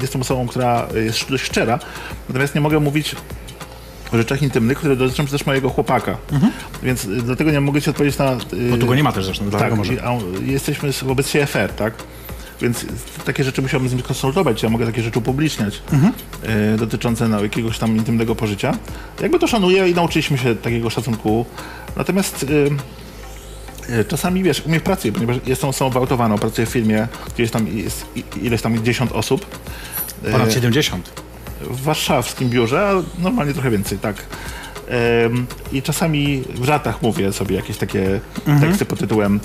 jestem 0.00 0.20
osobą, 0.20 0.46
która 0.46 0.86
jest 1.04 1.30
dość 1.30 1.44
szczera, 1.44 1.78
natomiast 2.28 2.54
nie 2.54 2.60
mogę 2.60 2.80
mówić 2.80 3.16
o 4.12 4.16
rzeczach 4.16 4.42
intymnych, 4.42 4.78
które 4.78 4.96
dotyczą 4.96 5.26
też 5.26 5.46
mojego 5.46 5.70
chłopaka. 5.70 6.16
Więc 6.82 7.04
y, 7.04 7.22
dlatego 7.22 7.50
nie 7.50 7.60
mogę 7.60 7.82
ci 7.82 7.90
odpowiedzieć 7.90 8.18
na... 8.18 8.32
y, 8.32 8.70
Bo 8.70 8.76
tu 8.76 8.86
go 8.86 8.94
nie 8.94 9.02
ma 9.02 9.12
też 9.12 9.24
zresztą, 9.24 9.50
dlatego 9.50 9.70
tak, 9.70 9.78
może. 9.78 9.92
jesteśmy 10.42 10.90
wobec 11.02 11.28
siebie 11.28 11.46
fair, 11.46 11.72
tak? 11.72 11.94
Więc 12.64 12.86
takie 13.24 13.44
rzeczy 13.44 13.62
musiałbym 13.62 13.88
z 13.88 13.92
nim 13.92 14.02
konsultować, 14.02 14.62
ja 14.62 14.68
mogę 14.68 14.86
takie 14.86 15.02
rzeczy 15.02 15.18
upubliczniać 15.18 15.82
Mhm. 15.92 16.12
e, 16.42 16.76
dotyczące 16.76 17.28
no, 17.28 17.42
jakiegoś 17.42 17.78
tam 17.78 17.96
intymnego 17.96 18.34
pożycia. 18.34 18.78
Jakby 19.20 19.38
to 19.38 19.46
szanuję 19.46 19.88
i 19.88 19.94
nauczyliśmy 19.94 20.38
się 20.38 20.54
takiego 20.56 20.90
szacunku. 20.90 21.46
Natomiast 21.96 22.46
e, 23.90 23.98
e, 23.98 24.04
czasami, 24.04 24.42
wiesz, 24.42 24.62
u 24.66 24.68
mnie 24.68 24.80
w 24.80 24.82
pracy, 24.82 25.12
ponieważ 25.12 25.36
jestem 25.46 25.70
osobą 25.70 25.90
pracuję 26.38 26.66
w 26.66 26.70
firmie, 26.70 27.08
gdzie 27.34 27.42
jest 27.42 27.52
tam 27.52 27.68
jest 27.68 28.06
ileś 28.42 28.62
tam 28.62 28.84
dziesiąt 28.84 29.12
osób. 29.12 29.46
Ponad 30.32 30.52
70. 30.52 31.22
w 31.60 31.82
warszawskim 31.82 32.50
biurze, 32.50 32.88
a 32.88 33.22
normalnie 33.22 33.52
trochę 33.52 33.70
więcej, 33.70 33.98
tak. 33.98 34.16
I 35.72 35.82
czasami 35.82 36.44
w 36.54 36.64
żartach 36.64 37.02
mówię 37.02 37.32
sobie 37.32 37.56
jakieś 37.56 37.76
takie 37.76 38.20
teksty 38.60 38.84
pod 38.84 38.98
tytułem 38.98 39.40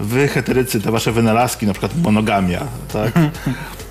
Wy 0.00 0.28
heterycy, 0.28 0.80
te 0.80 0.90
wasze 0.90 1.12
wynalazki, 1.12 1.66
na 1.66 1.72
przykład 1.72 1.92
monogamia, 2.02 2.66
tak? 2.92 3.12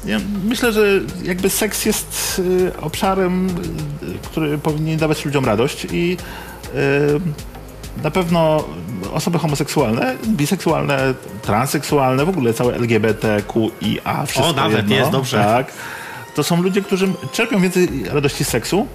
Ja 0.05 0.19
myślę, 0.43 0.73
że 0.73 0.81
jakby 1.23 1.49
seks 1.49 1.85
jest 1.85 2.41
y, 2.49 2.71
obszarem, 2.81 3.47
y, 3.47 3.51
który 4.23 4.57
powinien 4.57 4.99
dawać 4.99 5.25
ludziom 5.25 5.45
radość 5.45 5.87
i 5.91 6.17
y, 6.75 8.03
na 8.03 8.11
pewno 8.11 8.63
osoby 9.13 9.39
homoseksualne, 9.39 10.15
biseksualne, 10.27 11.13
transseksualne, 11.41 12.25
w 12.25 12.29
ogóle 12.29 12.53
całe 12.53 12.75
LGBTQIA, 12.75 14.25
wszystko 14.25 14.49
O, 14.49 14.53
nawet 14.53 14.77
jedno, 14.77 14.95
jest, 14.95 15.11
dobrze. 15.11 15.37
Tak, 15.37 15.71
to 16.35 16.43
są 16.43 16.61
ludzie, 16.61 16.81
którzy 16.81 17.13
czerpią 17.31 17.61
więcej 17.61 17.89
radości 18.05 18.43
z 18.43 18.47
seksu, 18.47 18.87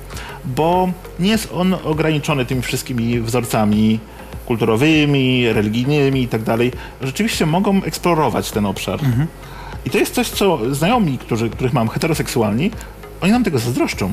bo 0.45 0.93
nie 1.19 1.31
jest 1.31 1.49
on 1.55 1.75
ograniczony 1.85 2.47
tymi 2.47 2.63
wszystkimi 2.63 3.21
wzorcami 3.21 4.01
kulturowymi, 4.47 5.53
religijnymi 5.53 6.23
i 6.23 6.29
tak 6.29 6.43
dalej. 6.43 6.73
Rzeczywiście 7.03 7.47
mogą 7.47 7.83
eksplorować 7.83 8.51
ten 8.51 8.67
obszar. 8.67 9.01
I 9.85 9.91
to 9.91 9.99
jest 9.99 10.15
coś, 10.15 10.29
co 10.29 10.75
znajomi, 10.75 11.19
którzy, 11.19 11.51
których 11.51 11.73
mam 11.73 11.89
heteroseksualni, 11.89 12.71
oni 13.21 13.33
nam 13.33 13.45
tego 13.45 13.59
zazdroszczą. 13.59 14.13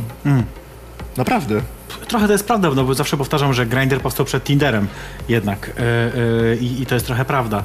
Naprawdę. 1.18 1.62
Trochę 2.08 2.28
to 2.28 2.34
jest 2.34 2.48
prawda, 2.48 2.70
no 2.76 2.84
bo 2.84 2.94
zawsze 2.94 3.18
powtarzam, 3.18 3.54
że 3.54 3.66
Grindr 3.66 4.00
powstał 4.02 4.26
przed 4.26 4.44
Tinderem 4.44 4.88
jednak 5.30 5.72
e, 5.78 6.56
i, 6.56 6.82
i 6.82 6.86
to 6.86 6.94
jest 6.96 7.06
trochę 7.06 7.26
prawda. 7.26 7.64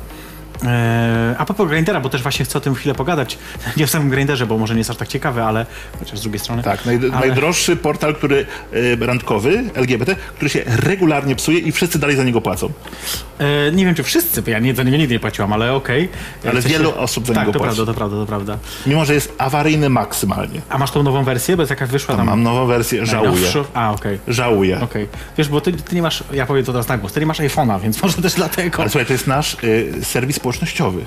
E, 0.62 1.34
a 1.38 1.44
propos 1.44 1.68
Grindera, 1.68 2.00
bo 2.00 2.08
też 2.08 2.22
właśnie 2.22 2.44
chcę 2.44 2.58
o 2.58 2.60
tym 2.60 2.74
chwilę 2.74 2.94
pogadać. 2.94 3.38
Nie 3.76 3.86
w 3.86 3.90
samym 3.90 4.10
Grinderze, 4.10 4.46
bo 4.46 4.58
może 4.58 4.74
nie 4.74 4.78
jest 4.80 4.90
aż 4.90 4.96
tak 4.96 5.08
ciekawy, 5.08 5.42
ale 5.42 5.66
chociaż 5.98 6.18
z 6.18 6.22
drugiej 6.22 6.38
strony. 6.40 6.62
Tak, 6.62 6.86
naj, 6.86 6.96
ale, 6.96 7.08
najdroższy 7.10 7.76
portal, 7.76 8.14
który 8.14 8.46
y, 8.74 8.96
randkowy, 9.00 9.64
LGBT, 9.74 10.16
który 10.36 10.48
się 10.50 10.62
regularnie 10.66 11.36
psuje 11.36 11.58
i 11.58 11.72
wszyscy 11.72 11.98
dalej 11.98 12.16
za 12.16 12.24
niego 12.24 12.40
płacą. 12.40 12.72
e, 13.38 13.72
Nie 13.72 13.84
wiem, 13.84 13.94
czy 13.94 14.02
wszyscy, 14.02 14.42
bo 14.42 14.50
ja 14.50 14.58
nie, 14.58 14.74
za 14.74 14.82
niego 14.82 14.96
nigdy 14.96 15.14
nie 15.14 15.20
płaciłam, 15.20 15.52
ale 15.52 15.72
okej. 15.74 16.08
Ale 16.44 16.52
W 16.52 16.62
sensie- 16.62 16.68
wielu 16.78 16.92
osób 16.98 17.26
za 17.26 17.34
tak, 17.34 17.42
niego 17.42 17.52
to 17.52 17.58
płaci. 17.58 17.74
prawda, 17.74 17.92
to 17.92 17.96
prawda, 17.98 18.16
to 18.16 18.26
prawda. 18.26 18.58
Mimo, 18.86 19.04
że 19.04 19.14
jest 19.14 19.32
awaryjny 19.38 19.88
maksymalnie. 19.90 20.60
A 20.68 20.78
masz 20.78 20.90
tą 20.90 21.02
nową 21.02 21.24
wersję? 21.24 21.56
Bo 21.56 21.62
jest 21.62 21.70
jaka 21.70 21.86
wyszła 21.86 22.16
tam. 22.16 22.26
Mam 22.26 22.42
nową 22.42 22.66
wersję, 22.66 23.06
żałuję. 23.06 23.48
A, 23.74 23.92
okej. 23.92 24.18
Żałuję. 24.28 24.80
Okej. 24.80 25.08
Wiesz, 25.38 25.48
bo 25.48 25.60
ty, 25.60 25.72
ty 25.72 25.94
nie 25.96 26.02
masz, 26.02 26.24
ja 26.32 26.46
powiem 26.46 26.64
to 26.64 26.72
teraz 26.72 26.88
na 26.88 26.98
głos, 26.98 27.12
ty 27.12 27.20
nie 27.20 27.26
masz 27.26 27.40
iPhone'a, 27.40 27.80
więc 27.80 28.00
może 28.02 28.22
też 28.22 28.34
dlatego. 28.34 28.80
Ale 28.80 28.90
słuchaj, 28.90 29.06
to 29.06 29.12
jest 29.12 29.26
nasz 29.26 29.56
y, 29.64 29.92
serwis 30.02 30.38
społecznościowy. 30.44 31.04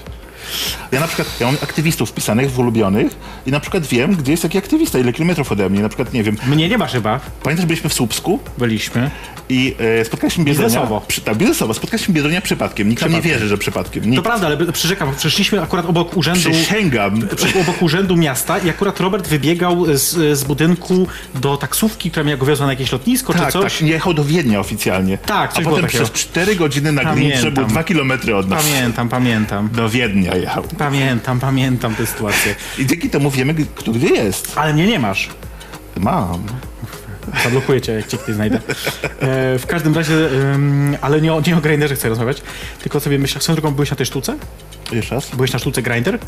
Ja 0.91 0.99
na 0.99 1.07
przykład, 1.07 1.27
ja 1.39 1.45
mam 1.45 1.55
aktywistów 1.63 2.09
wpisanych 2.09 2.51
w 2.51 2.59
ulubionych 2.59 3.15
i 3.45 3.51
na 3.51 3.59
przykład 3.59 3.85
wiem, 3.85 4.15
gdzie 4.15 4.31
jest 4.31 4.43
taki 4.43 4.57
aktywista, 4.57 4.99
ile 4.99 5.13
kilometrów 5.13 5.51
ode 5.51 5.69
mnie. 5.69 5.81
Na 5.81 5.89
przykład, 5.89 6.13
nie 6.13 6.23
wiem, 6.23 6.37
Mnie 6.47 6.69
nie 6.69 6.77
masz 6.77 6.91
chyba. 6.91 7.19
pamiętasz, 7.43 7.65
byliśmy 7.65 7.89
w 7.89 7.93
Słupsku 7.93 8.39
Byliśmy. 8.57 9.11
i 9.49 9.75
e, 10.01 10.05
spotkaliśmy 10.05 10.43
Biedronia. 10.43 10.69
Biznesowo. 10.69 11.01
Przy, 11.07 11.21
tak, 11.21 11.37
biznesowo. 11.37 11.73
Spotkaliśmy 11.73 12.13
Biedronia 12.13 12.41
przypadkiem. 12.41 12.89
Nikt 12.89 13.01
nam 13.01 13.11
nie 13.11 13.17
Przypadkiem. 13.17 13.39
wierzy, 13.39 13.49
że 13.49 13.57
przypadkiem. 13.57 14.03
Nikt. 14.03 14.15
To 14.15 14.21
prawda, 14.23 14.47
ale 14.47 14.71
przyrzekam, 14.71 15.15
przeszliśmy 15.15 15.61
akurat 15.61 15.85
obok 15.85 16.17
urzędu... 16.17 16.49
Przysięgam. 16.51 17.21
Przy- 17.35 17.59
obok 17.61 17.81
urzędu 17.81 18.15
miasta 18.15 18.57
i 18.57 18.69
akurat 18.69 18.99
Robert 18.99 19.27
wybiegał 19.27 19.85
z, 19.97 20.37
z 20.39 20.43
budynku 20.43 21.07
do 21.35 21.57
taksówki, 21.57 22.11
która 22.11 22.23
mnie 22.23 22.37
go 22.37 22.45
wiozła 22.45 22.65
na 22.65 22.71
jakieś 22.71 22.91
lotnisko 22.91 23.33
Tak, 23.33 23.45
czy 23.45 23.51
coś. 23.51 23.77
tak, 23.79 23.87
jechał 23.87 24.13
do 24.13 24.23
Wiednia 24.23 24.59
oficjalnie. 24.59 25.17
Tak, 25.17 25.53
coś 25.53 25.65
A 25.65 25.69
potem 25.69 25.87
przez 25.87 26.11
4 26.11 26.55
godziny 26.55 26.91
na. 26.91 27.13
Grincze 27.13 27.51
był 27.51 27.65
2 27.65 27.83
kilometry 27.83 28.35
od 28.35 28.49
nas. 28.49 28.63
Pamiętam, 28.63 29.09
pamiętam. 29.09 29.69
Do 29.73 29.89
Wiednia 29.89 30.35
jechał. 30.39 30.63
Pamiętam, 30.77 31.39
pamiętam 31.39 31.95
tę 31.95 32.05
sytuację. 32.05 32.55
I 32.77 32.85
dzięki 32.85 33.09
temu 33.09 33.31
wiemy, 33.31 33.55
kto 33.75 33.91
gdzie 33.91 34.07
jest. 34.07 34.53
Ale 34.55 34.73
mnie 34.73 34.87
nie 34.87 34.99
masz. 34.99 35.29
Mam. 35.99 36.43
Zablokuję 37.43 37.81
cię, 37.81 37.91
jak 37.91 38.07
cię 38.07 38.17
ktoś 38.17 38.35
znajdę. 38.35 38.57
E, 38.57 39.59
w 39.59 39.65
każdym 39.67 39.95
razie, 39.95 40.13
ym, 40.53 40.97
ale 41.01 41.21
nie 41.21 41.33
o, 41.33 41.41
nie 41.47 41.57
o 41.57 41.61
Grinderze 41.61 41.95
chcę 41.95 42.09
rozmawiać, 42.09 42.41
tylko 42.81 42.99
sobie 42.99 43.19
myślę, 43.19 43.41
swoją 43.41 43.55
drogą 43.55 43.75
byłeś 43.75 43.89
na 43.89 43.97
tej 43.97 44.05
sztuce? 44.05 44.37
Jeszcze 44.91 45.15
raz. 45.15 45.35
Byłeś 45.35 45.53
na 45.53 45.59
sztuce 45.59 45.81
Grinder? 45.81 46.19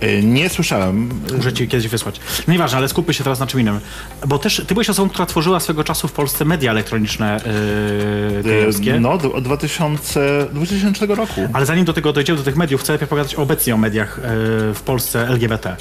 E, 0.00 0.22
Nie 0.22 0.48
słyszałem. 0.48 1.10
Muszę 1.36 1.52
ci 1.52 1.68
kiedyś 1.68 1.88
wysłać. 1.88 2.20
No 2.46 2.52
nieważne, 2.52 2.78
ale 2.78 2.88
skupmy 2.88 3.14
się 3.14 3.24
teraz 3.24 3.40
na 3.40 3.46
czym 3.46 3.60
innym. 3.60 3.80
Bo 4.26 4.38
też 4.38 4.62
ty 4.66 4.74
byłeś 4.74 4.90
osobą, 4.90 5.08
która 5.08 5.26
tworzyła 5.26 5.60
swego 5.60 5.84
czasu 5.84 6.08
w 6.08 6.12
Polsce 6.12 6.44
media 6.44 6.70
elektroniczne 6.70 7.40
yy. 7.46 8.42
No, 9.00 9.12
od 9.12 9.44
2000, 9.44 10.46
2000 10.52 11.06
roku. 11.06 11.48
Ale 11.52 11.66
zanim 11.66 11.84
do 11.84 11.92
tego 11.92 12.12
dojdziemy, 12.12 12.38
do 12.38 12.44
tych 12.44 12.56
mediów, 12.56 12.80
chcę 12.80 12.92
najpierw 12.92 13.10
pogadać 13.10 13.34
obecnie 13.34 13.74
o 13.74 13.76
mediach 13.76 14.18
e, 14.18 14.22
w 14.74 14.80
Polsce 14.84 15.28
LGBT. 15.28 15.76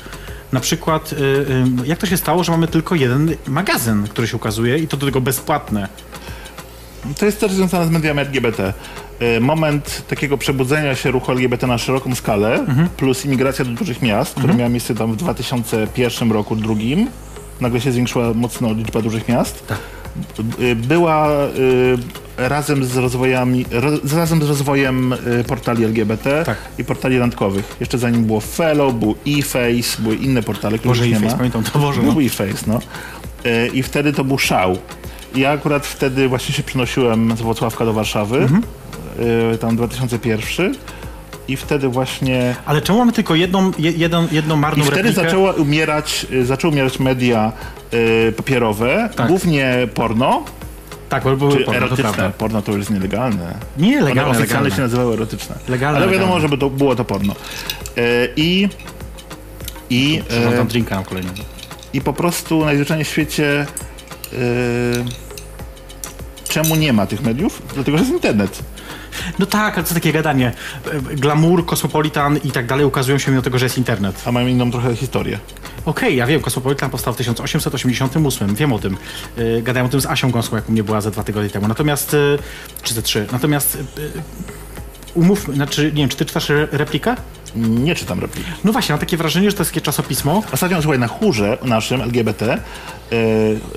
Na 0.52 0.60
przykład, 0.60 1.14
e, 1.14 1.88
jak 1.88 2.00
to 2.00 2.06
się 2.08 2.18
stało, 2.18 2.44
że 2.44 2.52
mamy 2.52 2.68
tylko 2.68 2.96
jeden 2.96 3.36
magazyn, 3.48 4.08
który 4.08 4.28
się 4.28 4.38
ukazuje 4.38 4.78
i 4.78 4.88
to 4.88 4.98
do 4.98 5.06
tego 5.06 5.22
bezpłatne. 5.22 5.88
To 7.20 7.26
jest 7.26 7.40
też 7.40 7.52
związane 7.52 7.86
z 7.88 7.90
mediami 7.90 8.20
LGBT. 8.20 8.74
E, 9.20 9.40
Moment 9.40 10.04
takiego 10.08 10.38
przebudzenia 10.38 10.96
się 10.96 11.12
ruchu 11.12 11.32
LGBT 11.32 11.68
na 11.68 11.78
szeroką 11.78 12.16
skalę, 12.16 12.54
Mhm. 12.60 12.90
plus 12.90 13.26
imigracja 13.26 13.66
do 13.66 13.72
dużych 13.72 14.02
miast, 14.02 14.36
która 14.36 14.54
miała 14.54 14.70
miejsce 14.70 14.96
tam 14.96 15.12
w 15.14 15.16
2001 15.16 16.32
roku, 16.32 16.56
drugim. 16.56 17.08
Nagle 17.62 17.82
się 17.82 17.92
zwiększyła 17.92 18.34
mocno 18.34 18.74
liczba 18.74 19.02
dużych 19.02 19.28
miast. 19.30 19.68
Tak. 19.68 19.78
E, 20.72 20.76
Była 20.76 21.28
e, 21.28 22.48
razem 22.50 22.86
z 22.86 22.98
rozwojami, 22.98 23.66
ro, 23.72 23.90
razem 24.16 24.44
z 24.44 24.48
rozwojem 24.48 25.14
e, 25.14 25.44
portali 25.44 25.86
LGBT 25.86 26.44
Tak. 26.46 26.58
i 26.78 26.84
portali 26.84 27.20
randkowych. 27.20 27.76
Jeszcze 27.80 27.98
zanim 27.98 28.26
było 28.26 28.40
Fellow, 28.40 28.94
był 28.94 29.16
e-face, 29.28 30.02
były 30.02 30.16
inne 30.16 30.44
portale, 30.44 30.78
które 30.78 30.90
Boże, 30.90 31.08
już 31.08 31.22
nie 31.22 31.28
ma. 31.30 31.34
pamiętam 31.36 31.64
to, 31.64 31.80
Boże, 31.80 32.02
Był 32.02 32.14
no. 32.14 32.22
e-face, 32.22 32.64
no. 32.68 32.80
E, 33.46 33.68
I 33.68 33.84
wtedy 33.84 34.14
to 34.14 34.24
był 34.24 34.38
szał. 34.38 34.78
Ja 35.36 35.52
akurat 35.52 35.88
wtedy 35.88 36.28
właśnie 36.28 36.56
się 36.56 36.64
przenosiłem 36.64 37.38
z 37.38 37.42
Wrocławka 37.42 37.86
do 37.86 37.94
Warszawy, 37.94 38.38
Mhm. 38.38 38.64
e, 39.54 39.58
tam 39.58 39.76
2001 39.76 40.76
i 41.48 41.58
wtedy 41.58 41.88
właśnie... 41.88 42.56
Ale 42.66 42.82
czemu 42.82 43.00
mamy 43.00 43.12
tylko 43.12 43.36
jedną, 43.36 43.72
je, 43.80 43.92
jedną, 43.92 44.28
jedną 44.32 44.56
I 44.56 44.60
marną 44.60 44.84
wtedy 44.84 45.02
replikę? 45.02 45.22
zaczęła 45.24 45.52
umierać, 45.54 46.26
e, 46.42 46.46
zaczęły 46.46 46.74
umierać 46.74 47.00
media 47.00 47.52
e, 48.28 48.32
papierowe, 48.32 49.10
Tak. 49.16 49.28
głównie 49.28 49.76
porno, 49.94 50.44
Tak, 51.10 51.24
bo 51.24 51.36
były 51.38 51.52
czy 51.52 51.58
porno, 51.58 51.72
to 51.74 51.78
erotyczne. 51.86 52.04
prawda. 52.04 52.30
Porno 52.38 52.62
to 52.62 52.72
już 52.72 52.80
jest 52.80 52.92
nielegalne. 52.92 53.58
Nie, 53.78 53.98
One 53.98 54.06
legalne, 54.10 54.32
oficjalnie 54.32 54.64
legalne. 54.64 54.76
się 54.76 54.82
nazywały 54.82 55.14
erotyczne. 55.14 55.56
Legalne, 55.68 55.98
Ale 55.98 56.08
wiadomo, 56.08 56.26
legalne. 56.36 56.42
żeby 56.42 56.58
to 56.58 56.70
było 56.70 56.96
to 56.96 57.06
porno. 57.06 57.34
E, 57.98 58.02
I... 58.36 58.70
I, 59.90 60.22
Przepraszam, 60.28 60.62
e, 60.62 60.66
drinka 60.70 60.96
nam 60.96 61.04
kolejnego. 61.04 61.38
I 61.94 62.02
po 62.02 62.14
prostu 62.14 62.66
najzwyczajniej 62.66 63.06
w 63.06 63.08
świecie 63.08 63.66
yy, 64.32 64.38
czemu 66.56 66.76
nie 66.76 66.94
ma 66.94 67.08
tych 67.08 67.22
mediów? 67.22 67.62
Dlatego, 67.74 67.98
że 67.98 68.04
jest 68.04 68.14
internet. 68.16 68.64
No 69.40 69.46
tak, 69.46 69.76
ale 69.76 69.84
co 69.84 69.94
takie 69.94 70.14
gadanie. 70.14 70.52
Glamour, 71.12 71.66
Cosmopolitan 71.66 72.38
i 72.38 72.52
tak 72.52 72.66
dalej 72.66 72.86
ukazują 72.86 73.18
się 73.18 73.32
mimo 73.32 73.44
tego, 73.44 73.60
że 73.60 73.66
jest 73.66 73.78
internet. 73.78 74.24
A 74.26 74.32
mamy 74.32 74.52
inną 74.52 74.72
trochę 74.72 74.96
historię. 74.96 75.40
Okej, 75.86 76.16
ja 76.16 76.26
wiem, 76.26 76.42
Cosmopolitan 76.42 76.90
powstał 76.90 77.14
w 77.14 77.18
1888, 77.18 78.56
wiem 78.56 78.74
o 78.74 78.80
tym. 78.80 78.98
Yy, 79.38 79.62
gadałem 79.62 79.88
o 79.88 79.90
tym 79.90 80.02
z 80.02 80.06
Asią 80.06 80.32
Gąską, 80.32 80.56
jak 80.56 80.70
u 80.70 80.72
mnie 80.72 80.84
była 80.84 81.02
ze 81.02 81.12
dwa 81.12 81.24
tygodnie 81.24 81.50
temu. 81.50 81.68
Natomiast, 81.68 82.14
yy, 82.14 82.40
czy 82.84 82.94
ze 82.94 83.02
trzy, 83.02 83.28
natomiast 83.32 83.78
yy, 83.98 84.12
umów, 85.14 85.44
znaczy, 85.54 85.84
nie 85.86 86.02
wiem, 86.04 86.10
czy 86.10 86.18
ty 86.18 86.26
czytasz 86.26 86.50
re- 86.50 86.68
replikę? 86.72 87.16
Nie 87.56 87.96
czytam 87.96 88.20
replik. 88.20 88.46
No 88.64 88.72
właśnie, 88.72 88.94
mam 88.94 89.00
takie 89.00 89.18
wrażenie, 89.18 89.52
że 89.52 89.58
to 89.58 89.64
jest 89.64 89.72
takie 89.72 89.82
czasopismo. 89.82 90.44
Ostatnio, 90.52 90.82
słuchaj, 90.82 91.00
na 91.00 91.08
chórze 91.08 91.58
naszym 91.64 92.02
LGBT 92.02 92.58
yy, 93.12 93.18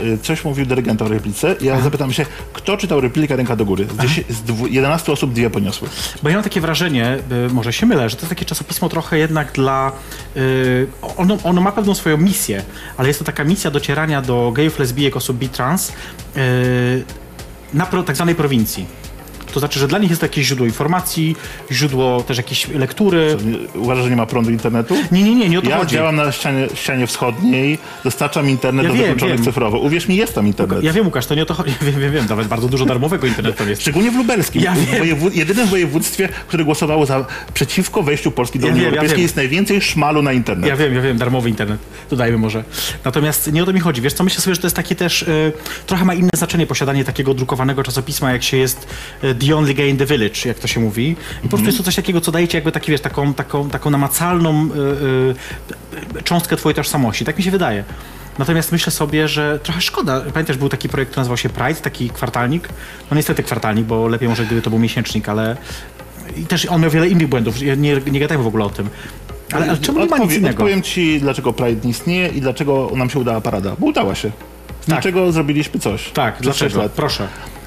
yy, 0.04 0.18
coś 0.18 0.44
mówił 0.44 0.66
dyrygent 0.66 1.02
o 1.02 1.08
replice. 1.08 1.56
Ja 1.60 1.80
zapytam 1.80 2.12
się, 2.12 2.26
kto 2.52 2.76
czytał 2.76 3.00
replikę 3.00 3.36
ręka 3.36 3.56
do 3.56 3.64
góry? 3.64 3.86
Z, 3.98 4.02
10, 4.02 4.30
z 4.30 4.42
dwu, 4.42 4.66
11 4.66 5.12
osób 5.12 5.32
dwie 5.32 5.50
poniosły. 5.50 5.88
Bo 6.22 6.28
ja 6.28 6.34
mam 6.34 6.44
takie 6.44 6.60
wrażenie, 6.60 7.18
y, 7.48 7.52
może 7.52 7.72
się 7.72 7.86
mylę, 7.86 8.10
że 8.10 8.16
to 8.16 8.22
jest 8.22 8.28
takie 8.28 8.44
czasopismo 8.44 8.88
trochę 8.88 9.18
jednak 9.18 9.52
dla... 9.52 9.92
Y, 10.36 10.86
ono, 11.16 11.38
ono 11.44 11.60
ma 11.60 11.72
pewną 11.72 11.94
swoją 11.94 12.16
misję, 12.16 12.62
ale 12.96 13.08
jest 13.08 13.18
to 13.18 13.24
taka 13.24 13.44
misja 13.44 13.70
docierania 13.70 14.22
do 14.22 14.52
gejów, 14.54 14.78
lesbijek, 14.78 15.16
osób 15.16 15.38
bi-trans 15.38 15.92
y, 16.36 17.04
na 17.74 17.86
pro, 17.86 18.02
tak 18.02 18.16
zwanej 18.16 18.34
prowincji. 18.34 19.07
To 19.52 19.60
znaczy, 19.60 19.78
że 19.80 19.88
dla 19.88 19.98
nich 19.98 20.10
jest 20.10 20.22
jakieś 20.22 20.46
źródło 20.46 20.66
informacji, 20.66 21.36
źródło 21.72 22.22
też 22.22 22.36
jakiejś 22.36 22.68
lektury. 22.68 23.36
Nie- 23.44 23.80
Uważasz, 23.80 24.04
że 24.04 24.10
nie 24.10 24.16
ma 24.16 24.26
prądu 24.26 24.50
internetu? 24.50 24.94
Nie, 25.12 25.22
nie, 25.22 25.34
nie, 25.34 25.48
nie 25.48 25.58
o 25.58 25.62
to 25.62 25.70
Ja 25.70 25.78
chodzi. 25.78 25.94
działam 25.94 26.16
na 26.16 26.32
ścianie, 26.32 26.66
ścianie 26.74 27.06
wschodniej, 27.06 27.78
dostarczam 28.04 28.48
internet 28.50 28.84
Ja 28.84 28.90
do 28.90 28.94
wiem, 28.96 29.04
wykluczonych 29.06 29.34
wiem. 29.36 29.44
cyfrowo. 29.44 29.78
Uwierz 29.78 30.08
mi, 30.08 30.16
jest 30.16 30.34
tam 30.34 30.46
internet. 30.46 30.82
Ja 30.82 30.92
wiem, 30.92 31.06
Łukasz, 31.06 31.26
to 31.26 31.34
nie 31.34 31.42
o 31.42 31.46
to 31.46 31.54
chodzi. 31.54 31.74
Wiem, 31.82 32.00
wiem, 32.00 32.12
wiem, 32.12 32.26
nawet 32.28 32.46
bardzo 32.48 32.68
dużo 32.68 32.86
darmowego 32.86 33.26
internetu 33.26 33.68
jest. 33.68 33.82
Szczególnie 33.82 34.10
w 34.10 34.14
lubelskim. 34.16 34.62
Ja 34.62 34.74
wiem. 34.74 35.02
Wojewu- 35.02 35.30
jedynym 35.36 35.66
województwie, 35.66 36.28
które 36.48 36.64
głosowało 36.64 37.06
za 37.06 37.26
przeciwko 37.54 38.02
wejściu 38.02 38.30
Polski 38.30 38.58
do 38.58 38.66
Ja 38.66 38.72
Unii 38.72 38.84
wiem, 38.84 38.94
ja 38.94 39.00
Europejskiej 39.00 39.16
wiem. 39.16 39.22
jest 39.22 39.36
najwięcej 39.36 39.80
szmalu 39.80 40.22
na 40.22 40.32
internet. 40.32 40.68
Ja 40.70 40.76
wiem, 40.76 40.94
ja 40.94 41.00
wiem, 41.00 41.18
darmowy 41.18 41.48
internet. 41.48 41.80
Dodajmy 42.10 42.38
może. 42.38 42.64
Natomiast 43.04 43.52
nie 43.52 43.62
o 43.62 43.66
to 43.66 43.72
mi 43.72 43.80
chodzi. 43.80 44.00
Wiesz 44.02 44.12
co, 44.12 44.24
myślę 44.24 44.40
sobie, 44.40 44.54
że 44.54 44.60
to 44.60 44.66
jest 44.66 44.76
takie 44.76 44.94
też... 44.94 45.22
Y, 45.22 45.52
trochę 45.86 46.04
ma 46.04 46.14
inne 46.14 46.30
znaczenie 46.34 46.66
posiadanie 46.66 47.04
takiego 47.04 47.34
drukowanego 47.34 47.82
czasopisma, 47.82 48.32
jak 48.32 48.42
się 48.42 48.56
jest 48.56 48.86
y, 49.24 49.34
The 49.38 49.56
Only 49.56 49.74
Gay 49.74 49.88
in 49.88 49.96
the 49.96 50.06
Village, 50.06 50.40
jak 50.44 50.58
to 50.58 50.66
się 50.66 50.80
mówi. 50.80 51.16
I 51.38 51.42
po 51.42 51.48
prostu 51.48 51.66
jest 51.66 51.78
to 51.78 51.84
coś 51.84 51.96
takiego, 51.96 52.20
co 52.20 52.32
daje 52.32 52.48
ci 52.48 52.56
jakby 52.56 52.72
taki, 52.72 52.90
wiesz, 52.90 53.00
taką, 53.00 53.34
taką, 53.34 53.70
taką 53.70 53.90
namacalną 53.90 54.68
y, 56.14 56.18
y, 56.18 56.22
cząstkę 56.22 56.56
twojej 56.56 56.74
tożsamości. 56.74 57.24
Tak 57.24 57.38
mi 57.38 57.44
się 57.44 57.50
wydaje. 57.50 57.84
Natomiast 58.38 58.72
myślę 58.72 58.92
sobie, 58.92 59.28
że 59.28 59.58
trochę 59.62 59.80
szkoda. 59.80 60.20
Pamiętasz, 60.32 60.56
był 60.56 60.68
taki 60.68 60.88
projekt, 60.88 61.10
który 61.10 61.20
nazywał 61.20 61.36
się 61.36 61.48
Pride, 61.48 61.80
taki 61.80 62.10
kwartalnik. 62.10 62.68
No 63.10 63.16
niestety 63.16 63.42
kwartalnik, 63.42 63.86
bo 63.86 64.08
lepiej 64.08 64.28
może 64.28 64.46
gdyby 64.46 64.62
to 64.62 64.70
był 64.70 64.78
miesięcznik, 64.78 65.28
ale... 65.28 65.56
I 66.36 66.46
też 66.46 66.66
on 66.66 66.80
miał 66.80 66.90
wiele 66.90 67.08
innych 67.08 67.28
błędów. 67.28 67.60
Nie, 67.60 67.96
nie 67.96 68.20
gadajmy 68.20 68.44
w 68.44 68.46
ogóle 68.46 68.64
o 68.64 68.70
tym. 68.70 68.88
Ale, 69.52 69.66
ale 69.66 69.78
czemu 69.78 69.98
nie 70.00 70.06
ma 70.06 70.18
nic 70.18 70.32
innego? 70.32 70.50
Odpowiem 70.50 70.82
ci, 70.82 71.20
dlaczego 71.20 71.52
Pride 71.52 71.84
nie 71.84 71.90
istnieje 71.90 72.28
i 72.28 72.40
dlaczego 72.40 72.90
nam 72.96 73.10
się 73.10 73.18
udała 73.18 73.40
parada. 73.40 73.76
Bo 73.78 73.86
udała 73.86 74.14
się. 74.14 74.30
Z 74.80 74.88
niczego 74.88 75.32
zrobiliśmy 75.32 75.80
coś. 75.80 76.10
Tak, 76.10 76.36
dlaczego? 76.40 76.82
lat. 76.82 76.92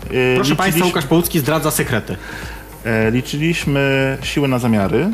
Proszę. 0.02 0.20
E, 0.20 0.36
Proszę 0.36 0.56
Państwa, 0.56 0.66
liczyliśmy- 0.66 0.86
Łukasz 0.88 1.06
Połucki 1.06 1.40
zdradza 1.40 1.72
sekrety. 1.72 2.16
e, 2.86 3.12
Liczyliśmy 3.12 4.18
siły 4.24 4.48
na 4.48 4.60
zamiary 4.60 5.10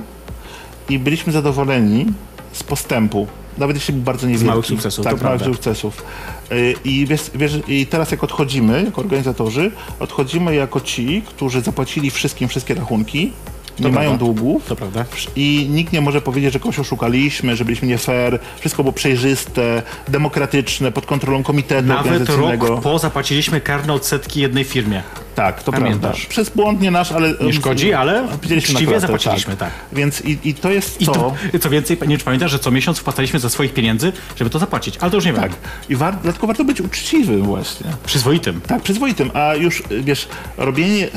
i 0.90 1.00
byliśmy 1.00 1.34
zadowoleni 1.34 2.06
z 2.52 2.64
postępu. 2.64 3.28
Nawet 3.58 3.76
jeśli 3.78 3.94
był 3.94 4.04
bardzo 4.04 4.28
niewielki. 4.28 4.46
małych 4.48 4.66
sukcesów, 4.66 5.04
Tak, 5.06 5.18
to 5.18 5.24
małych 5.24 5.40
prawda. 5.42 5.56
sukcesów. 5.56 6.04
E, 6.52 6.56
I, 6.72 7.06
wiesz, 7.06 7.32
wiesz, 7.36 7.60
I 7.68 7.86
teraz 7.88 8.12
jak 8.12 8.24
odchodzimy, 8.24 8.84
jako 8.86 9.02
organizatorzy, 9.02 9.72
odchodzimy 10.00 10.56
jako 10.56 10.82
ci, 10.82 11.22
którzy 11.26 11.62
zapłacili 11.62 12.12
wszystkim 12.12 12.48
wszystkie 12.50 12.74
rachunki, 12.74 13.34
nie 13.80 13.84
prawda. 13.84 14.00
mają 14.00 14.18
długów. 14.18 14.66
To 14.66 14.76
prawda. 14.76 15.06
I 15.36 15.68
nikt 15.70 15.94
nie 15.94 16.02
może 16.02 16.22
powiedzieć, 16.22 16.54
że 16.54 16.60
kogoś 16.60 16.80
oszukaliśmy, 16.80 17.56
że 17.56 17.66
byliśmy 17.66 17.88
nie 17.88 17.98
fair. 17.98 18.40
Wszystko 18.60 18.84
było 18.84 18.94
przejrzyste, 18.94 19.82
demokratyczne, 20.08 20.92
pod 20.92 21.06
kontrolą 21.06 21.44
komitetu 21.44 21.88
Nawet 21.88 22.06
organizacyjnego. 22.06 22.68
rok 22.68 22.82
po 22.82 23.00
zapłaciliśmy 23.00 23.62
karne 23.62 23.94
odsetki 23.94 24.42
jednej 24.42 24.64
firmie. 24.64 25.04
Tak, 25.36 25.64
to 25.64 25.72
Pamiętasz. 25.72 26.12
prawda. 26.12 26.30
Przez 26.30 26.50
błąd 26.50 26.82
nie 26.82 26.92
nasz, 26.92 27.12
ale... 27.12 27.34
Nie 27.42 27.54
szkodzi, 27.54 27.94
ale 27.94 28.22
na 28.22 28.30
uczciwie 28.58 28.86
klatę, 28.86 29.00
zapłaciliśmy, 29.00 29.58
tak. 29.58 29.72
Więc 29.94 30.22
i, 30.22 30.38
i 30.44 30.54
to 30.54 30.72
jest 30.72 31.02
I 31.02 31.06
to... 31.06 31.12
to, 31.52 31.60
co 31.60 31.70
więcej, 31.70 31.98
nie 32.08 32.18
pamiętasz, 32.18 32.52
że 32.52 32.60
co 32.60 32.72
miesiąc 32.72 33.00
wpłacaliśmy 33.00 33.40
ze 33.40 33.50
swoich 33.50 33.74
pieniędzy, 33.74 34.14
żeby 34.36 34.50
to 34.50 34.60
zapłacić. 34.60 34.98
Ale 34.98 35.12
to 35.12 35.18
już 35.18 35.26
nie 35.26 35.34
Tak. 35.34 35.52
wiem. 35.52 35.60
I 35.90 35.96
war, 35.96 36.18
dlatego 36.24 36.48
warto 36.48 36.64
być 36.64 36.82
uczciwym 36.82 37.42
właśnie. 37.44 37.88
Przyzwoitym. 38.06 38.62
Tak, 38.62 38.82
przyzwoitym. 38.82 39.32
A 39.34 39.56
już, 39.56 39.84
wiesz, 40.02 40.28
robienie, 40.58 41.08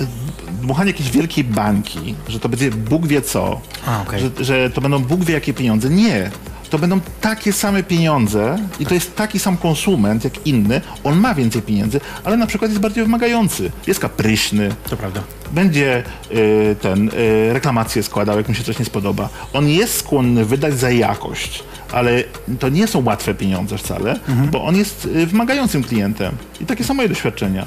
dmuchanie 0.62 0.90
jakiejś 0.90 1.10
wielkiej 1.10 1.44
bańki, 1.44 2.14
że 2.28 2.40
to 2.40 2.48
będzie 2.50 2.70
Bóg 2.70 3.06
wie 3.06 3.22
co, 3.22 3.60
A, 3.86 4.02
okej. 4.02 4.20
że, 4.20 4.44
że 4.44 4.70
to 4.70 4.80
będą 4.80 4.98
Bóg 4.98 5.24
wie 5.24 5.34
jakie 5.34 5.54
pieniądze. 5.54 5.90
Nie. 5.90 6.30
to 6.70 6.78
będą 6.78 7.00
takie 7.20 7.52
same 7.52 7.82
pieniądze 7.82 8.58
i 8.80 8.86
to 8.86 8.94
jest 8.94 9.16
taki 9.16 9.38
sam 9.38 9.56
konsument 9.56 10.24
jak 10.24 10.46
inny. 10.46 10.80
On 11.04 11.18
ma 11.18 11.34
więcej 11.34 11.62
pieniędzy, 11.62 12.00
ale 12.24 12.36
na 12.36 12.46
przykład 12.46 12.70
jest 12.70 12.80
bardziej 12.82 13.04
wymagający. 13.04 13.70
Jest 13.86 14.00
kapryśny, 14.00 14.68
To 14.90 14.96
prawda. 14.96 15.20
będzie 15.52 16.02
y, 16.32 16.76
ten 16.80 17.08
y, 17.08 17.52
reklamację 17.52 18.02
składał, 18.02 18.36
jak 18.36 18.48
mu 18.48 18.54
się 18.54 18.64
coś 18.64 18.78
nie 18.78 18.84
spodoba. 18.84 19.28
On 19.52 19.68
jest 19.68 19.98
skłonny 19.98 20.44
wydać 20.44 20.78
za 20.78 20.90
jakość, 20.90 21.62
ale 21.92 22.24
to 22.58 22.68
nie 22.68 22.86
są 22.86 23.04
łatwe 23.04 23.34
pieniądze 23.34 23.78
wcale, 23.78 24.20
bo 24.52 24.64
on 24.64 24.76
jest 24.76 25.04
y, 25.16 25.26
wymagającym 25.26 25.84
klientem. 25.84 26.34
I 26.60 26.66
takie 26.66 26.84
są 26.84 26.94
moje 26.94 27.08
doświadczenia. 27.08 27.66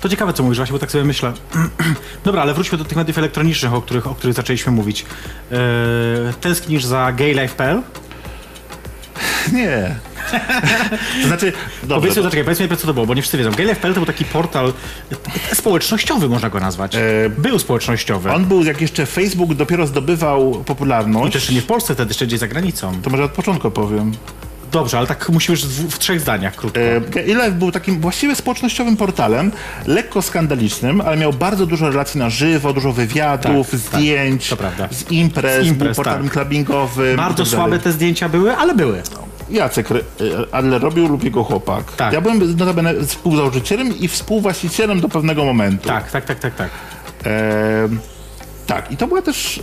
To 0.00 0.08
ciekawe, 0.08 0.32
co 0.32 0.42
mówisz, 0.42 0.58
właśnie, 0.58 0.72
bo 0.72 0.78
tak 0.78 0.90
sobie 0.92 1.04
myślę. 1.04 1.32
Dobra, 2.24 2.42
ale 2.42 2.54
wróćmy 2.54 2.78
do 2.78 2.84
tych 2.84 2.96
mediów 2.96 3.18
elektronicznych, 3.18 3.74
o 3.74 3.82
których, 3.82 4.06
o 4.06 4.14
których 4.14 4.36
zaczęliśmy 4.36 4.72
mówić. 4.72 5.04
Eee, 5.52 5.58
tęsknisz 6.40 6.84
za 6.84 7.12
gaylife.pl? 7.12 7.82
Nie. 9.52 9.94
to 11.22 11.28
znaczy, 11.28 11.52
dobrze, 11.82 11.94
Powiedzmy, 11.94 12.14
to, 12.14 12.22
zaczekaj, 12.22 12.44
powiedz 12.44 12.60
mi, 12.60 12.76
co 12.76 12.86
to 12.86 12.94
było, 12.94 13.06
bo 13.06 13.14
nie 13.14 13.22
wszyscy 13.22 13.38
wiedzą. 13.38 13.50
Gaylife.pl 13.50 13.94
to 13.94 14.00
był 14.00 14.06
taki 14.06 14.24
portal 14.24 14.72
e, 15.50 15.54
społecznościowy, 15.54 16.28
można 16.28 16.50
go 16.50 16.60
nazwać. 16.60 16.96
był 17.38 17.58
społecznościowy. 17.58 18.32
on 18.32 18.44
był, 18.44 18.64
jak 18.64 18.80
jeszcze 18.80 19.06
Facebook 19.06 19.54
dopiero 19.54 19.86
zdobywał 19.86 20.60
I 20.60 20.64
popularność, 20.64 21.32
też 21.32 21.50
nie 21.50 21.60
w 21.60 21.66
Polsce, 21.66 21.94
wtedy 21.94 22.10
jeszcze 22.10 22.26
gdzieś 22.26 22.38
za 22.40 22.48
granicą. 22.48 23.02
to 23.02 23.10
może 23.10 23.24
od 23.24 23.32
początku 23.32 23.70
powiem. 23.70 24.12
Dobrze, 24.72 24.98
ale 24.98 25.06
tak 25.06 25.18
już 25.48 25.66
w, 25.66 25.94
w 25.94 25.98
trzech 25.98 26.20
zdaniach 26.20 26.54
krótko. 26.54 26.80
E, 26.80 27.00
był 27.52 27.72
takim 27.72 28.00
właściwie 28.00 28.36
społecznościowym 28.36 28.96
portalem, 28.96 29.52
lekko 29.86 30.22
skandalicznym, 30.22 31.00
ale 31.00 31.16
miał 31.16 31.32
bardzo 31.32 31.66
dużo 31.66 31.88
relacji 31.90 32.20
na 32.20 32.30
żywo, 32.30 32.72
dużo 32.72 32.92
wywiadów, 32.92 33.70
Tak, 33.70 33.80
tak, 33.80 34.00
zdjęć, 34.00 34.54
prawda. 34.58 34.88
z 34.90 35.10
imprez, 35.10 35.64
Z 35.64 35.68
imprez, 35.68 35.96
portalem 35.96 36.24
tak. 36.24 36.32
clubbingowym. 36.32 37.16
Bardzo 37.16 37.42
tak 37.42 37.50
słabe 37.50 37.64
dalej. 37.64 37.80
te 37.80 37.92
zdjęcia 37.92 38.28
były, 38.28 38.56
ale 38.56 38.74
były. 38.74 39.02
Jacek 39.50 39.90
e, 39.92 39.94
Adler 40.52 40.82
robił 40.82 41.08
lub 41.08 41.24
jego 41.24 41.44
chłopak. 41.44 41.92
Tak. 41.96 42.12
Ja 42.12 42.20
byłem 42.20 42.56
notabene 42.56 42.94
współzałożycielem 43.06 43.98
i 43.98 44.08
współwłaścicielem 44.08 45.00
do 45.00 45.08
pewnego 45.08 45.44
momentu. 45.44 45.88
Tak, 45.88 46.10
tak, 46.10 46.24
tak, 46.24 46.38
tak, 46.38 46.54
tak. 46.54 46.70
E, 47.26 47.88
tak, 48.66 48.92
i 48.92 48.96
to 48.96 49.06
była 49.06 49.22
też. 49.22 49.60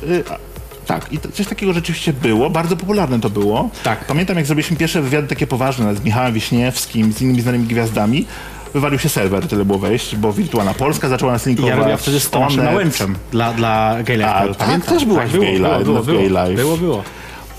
Tak, 0.90 1.14
i 1.14 1.18
to, 1.18 1.32
coś 1.32 1.48
takiego 1.48 1.74
rzeczywiście 1.74 2.14
było. 2.14 2.50
Bardzo 2.50 2.78
popularne 2.78 3.20
to 3.20 3.30
było. 3.30 3.70
Tak. 3.84 4.06
Pamiętam, 4.06 4.38
jak 4.38 4.46
zrobiliśmy 4.46 4.78
pierwsze 4.78 5.02
wywiady 5.02 5.28
takie 5.28 5.48
poważne 5.48 5.96
z 5.96 6.04
Michałem 6.04 6.34
Wiśniewskim, 6.34 7.14
z 7.14 7.22
innymi 7.22 7.42
znanymi 7.42 7.68
gwiazdami. 7.68 8.26
Wywalił 8.74 9.00
się 9.00 9.10
serwer, 9.10 9.48
tyle 9.48 9.66
było 9.66 9.80
wejść, 9.80 10.16
bo 10.16 10.34
Wirtualna 10.34 10.74
Polska 10.74 11.10
zaczęła 11.10 11.32
nas 11.32 11.46
linkować. 11.46 11.90
ja 11.90 11.98
wtedy 11.98 12.20
z 12.20 12.30
Tomaszem. 12.30 12.66
Nałęczem 12.66 13.16
dla, 13.32 13.54
dla 13.54 13.98
Gaylife.pl. 14.04 14.56
A, 14.60 14.66
tak, 14.66 14.86
też 14.86 15.06
byłaś 15.06 15.30
w 15.30 15.32
było, 15.32 15.44
Gay 15.44 15.60
było, 15.60 15.68
Life, 15.68 15.84
było, 15.84 16.04
w 16.04 16.06
było, 16.06 16.20
Gay 16.20 16.30
Life. 16.30 16.62
było, 16.62 16.78
było. 16.78 17.04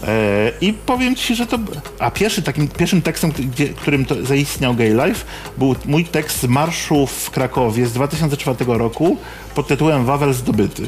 E, 0.06 0.52
I 0.60 0.72
powiem 0.72 1.16
ci, 1.16 1.34
że 1.34 1.46
to. 1.46 1.58
A 1.98 2.10
pierwszy 2.10 2.42
takim 2.42 2.68
pierwszym 2.68 3.02
tekstem, 3.02 3.32
gdzie, 3.32 3.68
którym 3.68 4.04
to 4.04 4.24
zaistniał 4.24 4.74
Gay 4.74 5.06
Life, 5.06 5.24
był 5.58 5.76
mój 5.84 6.04
tekst 6.04 6.40
z 6.40 6.44
marszu 6.44 7.06
w 7.06 7.30
Krakowie 7.30 7.86
z 7.86 7.92
2004 7.92 8.56
roku 8.66 9.16
pod 9.54 9.68
tytułem 9.68 10.04
Wawel 10.04 10.34
zdobyty. 10.34 10.82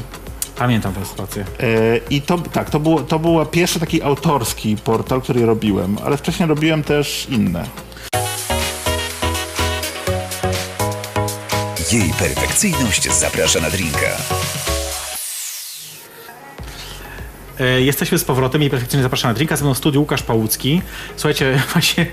Pamiętam 0.55 0.93
tę 0.93 1.05
sytuację. 1.05 1.45
E, 1.59 1.97
I 2.09 2.21
to, 2.21 2.37
tak, 2.37 2.69
to, 2.69 2.79
było, 2.79 3.01
to 3.01 3.19
był 3.19 3.45
pierwszy 3.45 3.79
taki 3.79 4.03
autorski 4.03 4.77
portal, 4.83 5.21
który 5.21 5.45
robiłem, 5.45 5.97
ale 6.05 6.17
wcześniej 6.17 6.49
robiłem 6.49 6.83
też 6.83 7.27
inne. 7.29 7.65
Jej 11.91 12.13
perfekcyjność 12.19 13.11
zaprasza 13.11 13.59
na 13.59 13.69
drinka. 13.69 14.17
E, 17.59 17.81
Jesteśmy 17.81 18.17
z 18.17 18.23
powrotem 18.23 18.63
i 18.63 18.69
perfekcyjnie 18.69 19.03
zapraszam 19.03 19.31
na 19.31 19.35
drinka. 19.35 19.55
Ze 19.55 19.65
mną 19.65 19.73
w 19.73 19.77
studiu 19.77 20.01
Łukasz 20.01 20.23
Pałucki. 20.23 20.81
Słuchajcie, 21.15 21.61
właśnie 21.73 22.05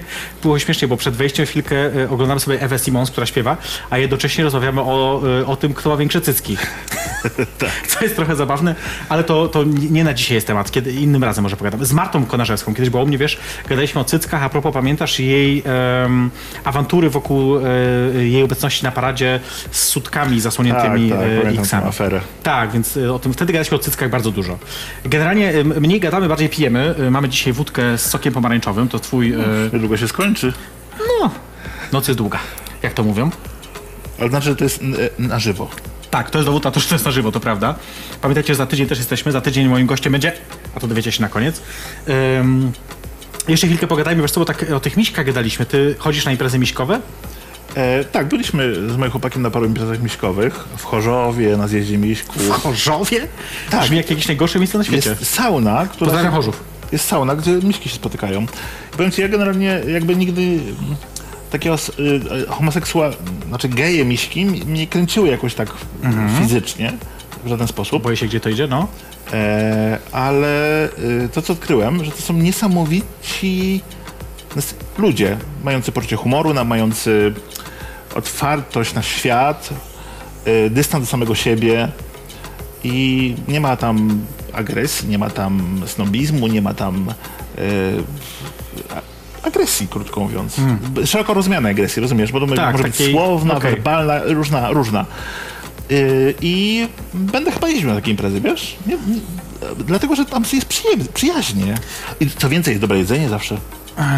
było 0.43 0.59
śmiesznie, 0.59 0.89
bo 0.89 0.97
przed 0.97 1.15
wejściem 1.15 1.47
chwilkę 1.47 1.77
e, 1.77 2.11
oglądamy 2.11 2.41
sobie 2.41 2.61
Ewę 2.61 2.79
Simons, 2.79 3.11
która 3.11 3.27
śpiewa, 3.27 3.57
a 3.91 3.99
jednocześnie 3.99 4.45
rozmawiamy 4.45 4.81
o, 4.81 5.23
e, 5.41 5.47
o 5.47 5.57
tym, 5.57 5.75
kto 5.75 5.91
ma 5.91 5.97
większe 5.97 6.21
cycki. 6.21 6.57
Co 7.89 8.05
jest 8.05 8.17
trochę 8.17 8.37
zabawne, 8.37 8.75
ale 9.09 9.25
to, 9.25 9.49
to 9.49 9.65
nie 9.91 10.05
na 10.05 10.15
dzisiaj 10.15 10.35
jest 10.35 10.47
temat, 10.47 10.71
kiedy 10.71 10.93
innym 10.93 11.25
razem 11.25 11.43
może 11.43 11.57
pogadamy. 11.57 11.87
Z 11.87 11.93
Martą 11.93 12.27
Konarzewską, 12.27 12.75
kiedyś 12.75 12.91
było 12.91 13.03
u 13.03 13.07
mnie, 13.07 13.19
wiesz, 13.19 13.39
gadaliśmy 13.69 14.01
o 14.01 14.05
cyckach, 14.05 14.43
a 14.43 14.49
propos 14.49 14.75
pamiętasz 14.75 15.21
jej 15.21 15.63
em, 16.05 16.31
awantury 16.65 17.11
wokół 17.11 17.59
e, 17.59 17.63
jej 18.15 18.43
obecności 18.43 18.85
na 18.85 18.93
paradzie 18.93 19.41
z 19.71 19.85
sutkami 19.85 20.41
zasłoniętymi 20.41 21.11
Tak, 21.11 21.19
tak, 21.19 21.57
e, 21.57 21.61
X-ami. 21.61 21.93
Tak, 22.43 22.73
więc 22.73 22.97
o 22.97 23.19
tym 23.19 23.33
wtedy 23.33 23.53
gadaliśmy 23.53 23.77
o 23.77 23.81
cyckach 23.81 24.11
bardzo 24.11 24.31
dużo. 24.31 24.59
Generalnie 25.05 25.30
y, 25.39 25.65
mniej 25.65 26.01
gadamy, 26.01 26.29
bardziej 26.29 26.49
pijemy. 26.49 26.95
Y, 26.99 27.11
Mamy 27.11 27.29
dzisiaj 27.29 27.53
wódkę 27.53 27.99
z 27.99 28.07
sokiem 28.11 28.33
pomarańczowym, 28.35 28.89
to 28.89 28.99
twój... 28.99 29.35
y, 29.35 29.39
Niedługo 29.73 29.97
się 29.97 30.09
skończy. 30.09 30.53
No, 31.21 31.31
noc 31.93 32.09
jest 32.09 32.19
długa, 32.19 32.39
jak 32.83 32.93
to 32.93 33.03
mówią. 33.05 33.31
Ale 34.21 34.29
znaczy, 34.31 34.45
że 34.47 34.57
to 34.57 34.65
jest 34.65 34.81
na 35.19 35.39
żywo. 35.39 35.69
Tak, 36.11 36.31
to 36.31 36.39
jest 36.39 36.49
dowód 36.49 36.65
na 36.65 36.71
to, 36.71 36.81
że 36.81 36.89
to 36.89 36.95
jest 36.95 37.05
na 37.05 37.11
żywo, 37.11 37.33
to 37.33 37.41
prawda. 37.41 37.75
Pamiętajcie, 38.21 38.49
że 38.55 38.59
za 38.59 38.67
tydzień 38.67 38.87
też 38.87 38.99
jesteśmy. 38.99 39.33
Za 39.33 39.41
tydzień 39.41 39.69
moim 39.69 39.87
gościem 39.87 40.13
będzie, 40.13 40.33
a 40.77 40.81
to 40.81 40.87
dowiecie 40.87 41.13
się 41.13 41.23
na 41.23 41.29
koniec. 41.29 41.63
Ym, 42.41 42.73
jeszcze 43.49 43.67
chwilkę 43.67 43.87
pogadajmy, 43.87 44.23
wiesz 44.23 44.31
co, 44.31 44.41
bo 44.41 44.45
tak 44.47 44.67
o 44.73 44.81
tych 44.81 44.97
miśkach 44.97 45.27
gadaliśmy. 45.27 45.67
Ty 45.67 45.95
chodzisz 45.99 46.25
na 46.25 46.31
imprezy 46.33 46.59
miśkowe? 46.59 47.01
E, 47.75 48.05
tak, 48.05 48.29
byliśmy 48.29 48.91
z 48.91 48.97
moim 48.97 49.11
chłopakiem 49.11 49.43
na 49.43 49.51
paru 49.51 49.67
imprezach 49.67 50.03
miśkowych 50.03 50.65
w 50.77 50.85
Chorzowie, 50.85 51.57
na 51.57 51.69
zjeździe 51.69 51.99
W 51.99 52.01
Miśków. 52.01 52.51
Chorzowie? 52.51 53.29
Tak. 53.71 53.81
Brzmi 53.81 53.97
jak 53.97 54.11
jakieś 54.11 54.29
najgorsze 54.29 54.59
miejsce 54.59 54.79
na 54.79 54.85
świecie. 54.85 55.11
Jest 55.11 55.35
sauna, 55.35 55.87
która... 55.87 56.11
Pozdrawiam 56.11 56.33
Chorzów. 56.33 56.63
Jest 56.93 57.09
sauna, 57.09 57.37
gdzie 57.37 57.53
miśki 57.53 57.89
się 57.89 57.95
spotykają. 57.95 58.43
I 58.43 58.97
powiem 58.97 59.11
ci, 59.11 59.23
ja 59.23 59.29
generalnie 59.29 59.81
jakby 59.89 60.17
nigdy 60.17 60.43
mm, 60.43 60.97
takiego 61.51 61.77
y, 61.99 62.03
y, 62.43 62.47
homoseksual... 62.47 63.15
Znaczy 63.49 63.69
geje 63.69 64.05
miśki 64.05 64.47
mnie 64.47 64.87
kręciły 64.87 65.29
jakoś 65.29 65.55
tak 65.55 65.69
fizycznie, 66.39 66.93
w 67.45 67.49
żaden 67.49 67.69
sposób. 67.69 68.03
Boję 68.03 68.17
się, 68.17 68.27
gdzie 68.27 68.41
to 68.41 68.49
idzie, 68.49 68.67
no. 68.67 68.89
E, 69.33 69.99
ale 70.13 70.85
y, 70.87 71.29
to, 71.33 71.43
co 71.43 71.53
odkryłem, 71.53 72.05
że 72.05 72.11
to 72.11 72.23
są 72.23 72.35
niesamowici 72.35 73.81
ludzie, 74.99 75.37
mający 75.65 75.93
poczucie 75.93 76.17
humoru, 76.17 76.65
mający 76.65 77.35
otwartość 78.15 78.95
na 78.95 79.03
świat, 79.03 79.71
y, 80.47 80.71
dystans 80.71 81.05
do 81.05 81.11
samego 81.11 81.35
siebie 81.35 81.89
i 82.85 83.35
nie 83.49 83.61
ma 83.61 83.77
tam 83.77 84.21
agresji, 84.53 85.09
nie 85.09 85.19
ma 85.19 85.31
tam 85.31 85.83
snobizmu, 85.87 86.47
nie 86.47 86.63
ma 86.63 86.75
tam 86.75 87.09
y, 87.59 88.03
agresji, 89.43 89.89
krótko 89.89 90.21
mówiąc. 90.21 90.57
B- 90.91 91.07
Szeroko 91.07 91.35
rozumianej 91.35 91.71
agresji, 91.73 92.03
rozumiesz? 92.03 92.33
Bo 92.33 92.41
to 92.41 92.55
Tak, 92.55 92.73
może 92.73 92.85
takiej- 92.85 93.07
być 93.07 93.17
słowna, 93.17 93.57
okej. 93.57 93.71
werbalna, 93.71 94.21
różna, 94.25 94.71
różna. 94.71 95.07
Yy, 95.91 96.35
I 96.41 96.87
będę 97.15 97.53
chyba 97.53 97.69
jeździł 97.69 97.89
na 97.89 97.95
takie 97.95 98.11
imprezy, 98.11 98.41
wiesz? 98.41 98.77
Nie, 98.87 98.95
nie, 98.95 99.21
dlatego, 99.87 100.17
że 100.17 100.25
tam 100.25 100.45
jest 100.53 100.67
przyjaźnie. 101.15 101.75
I 102.21 102.31
co 102.31 102.49
więcej, 102.49 102.73
jest 102.73 102.81
dobre 102.81 102.99
jedzenie 102.99 103.29
zawsze. 103.29 103.57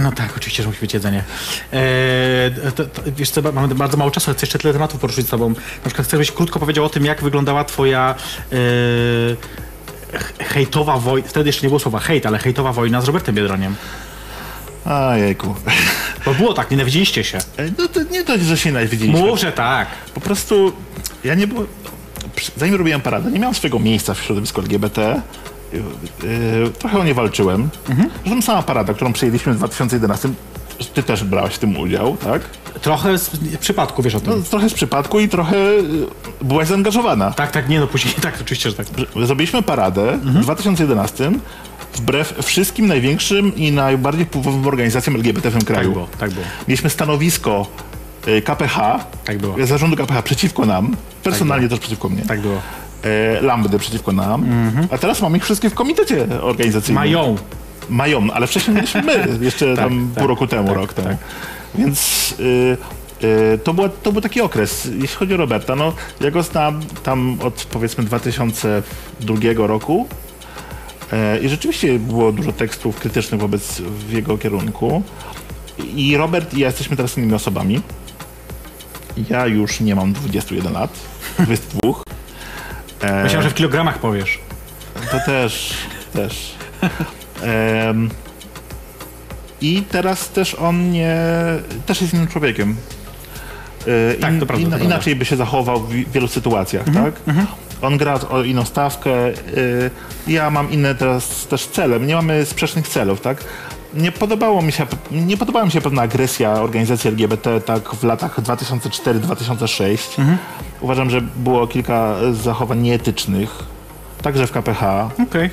No 0.03 0.13
tak, 0.13 0.37
oczywiście, 0.37 0.63
że 0.63 0.69
musi 0.69 0.81
być 0.81 0.95
jedzenie. 0.95 1.25
Eee, 1.73 2.73
to, 2.77 2.85
to, 2.85 3.03
wiesz 3.17 3.31
co, 3.31 3.53
mamy 3.53 3.75
bardzo 3.75 3.97
mało 3.97 4.11
czasu, 4.11 4.31
ale 4.31 4.37
chcę 4.37 4.47
jeszcze 4.47 4.59
tyle 4.59 4.73
tematów 4.73 5.01
poruszyć 5.01 5.27
z 5.27 5.31
tobą. 5.31 5.49
Na 5.49 5.85
przykład 5.85 6.07
chcę, 6.07 6.17
żebyś 6.17 6.33
krótko 6.33 6.59
powiedział 6.61 6.85
o 6.85 6.89
tym, 6.89 7.05
jak 7.05 7.23
wyglądała 7.23 7.65
twoja 7.65 8.15
eee, 8.53 8.59
hejtowa 10.39 10.99
wojna, 10.99 11.29
wtedy 11.29 11.49
jeszcze 11.49 11.63
nie 11.63 11.69
było 11.69 11.79
słowa 11.81 11.99
hejt, 11.99 12.27
ale 12.27 12.39
hejtowa 12.39 12.73
wojna 12.73 13.01
z 13.01 13.05
Robertem 13.05 13.35
Biedroniem. 13.35 13.77
A 14.85 15.17
jejku. 15.17 15.55
Bo 16.25 16.35
było 16.35 16.53
tak, 16.55 16.71
nienawidziliście 16.71 17.25
się. 17.25 17.39
E, 17.39 17.65
No 17.79 17.89
to 17.89 18.03
nie 18.03 18.25
to, 18.25 18.39
że 18.39 18.59
się 18.59 18.69
nienawidziliśmy. 18.71 19.21
Mów, 19.21 19.39
że 19.41 19.53
tak. 19.53 19.89
Po 20.15 20.21
prostu 20.21 20.73
ja 21.25 21.35
nie 21.35 21.47
było. 21.47 21.65
Zanim 22.57 22.75
robiłem 22.75 23.01
paradę, 23.01 23.31
nie 23.31 23.39
miałem 23.39 23.55
swojego 23.55 23.79
miejsca 23.79 24.15
w 24.15 24.23
środowisku 24.23 24.61
LGBT. 24.61 25.23
Yy, 25.73 26.71
trochę 26.79 26.99
o 26.99 27.05
nie 27.05 27.15
walczyłem. 27.15 27.69
Zresztą 28.25 28.43
sama 28.43 28.63
parada, 28.63 28.95
którą 28.95 29.13
przyjęliśmy 29.13 29.53
w 29.55 29.57
2011, 29.57 30.29
ty 30.95 31.03
też 31.03 31.25
brałeś 31.25 31.55
w 31.55 31.59
tym 31.59 31.77
udział, 31.77 32.17
tak? 32.17 32.43
Trochę 32.83 33.19
z 33.19 33.31
przypadku, 33.61 34.03
wiesz 34.03 34.15
o 34.15 34.21
tym. 34.21 34.33
No, 34.37 34.43
trochę 34.51 34.69
z 34.69 34.75
przypadku 34.75 35.21
i 35.21 35.29
trochę 35.29 35.57
yy, 35.57 36.07
byłaś 36.43 36.69
zaangażowana. 36.69 37.31
Tak, 37.31 37.51
tak, 37.51 37.69
nie 37.69 37.81
no, 37.81 37.87
później 37.87 38.15
tak, 38.23 38.35
oczywiście, 38.41 38.71
że 38.71 38.77
tak. 38.77 38.87
Zrobiliśmy 39.25 39.63
paradę 39.63 40.19
w 40.23 40.41
2011 40.41 41.33
wbrew 41.95 42.35
wszystkim 42.43 42.87
największym 42.87 43.57
i 43.57 43.73
najbardziej 43.73 44.25
wpływowym 44.25 44.67
organizacjom 44.67 45.17
LGBT 45.17 45.51
w 45.51 45.53
tym 45.53 45.61
Tak 45.63 45.69
kraju. 45.75 45.93
było, 45.93 46.09
tak 46.19 46.31
było. 46.31 46.47
Mieliśmy 46.69 46.91
stanowisko 46.91 47.67
y, 48.29 48.43
KPH, 48.43 48.77
Tak 49.25 49.39
było. 49.39 49.67
zarządu 49.67 49.97
KPH 49.97 50.23
przeciwko 50.23 50.67
nam, 50.67 50.97
personalnie 51.23 51.69
też 51.69 51.79
przeciwko 51.79 52.09
mnie. 52.09 52.23
Tak 52.23 52.41
było. 52.41 52.61
E, 53.05 53.41
Lambdy 53.41 53.79
przeciwko 53.79 54.13
nam, 54.13 54.47
a 54.91 54.99
teraz 54.99 55.23
mamy 55.23 55.37
ich 55.39 55.45
wszystkie 55.45 55.71
w 55.71 55.75
komitecie 55.75 56.27
organizacyjnym. 56.41 56.95
Mają. 57.03 57.37
Mają, 57.89 58.31
ale 58.33 58.47
wcześniej 58.47 58.77
mieliśmy 58.77 59.03
my, 59.03 59.29
jeszcze 59.45 59.77
Tak, 59.77 59.85
tam 59.85 60.09
tak, 60.15 60.19
pół 60.19 60.27
roku 60.29 60.47
temu, 60.47 60.69
tak, 60.69 60.77
rok 60.77 60.93
temu. 60.95 61.09
tak. 61.09 61.17
Więc 61.75 62.35
y, 62.41 62.77
y, 63.55 63.59
to, 63.65 63.75
była, 63.75 63.89
to 63.89 64.13
był 64.13 64.21
taki 64.23 64.41
okres. 64.41 64.85
Jeśli 64.85 65.17
chodzi 65.17 65.35
o 65.35 65.37
Roberta, 65.37 65.77
no 65.77 65.93
ja 66.21 66.31
go 66.31 66.43
znam 66.43 66.81
tam 67.03 67.37
od 67.43 67.65
powiedzmy 67.65 68.05
2002 68.05 69.35
roku. 69.57 70.07
E, 71.13 71.39
I 71.39 71.49
rzeczywiście 71.49 71.99
było 71.99 72.33
dużo 72.33 72.53
tekstów 72.53 72.97
krytycznych 73.01 73.41
wobec 73.41 73.81
w 73.81 74.13
jego 74.13 74.39
kierunku. 74.39 75.03
I 75.95 76.17
Robert 76.17 76.55
i 76.55 76.61
ja 76.61 76.67
jesteśmy 76.67 76.97
teraz 76.97 77.17
innymi 77.19 77.35
osobami. 77.35 77.81
Ja 79.31 79.47
już 79.47 79.81
nie 79.81 79.95
mam 79.95 80.13
21 80.13 80.73
lat, 80.73 80.91
22. 81.39 81.93
E, 83.03 83.23
Myślałem, 83.23 83.43
że 83.43 83.51
w 83.51 83.55
kilogramach 83.55 83.99
powiesz. 83.99 84.39
to 85.11 85.19
też, 85.27 85.75
też. 86.13 86.55
Em, 87.43 88.11
I 89.61 89.83
teraz 89.91 90.29
też 90.29 90.55
on 90.55 90.91
nie, 90.91 91.17
też 91.87 92.01
jest 92.01 92.15
innym 92.15 92.29
człowiekiem. 92.29 92.77
E, 93.87 94.15
Tak, 94.15 94.35
to 94.41 94.47
prawda, 94.47 94.65
to 94.65 94.71
prawda. 94.71 94.85
Inaczej 94.87 95.17
by 95.17 95.25
się 95.25 95.37
zachował 95.37 95.81
w 95.81 95.93
wi- 95.93 96.07
wielu 96.15 96.29
sytuacjach, 96.29 96.89
Mhm, 96.89 97.13
tak? 97.13 97.21
On 97.83 97.97
gra 97.97 98.15
o 98.31 98.43
inną 98.43 98.65
stawkę, 98.65 99.11
e, 99.29 99.33
ja 100.27 100.51
mam 100.51 100.71
inne 100.71 100.95
teraz 100.95 101.47
też 101.47 101.67
cele. 101.67 102.01
Nie 102.01 102.15
mamy 102.15 102.45
sprzecznych 102.47 102.89
celów, 102.89 103.21
tak? 103.21 103.45
Nie 103.95 104.13
podobało 104.13 104.63
mi 104.63 104.73
się, 104.73 104.87
nie 105.11 105.37
podobała 105.37 105.65
mi 105.65 105.71
się 105.71 105.81
pewna 105.81 106.03
agresja 106.03 106.53
organizacji 106.53 107.09
LGBT 107.09 107.61
tak 107.61 107.95
w 107.95 108.05
latach 108.05 108.41
2004-2006. 108.41 110.21
Mhm. 110.21 110.39
Uważam, 110.81 111.11
że 111.11 111.21
było 111.21 111.67
kilka 111.67 112.15
zachowań 112.33 112.81
nieetycznych, 112.81 113.59
także 114.23 114.47
w 114.47 114.53
KPH. 114.53 115.11
Okej. 115.29 115.51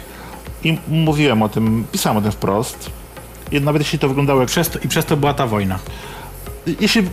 I 0.64 0.78
mówiłem 0.88 1.42
o 1.42 1.50
tym, 1.50 1.86
pisałem 1.92 2.18
o 2.18 2.22
tym 2.22 2.32
wprost. 2.32 2.90
I 3.52 3.62
nawet 3.62 3.82
jeśli 3.82 4.00
to 4.00 4.08
wyglądało 4.08 4.40
jak... 4.40 4.50
Przez 4.50 4.70
to, 4.70 4.80
I 4.80 4.88
przez 4.88 5.06
to 5.06 5.18
była 5.18 5.34
ta 5.34 5.48
wojna. 5.48 5.80
Jeśli 6.80 7.04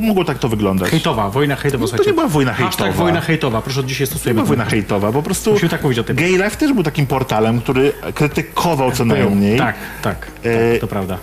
mogło 0.00 0.24
tak 0.24 0.38
to 0.38 0.48
wyglądać. 0.48 0.90
Hejtowa, 0.90 1.30
wojna 1.30 1.56
hejtowa. 1.56 1.86
No 1.92 1.98
to 1.98 2.04
nie 2.04 2.12
była 2.12 2.28
wojna 2.28 2.52
Hashtag 2.54 2.78
hejtowa. 2.86 3.04
wojna 3.04 3.20
hejtowa, 3.20 3.62
proszę 3.62 3.80
od 3.80 3.86
dzisiaj 3.86 4.06
To 4.06 4.10
stosujemy. 4.14 4.34
była 4.36 4.46
wojna 4.48 4.64
hejtowa, 4.64 5.12
po 5.12 5.22
prostu... 5.22 5.52
Musimy 5.52 5.68
tak 5.68 5.82
mówić 5.82 5.98
o 5.98 6.04
tym. 6.04 6.16
Gay 6.16 6.28
Life 6.30 6.50
też 6.56 6.72
był 6.72 6.82
takim 6.82 7.06
portalem, 7.06 7.60
który 7.60 7.92
krytykował 8.14 8.92
co 8.92 9.04
najmniej. 9.04 9.58
Tak, 9.58 9.74
tak, 10.02 10.26
E, 10.42 10.70
tak, 10.72 10.80
to 10.80 10.86
prawda. 10.86 11.18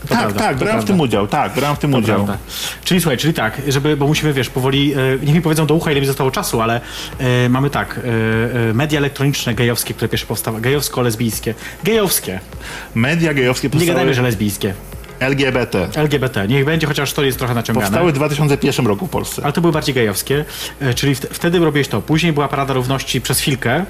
To 0.00 0.08
tak, 0.08 0.18
prawda, 0.18 0.40
tak, 0.40 0.58
to 0.58 0.64
brałem 0.64 0.82
w 0.82 0.84
tym 0.84 1.00
udział, 1.00 1.26
tak, 1.26 1.54
brałem 1.54 1.76
w 1.76 1.78
tym 1.78 1.92
To 1.92 1.98
udział. 1.98 2.16
prawda. 2.24 2.38
Czyli 2.84 3.00
słuchaj, 3.00 3.18
czyli 3.18 3.34
tak, 3.34 3.62
żeby, 3.68 3.96
bo 3.96 4.06
musimy, 4.06 4.32
wiesz, 4.32 4.50
powoli, 4.50 4.92
e, 4.94 4.96
niech 5.26 5.34
mi 5.34 5.40
powiedzą 5.42 5.66
do 5.66 5.74
ucha, 5.74 5.90
ile 5.92 6.00
mi 6.00 6.06
zostało 6.06 6.30
czasu, 6.30 6.60
ale 6.60 6.80
e, 7.18 7.48
mamy 7.48 7.70
tak, 7.70 8.00
e, 8.04 8.70
e, 8.70 8.74
media 8.74 8.98
elektroniczne 8.98 9.54
gejowskie, 9.54 9.94
które 9.94 10.08
pierwsze 10.08 10.26
powstały, 10.26 10.60
gejowsko-lesbijskie, 10.60 11.54
gejowskie, 11.84 12.40
Media 12.94 13.34
gejowskie 13.34 13.66
nie 13.68 13.70
powstały 13.70 13.92
gadajmy, 13.92 14.14
że 14.14 14.22
lesbijskie, 14.22 14.74
LGBT. 15.20 15.88
LGBT, 15.94 16.48
niech 16.48 16.64
będzie, 16.64 16.86
chociaż 16.86 17.12
to 17.12 17.22
jest 17.24 17.38
trochę 17.38 17.54
naciągane. 17.54 17.86
Powstały 17.86 18.12
w 18.12 18.14
2001 18.14 18.86
roku 18.86 19.06
w 19.06 19.10
Polsce. 19.10 19.42
Ale 19.44 19.52
to 19.52 19.60
były 19.60 19.72
bardziej 19.72 19.94
gejowskie, 19.94 20.44
e, 20.80 20.94
czyli 20.94 21.14
wt- 21.14 21.26
wtedy 21.30 21.58
robiłeś 21.58 21.88
to. 21.88 22.02
Później 22.02 22.32
była 22.32 22.48
Parada 22.48 22.74
Równości 22.74 23.20
przez 23.20 23.40
chwilkę, 23.40 23.84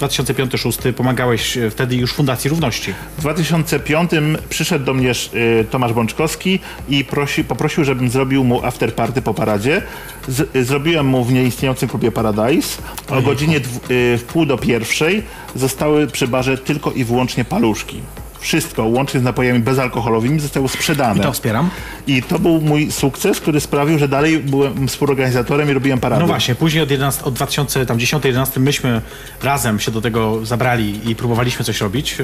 2005-2006, 0.00 0.92
pomagałeś 0.92 1.56
e, 1.56 1.70
wtedy 1.70 1.96
już 1.96 2.12
Fundacji 2.12 2.50
Równości. 2.50 2.94
W 3.18 3.20
2005 3.20 4.10
przyszedł 4.48 4.84
do 4.84 4.94
mnie 4.94 5.10
y, 5.34 5.64
Tomasz 5.70 5.92
Bączkowski 5.92 6.58
i 6.88 7.04
prosi, 7.04 7.44
poprosił, 7.44 7.84
żebym 7.84 8.10
zrobił 8.10 8.44
mu 8.44 8.64
afterparty 8.66 9.22
po 9.22 9.34
paradzie. 9.34 9.82
Z, 10.28 10.66
zrobiłem 10.66 11.06
mu 11.06 11.24
w 11.24 11.32
nieistniejącym 11.32 11.88
klubie 11.88 12.12
Paradise. 12.12 12.82
O 13.08 13.22
godzinie 13.22 13.60
dw, 13.60 13.80
y, 13.90 14.18
w 14.18 14.24
pół 14.24 14.46
do 14.46 14.58
pierwszej 14.58 15.22
zostały 15.54 16.06
przy 16.06 16.28
barze 16.28 16.58
tylko 16.58 16.92
i 16.92 17.04
wyłącznie 17.04 17.44
paluszki. 17.44 18.00
Wszystko, 18.42 18.84
łącznie 18.84 19.20
z 19.20 19.22
napojami 19.22 19.58
bezalkoholowymi, 19.60 20.40
zostało 20.40 20.68
sprzedane. 20.68 21.22
To 21.22 21.32
wspieram. 21.32 21.70
I 22.06 22.22
to 22.22 22.38
był 22.38 22.60
mój 22.60 22.92
sukces, 22.92 23.40
który 23.40 23.60
sprawił, 23.60 23.98
że 23.98 24.08
dalej 24.08 24.38
byłem 24.38 24.88
współorganizatorem 24.88 25.70
i 25.70 25.72
robiłem 25.72 26.00
parady. 26.00 26.20
No 26.20 26.26
właśnie, 26.26 26.54
później 26.54 26.82
od, 26.82 26.90
11, 26.90 27.24
od 27.24 27.34
2010-2011 27.34 28.60
myśmy 28.60 29.00
razem 29.42 29.80
się 29.80 29.90
do 29.90 30.00
tego 30.00 30.46
zabrali 30.46 31.10
i 31.10 31.16
próbowaliśmy 31.16 31.64
coś 31.64 31.80
robić. 31.80 32.16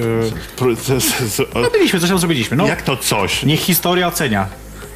Robiliśmy, 1.54 2.00
coś 2.00 2.08
tam 2.08 2.18
zrobiliśmy. 2.18 2.56
No, 2.56 2.66
Jak 2.66 2.82
to 2.82 2.96
coś? 2.96 3.42
niech 3.42 3.60
historia 3.60 4.06
ocenia. 4.08 4.46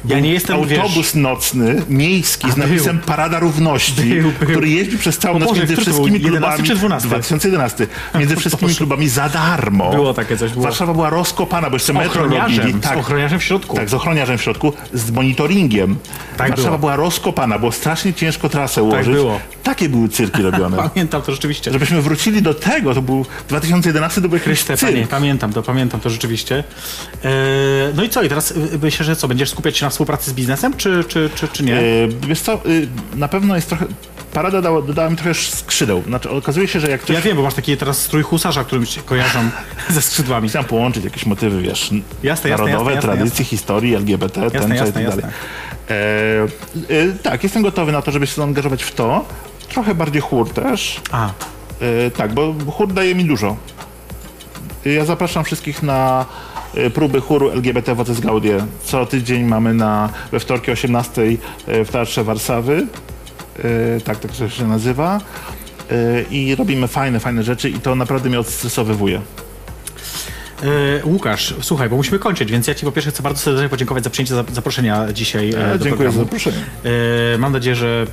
Ja 0.05 0.19
nie 0.19 0.31
jestem, 0.33 0.55
Autobus 0.55 0.95
wiesz... 0.95 1.13
nocny, 1.15 1.81
miejski, 1.89 2.47
z 2.51 2.53
A, 2.53 2.55
był. 2.55 2.67
napisem 2.67 2.99
Parada 2.99 3.39
Równości, 3.39 4.01
Był, 4.03 4.31
był. 4.39 4.47
który 4.49 4.69
jeździ 4.69 4.97
przez 4.97 5.17
całą 5.17 5.39
noc 5.39 5.49
Boże, 5.49 5.59
między 5.61 5.75
wszystkimi 5.75 6.21
11 6.21 6.39
klubami. 6.39 6.63
czy 6.67 6.75
12? 6.75 7.07
2011. 7.09 7.87
Między 8.19 8.35
wszystkimi 8.41 8.75
klubami 8.75 9.09
za 9.09 9.29
darmo. 9.29 9.91
Było 9.91 10.13
takie 10.13 10.37
coś, 10.37 10.51
było. 10.51 10.63
Warszawa 10.63 10.93
była 10.93 11.09
rozkopana, 11.09 11.69
bo 11.69 11.75
jeszcze 11.75 11.93
metro 11.93 12.21
robili. 12.23 12.39
ochroniarzem, 12.41 12.79
z 12.79 12.83
Tak, 12.83 12.97
ochroniarzem 12.97 13.39
w 13.39 13.43
środku. 13.43 13.75
tak, 13.75 13.89
z 13.89 13.93
ochroniarzem 13.93 14.37
w 14.37 14.41
środku, 14.41 14.73
z 14.93 15.11
monitoringiem. 15.11 15.95
Tak 16.37 16.49
Warszawa 16.49 16.69
było. 16.69 16.79
była 16.79 16.95
rozkopana, 16.95 17.59
było 17.59 17.71
strasznie 17.71 18.13
ciężko 18.13 18.49
trasę 18.49 18.83
ułożyć. 18.83 19.13
było. 19.13 19.39
Takie 19.63 19.89
były 19.89 20.09
cyrki 20.09 20.41
robione. 20.51 20.77
Pamiętam 20.77 21.21
to 21.21 21.31
rzeczywiście. 21.31 21.71
Żebyśmy 21.71 22.01
wrócili 22.01 22.41
do 22.41 22.53
tego, 22.53 22.93
to 22.95 23.01
był 23.01 23.25
2011, 23.49 24.21
to 24.21 24.29
był 24.29 24.39
Chryste, 24.39 24.77
panie, 24.77 25.07
pamiętam 25.09 25.53
to, 25.53 25.63
pamiętam 25.63 25.99
to 25.99 26.09
rzeczywiście. 26.09 26.63
E, 27.23 27.29
no 27.95 28.03
i 28.03 28.09
co, 28.09 28.23
i 28.23 28.29
teraz 28.29 28.51
y, 28.51 28.55
myślę, 28.81 29.05
że 29.05 29.15
co, 29.15 29.27
będziesz 29.27 29.49
skupiać 29.49 29.77
się 29.77 29.85
na 29.85 29.89
współpracy 29.93 30.31
z 30.31 30.33
biznesem, 30.33 30.73
czy, 30.77 31.03
czy, 31.07 31.29
czy, 31.35 31.47
czy 31.47 31.63
nie? 31.63 31.77
E, 31.77 31.81
Wiesz 32.27 32.41
co, 32.41 32.53
y, 32.65 32.87
na 33.15 33.27
pewno 33.27 33.55
jest 33.55 33.69
trochę... 33.69 33.85
Parada 34.33 34.61
dała, 34.61 34.81
dodała 34.81 35.09
mi 35.09 35.15
trochę 35.15 35.33
skrzydeł. 35.33 36.03
Znaczy, 36.07 36.29
okazuje 36.29 36.67
się, 36.67 36.79
że 36.79 36.89
jak 36.89 37.01
ktoś 37.01 37.15
Ja 37.15 37.21
wiem, 37.21 37.37
bo 37.37 37.43
masz 37.43 37.53
taki 37.53 37.77
teraz 37.77 38.01
strój 38.01 38.23
husarza, 38.23 38.63
którym 38.63 38.85
się 38.85 39.01
kojarzą 39.01 39.39
ze 39.89 40.01
skrzydłami. 40.01 40.49
Chciałem 40.49 40.67
połączyć 40.67 41.03
jakieś 41.03 41.25
motywy, 41.25 41.61
wiesz, 41.61 41.91
jasne, 42.23 42.49
narodowe, 42.49 42.73
jasne, 42.73 42.93
jasne, 42.93 43.01
tradycji, 43.01 43.45
historii, 43.45 43.95
LGBT, 43.95 44.41
Jasne, 44.41 44.59
tęcze 44.59 44.87
i 44.89 44.91
tak 44.93 45.07
dalej. 45.07 45.25
E, 45.89 45.93
e, 45.93 47.11
tak, 47.23 47.43
jestem 47.43 47.63
gotowy 47.63 47.91
na 47.91 48.01
to, 48.01 48.11
żeby 48.11 48.27
się 48.27 48.35
zaangażować 48.35 48.83
w 48.83 48.91
to. 48.91 49.25
Trochę 49.69 49.95
bardziej 49.95 50.21
chór 50.21 50.49
też. 50.49 51.01
A, 51.11 51.29
E, 51.81 52.11
tak, 52.11 52.33
bo 52.33 52.53
chór 52.71 52.93
daje 52.93 53.15
mi 53.15 53.25
dużo. 53.25 53.55
Ja 54.85 55.05
zapraszam 55.05 55.43
wszystkich 55.43 55.83
na 55.83 56.25
próby 56.93 57.21
chóru 57.21 57.49
LGBT 57.51 57.95
Woces 57.95 58.19
Gaudie. 58.19 58.57
Co 58.83 59.05
tydzień 59.05 59.43
mamy 59.43 59.73
na, 59.73 60.09
we 60.31 60.39
wtorki 60.39 60.71
18 60.71 61.21
w 61.67 61.89
Teatrze 61.91 62.23
Warszawy. 62.23 62.87
E, 63.97 64.01
tak, 64.01 64.19
tak 64.19 64.31
to 64.31 64.49
się 64.49 64.67
nazywa. 64.67 65.19
E, 65.91 66.21
I 66.31 66.55
robimy 66.55 66.87
fajne, 66.87 67.19
fajne 67.19 67.43
rzeczy 67.43 67.69
i 67.69 67.79
to 67.79 67.95
naprawdę 67.95 68.29
mnie 68.29 68.39
odstresowywuje. 68.39 69.21
E, 70.63 71.05
Łukasz, 71.05 71.53
słuchaj, 71.61 71.89
bo 71.89 71.95
musimy 71.95 72.19
kończyć, 72.19 72.51
więc 72.51 72.67
ja 72.67 72.75
Ci 72.75 72.85
po 72.85 72.91
pierwsze 72.91 73.11
chcę 73.11 73.23
bardzo 73.23 73.39
serdecznie 73.41 73.69
podziękować 73.69 74.03
za 74.03 74.09
przyjęcie 74.09 74.35
za- 74.35 74.43
zaproszenia 74.51 75.13
dzisiaj 75.13 75.49
e, 75.53 75.71
E, 75.73 75.77
do 75.77 75.85
dziękuję 75.85 76.11
za 76.11 76.13
programu. 76.13 76.19
zaproszenie. 76.25 76.57
E, 77.35 77.37
Mam 77.37 77.53
nadzieję, 77.53 77.75
że 77.75 78.05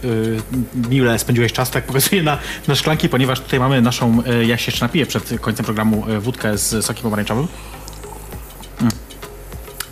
e, 0.84 0.88
miłe 0.90 1.18
spędziłeś 1.18 1.52
czas, 1.52 1.70
tak 1.70 1.84
pokazuję 1.84 2.22
na, 2.22 2.38
na 2.68 2.74
szklanki, 2.74 3.08
ponieważ 3.08 3.40
tutaj 3.40 3.60
mamy 3.60 3.82
naszą, 3.82 4.22
e, 4.26 4.44
ja 4.44 4.56
się 4.56 4.66
jeszcze 4.72 4.84
napiję 4.84 5.06
przed 5.06 5.40
końcem 5.40 5.64
programu 5.64 6.04
e, 6.08 6.20
wódkę 6.20 6.58
z 6.58 6.84
sokiem 6.84 7.02
pomarańczowym. 7.02 7.46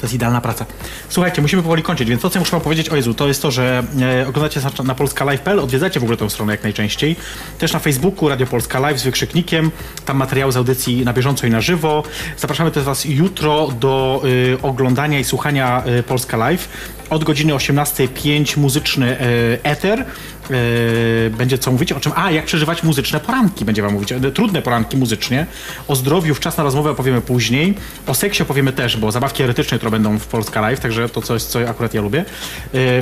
To 0.01 0.07
jest 0.07 0.15
idealna 0.15 0.41
praca. 0.41 0.67
Słuchajcie, 1.09 1.43
musimy 1.43 1.63
powoli 1.63 1.83
kończyć, 1.83 2.09
więc 2.09 2.23
to, 2.23 2.31
co 2.31 2.39
muszę 2.39 2.51
wam 2.51 2.61
powiedzieć, 2.61 2.89
o 2.89 2.97
Jezu, 2.97 3.15
to 3.15 3.29
jest 3.29 3.43
to, 3.43 3.51
że 3.51 3.83
e, 4.01 4.29
oglądacie 4.29 4.61
na, 4.61 4.85
na 4.85 4.95
polskalive.pl, 4.95 5.61
odwiedzacie 5.61 6.01
w 6.01 6.03
ogóle 6.03 6.17
tę 6.17 6.31
stronę 6.31 6.53
jak 6.53 6.63
najczęściej. 6.63 7.17
Też 7.59 7.73
na 7.73 7.79
Facebooku 7.79 8.29
Radio 8.29 8.47
Polska 8.47 8.79
Live 8.79 8.99
z 8.99 9.05
wykrzyknikiem, 9.05 9.71
tam 10.05 10.17
materiały 10.17 10.53
z 10.53 10.57
audycji 10.57 11.05
na 11.05 11.13
bieżąco 11.13 11.47
i 11.47 11.51
na 11.51 11.61
żywo. 11.61 12.03
Zapraszamy 12.37 12.71
też 12.71 12.85
was 12.85 13.05
jutro 13.05 13.69
do 13.69 14.23
y, 14.25 14.63
oglądania 14.63 15.19
i 15.19 15.25
słuchania 15.25 15.83
y, 15.99 16.03
Polska 16.03 16.37
Live. 16.37 16.69
Od 17.11 17.25
godziny 17.25 17.53
18.05 17.53 18.59
muzyczny 18.59 19.21
y, 19.21 19.59
eter. 19.63 20.05
Y, 20.51 21.31
będzie 21.39 21.59
co 21.59 21.73
mówić, 21.73 21.93
o 21.93 22.01
czym? 22.01 22.13
A, 22.17 22.31
jak 22.31 22.45
przeżywać 22.45 22.83
muzyczne 22.83 23.21
poranki, 23.21 23.65
będzie 23.65 23.83
wam 23.83 23.93
mówić. 23.93 24.13
E, 24.13 24.21
Trudne 24.21 24.63
poranki 24.63 24.97
muzycznie. 24.97 25.47
O 25.89 25.97
zdrowiu 25.97 26.35
w 26.35 26.41
czas 26.41 26.57
na 26.57 26.65
rozmowę 26.65 26.91
opowiemy 26.91 27.21
później. 27.21 27.75
O 28.07 28.15
seksie 28.15 28.43
opowiemy 28.43 28.73
też, 28.73 28.97
bo 28.97 29.13
zabawki 29.13 29.43
erotyczne 29.43 29.75
jutro 29.75 29.91
będą 29.91 30.19
w 30.19 30.27
Polska 30.27 30.61
Live, 30.61 30.81
także 30.81 31.09
to 31.09 31.23
coś, 31.23 31.43
co 31.43 31.69
akurat 31.69 31.95
ja 31.95 32.01
lubię. 32.01 32.25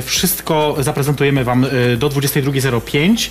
Wszystko 0.05 0.75
zaprezentujemy 0.79 1.43
wam 1.43 1.65
do 1.97 2.09
22.05. 2.09 3.29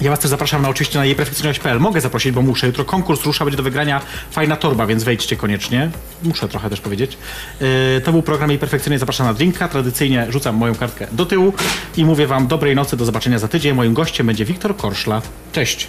Ja 0.00 0.10
was 0.10 0.20
też 0.20 0.30
zapraszam 0.30 0.62
na 0.62 0.68
oczywiście 0.68 0.98
na 0.98 1.04
jejperfekcyjność.pl. 1.04 1.80
Mogę 1.80 2.00
zaprosić, 2.00 2.32
bo 2.32 2.42
muszę. 2.42 2.66
Jutro 2.66 2.84
konkurs 2.84 3.24
rusza, 3.24 3.44
będzie 3.44 3.56
do 3.56 3.62
wygrania 3.62 4.00
fajna 4.30 4.56
torba, 4.56 4.86
więc 4.86 5.04
wejdźcie 5.04 5.36
koniecznie. 5.36 5.90
Muszę 6.22 6.48
trochę 6.48 6.70
też 6.70 6.80
powiedzieć. 6.80 7.18
Yy, 7.60 8.00
to 8.04 8.12
był 8.12 8.22
program 8.22 8.50
Jej 8.50 8.58
Perfekcyjnej. 8.58 8.98
Zapraszam 8.98 9.26
na 9.26 9.34
drinka. 9.34 9.68
Tradycyjnie 9.68 10.26
rzucam 10.28 10.56
moją 10.56 10.74
kartkę 10.74 11.06
do 11.12 11.26
tyłu 11.26 11.52
i 11.96 12.04
mówię 12.04 12.26
wam 12.26 12.46
dobrej 12.46 12.76
nocy, 12.76 12.96
do 12.96 13.04
zobaczenia 13.04 13.38
za 13.38 13.48
tydzień. 13.48 13.74
Moim 13.74 13.94
gościem 13.94 14.26
będzie 14.26 14.44
Wiktor 14.44 14.76
Korszla. 14.76 15.22
Cześć. 15.52 15.88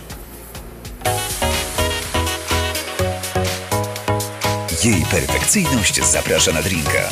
Jej 4.83 5.05
perfekcyjność 5.11 6.05
zaprasza 6.05 6.51
na 6.51 6.61
drinka. 6.61 7.09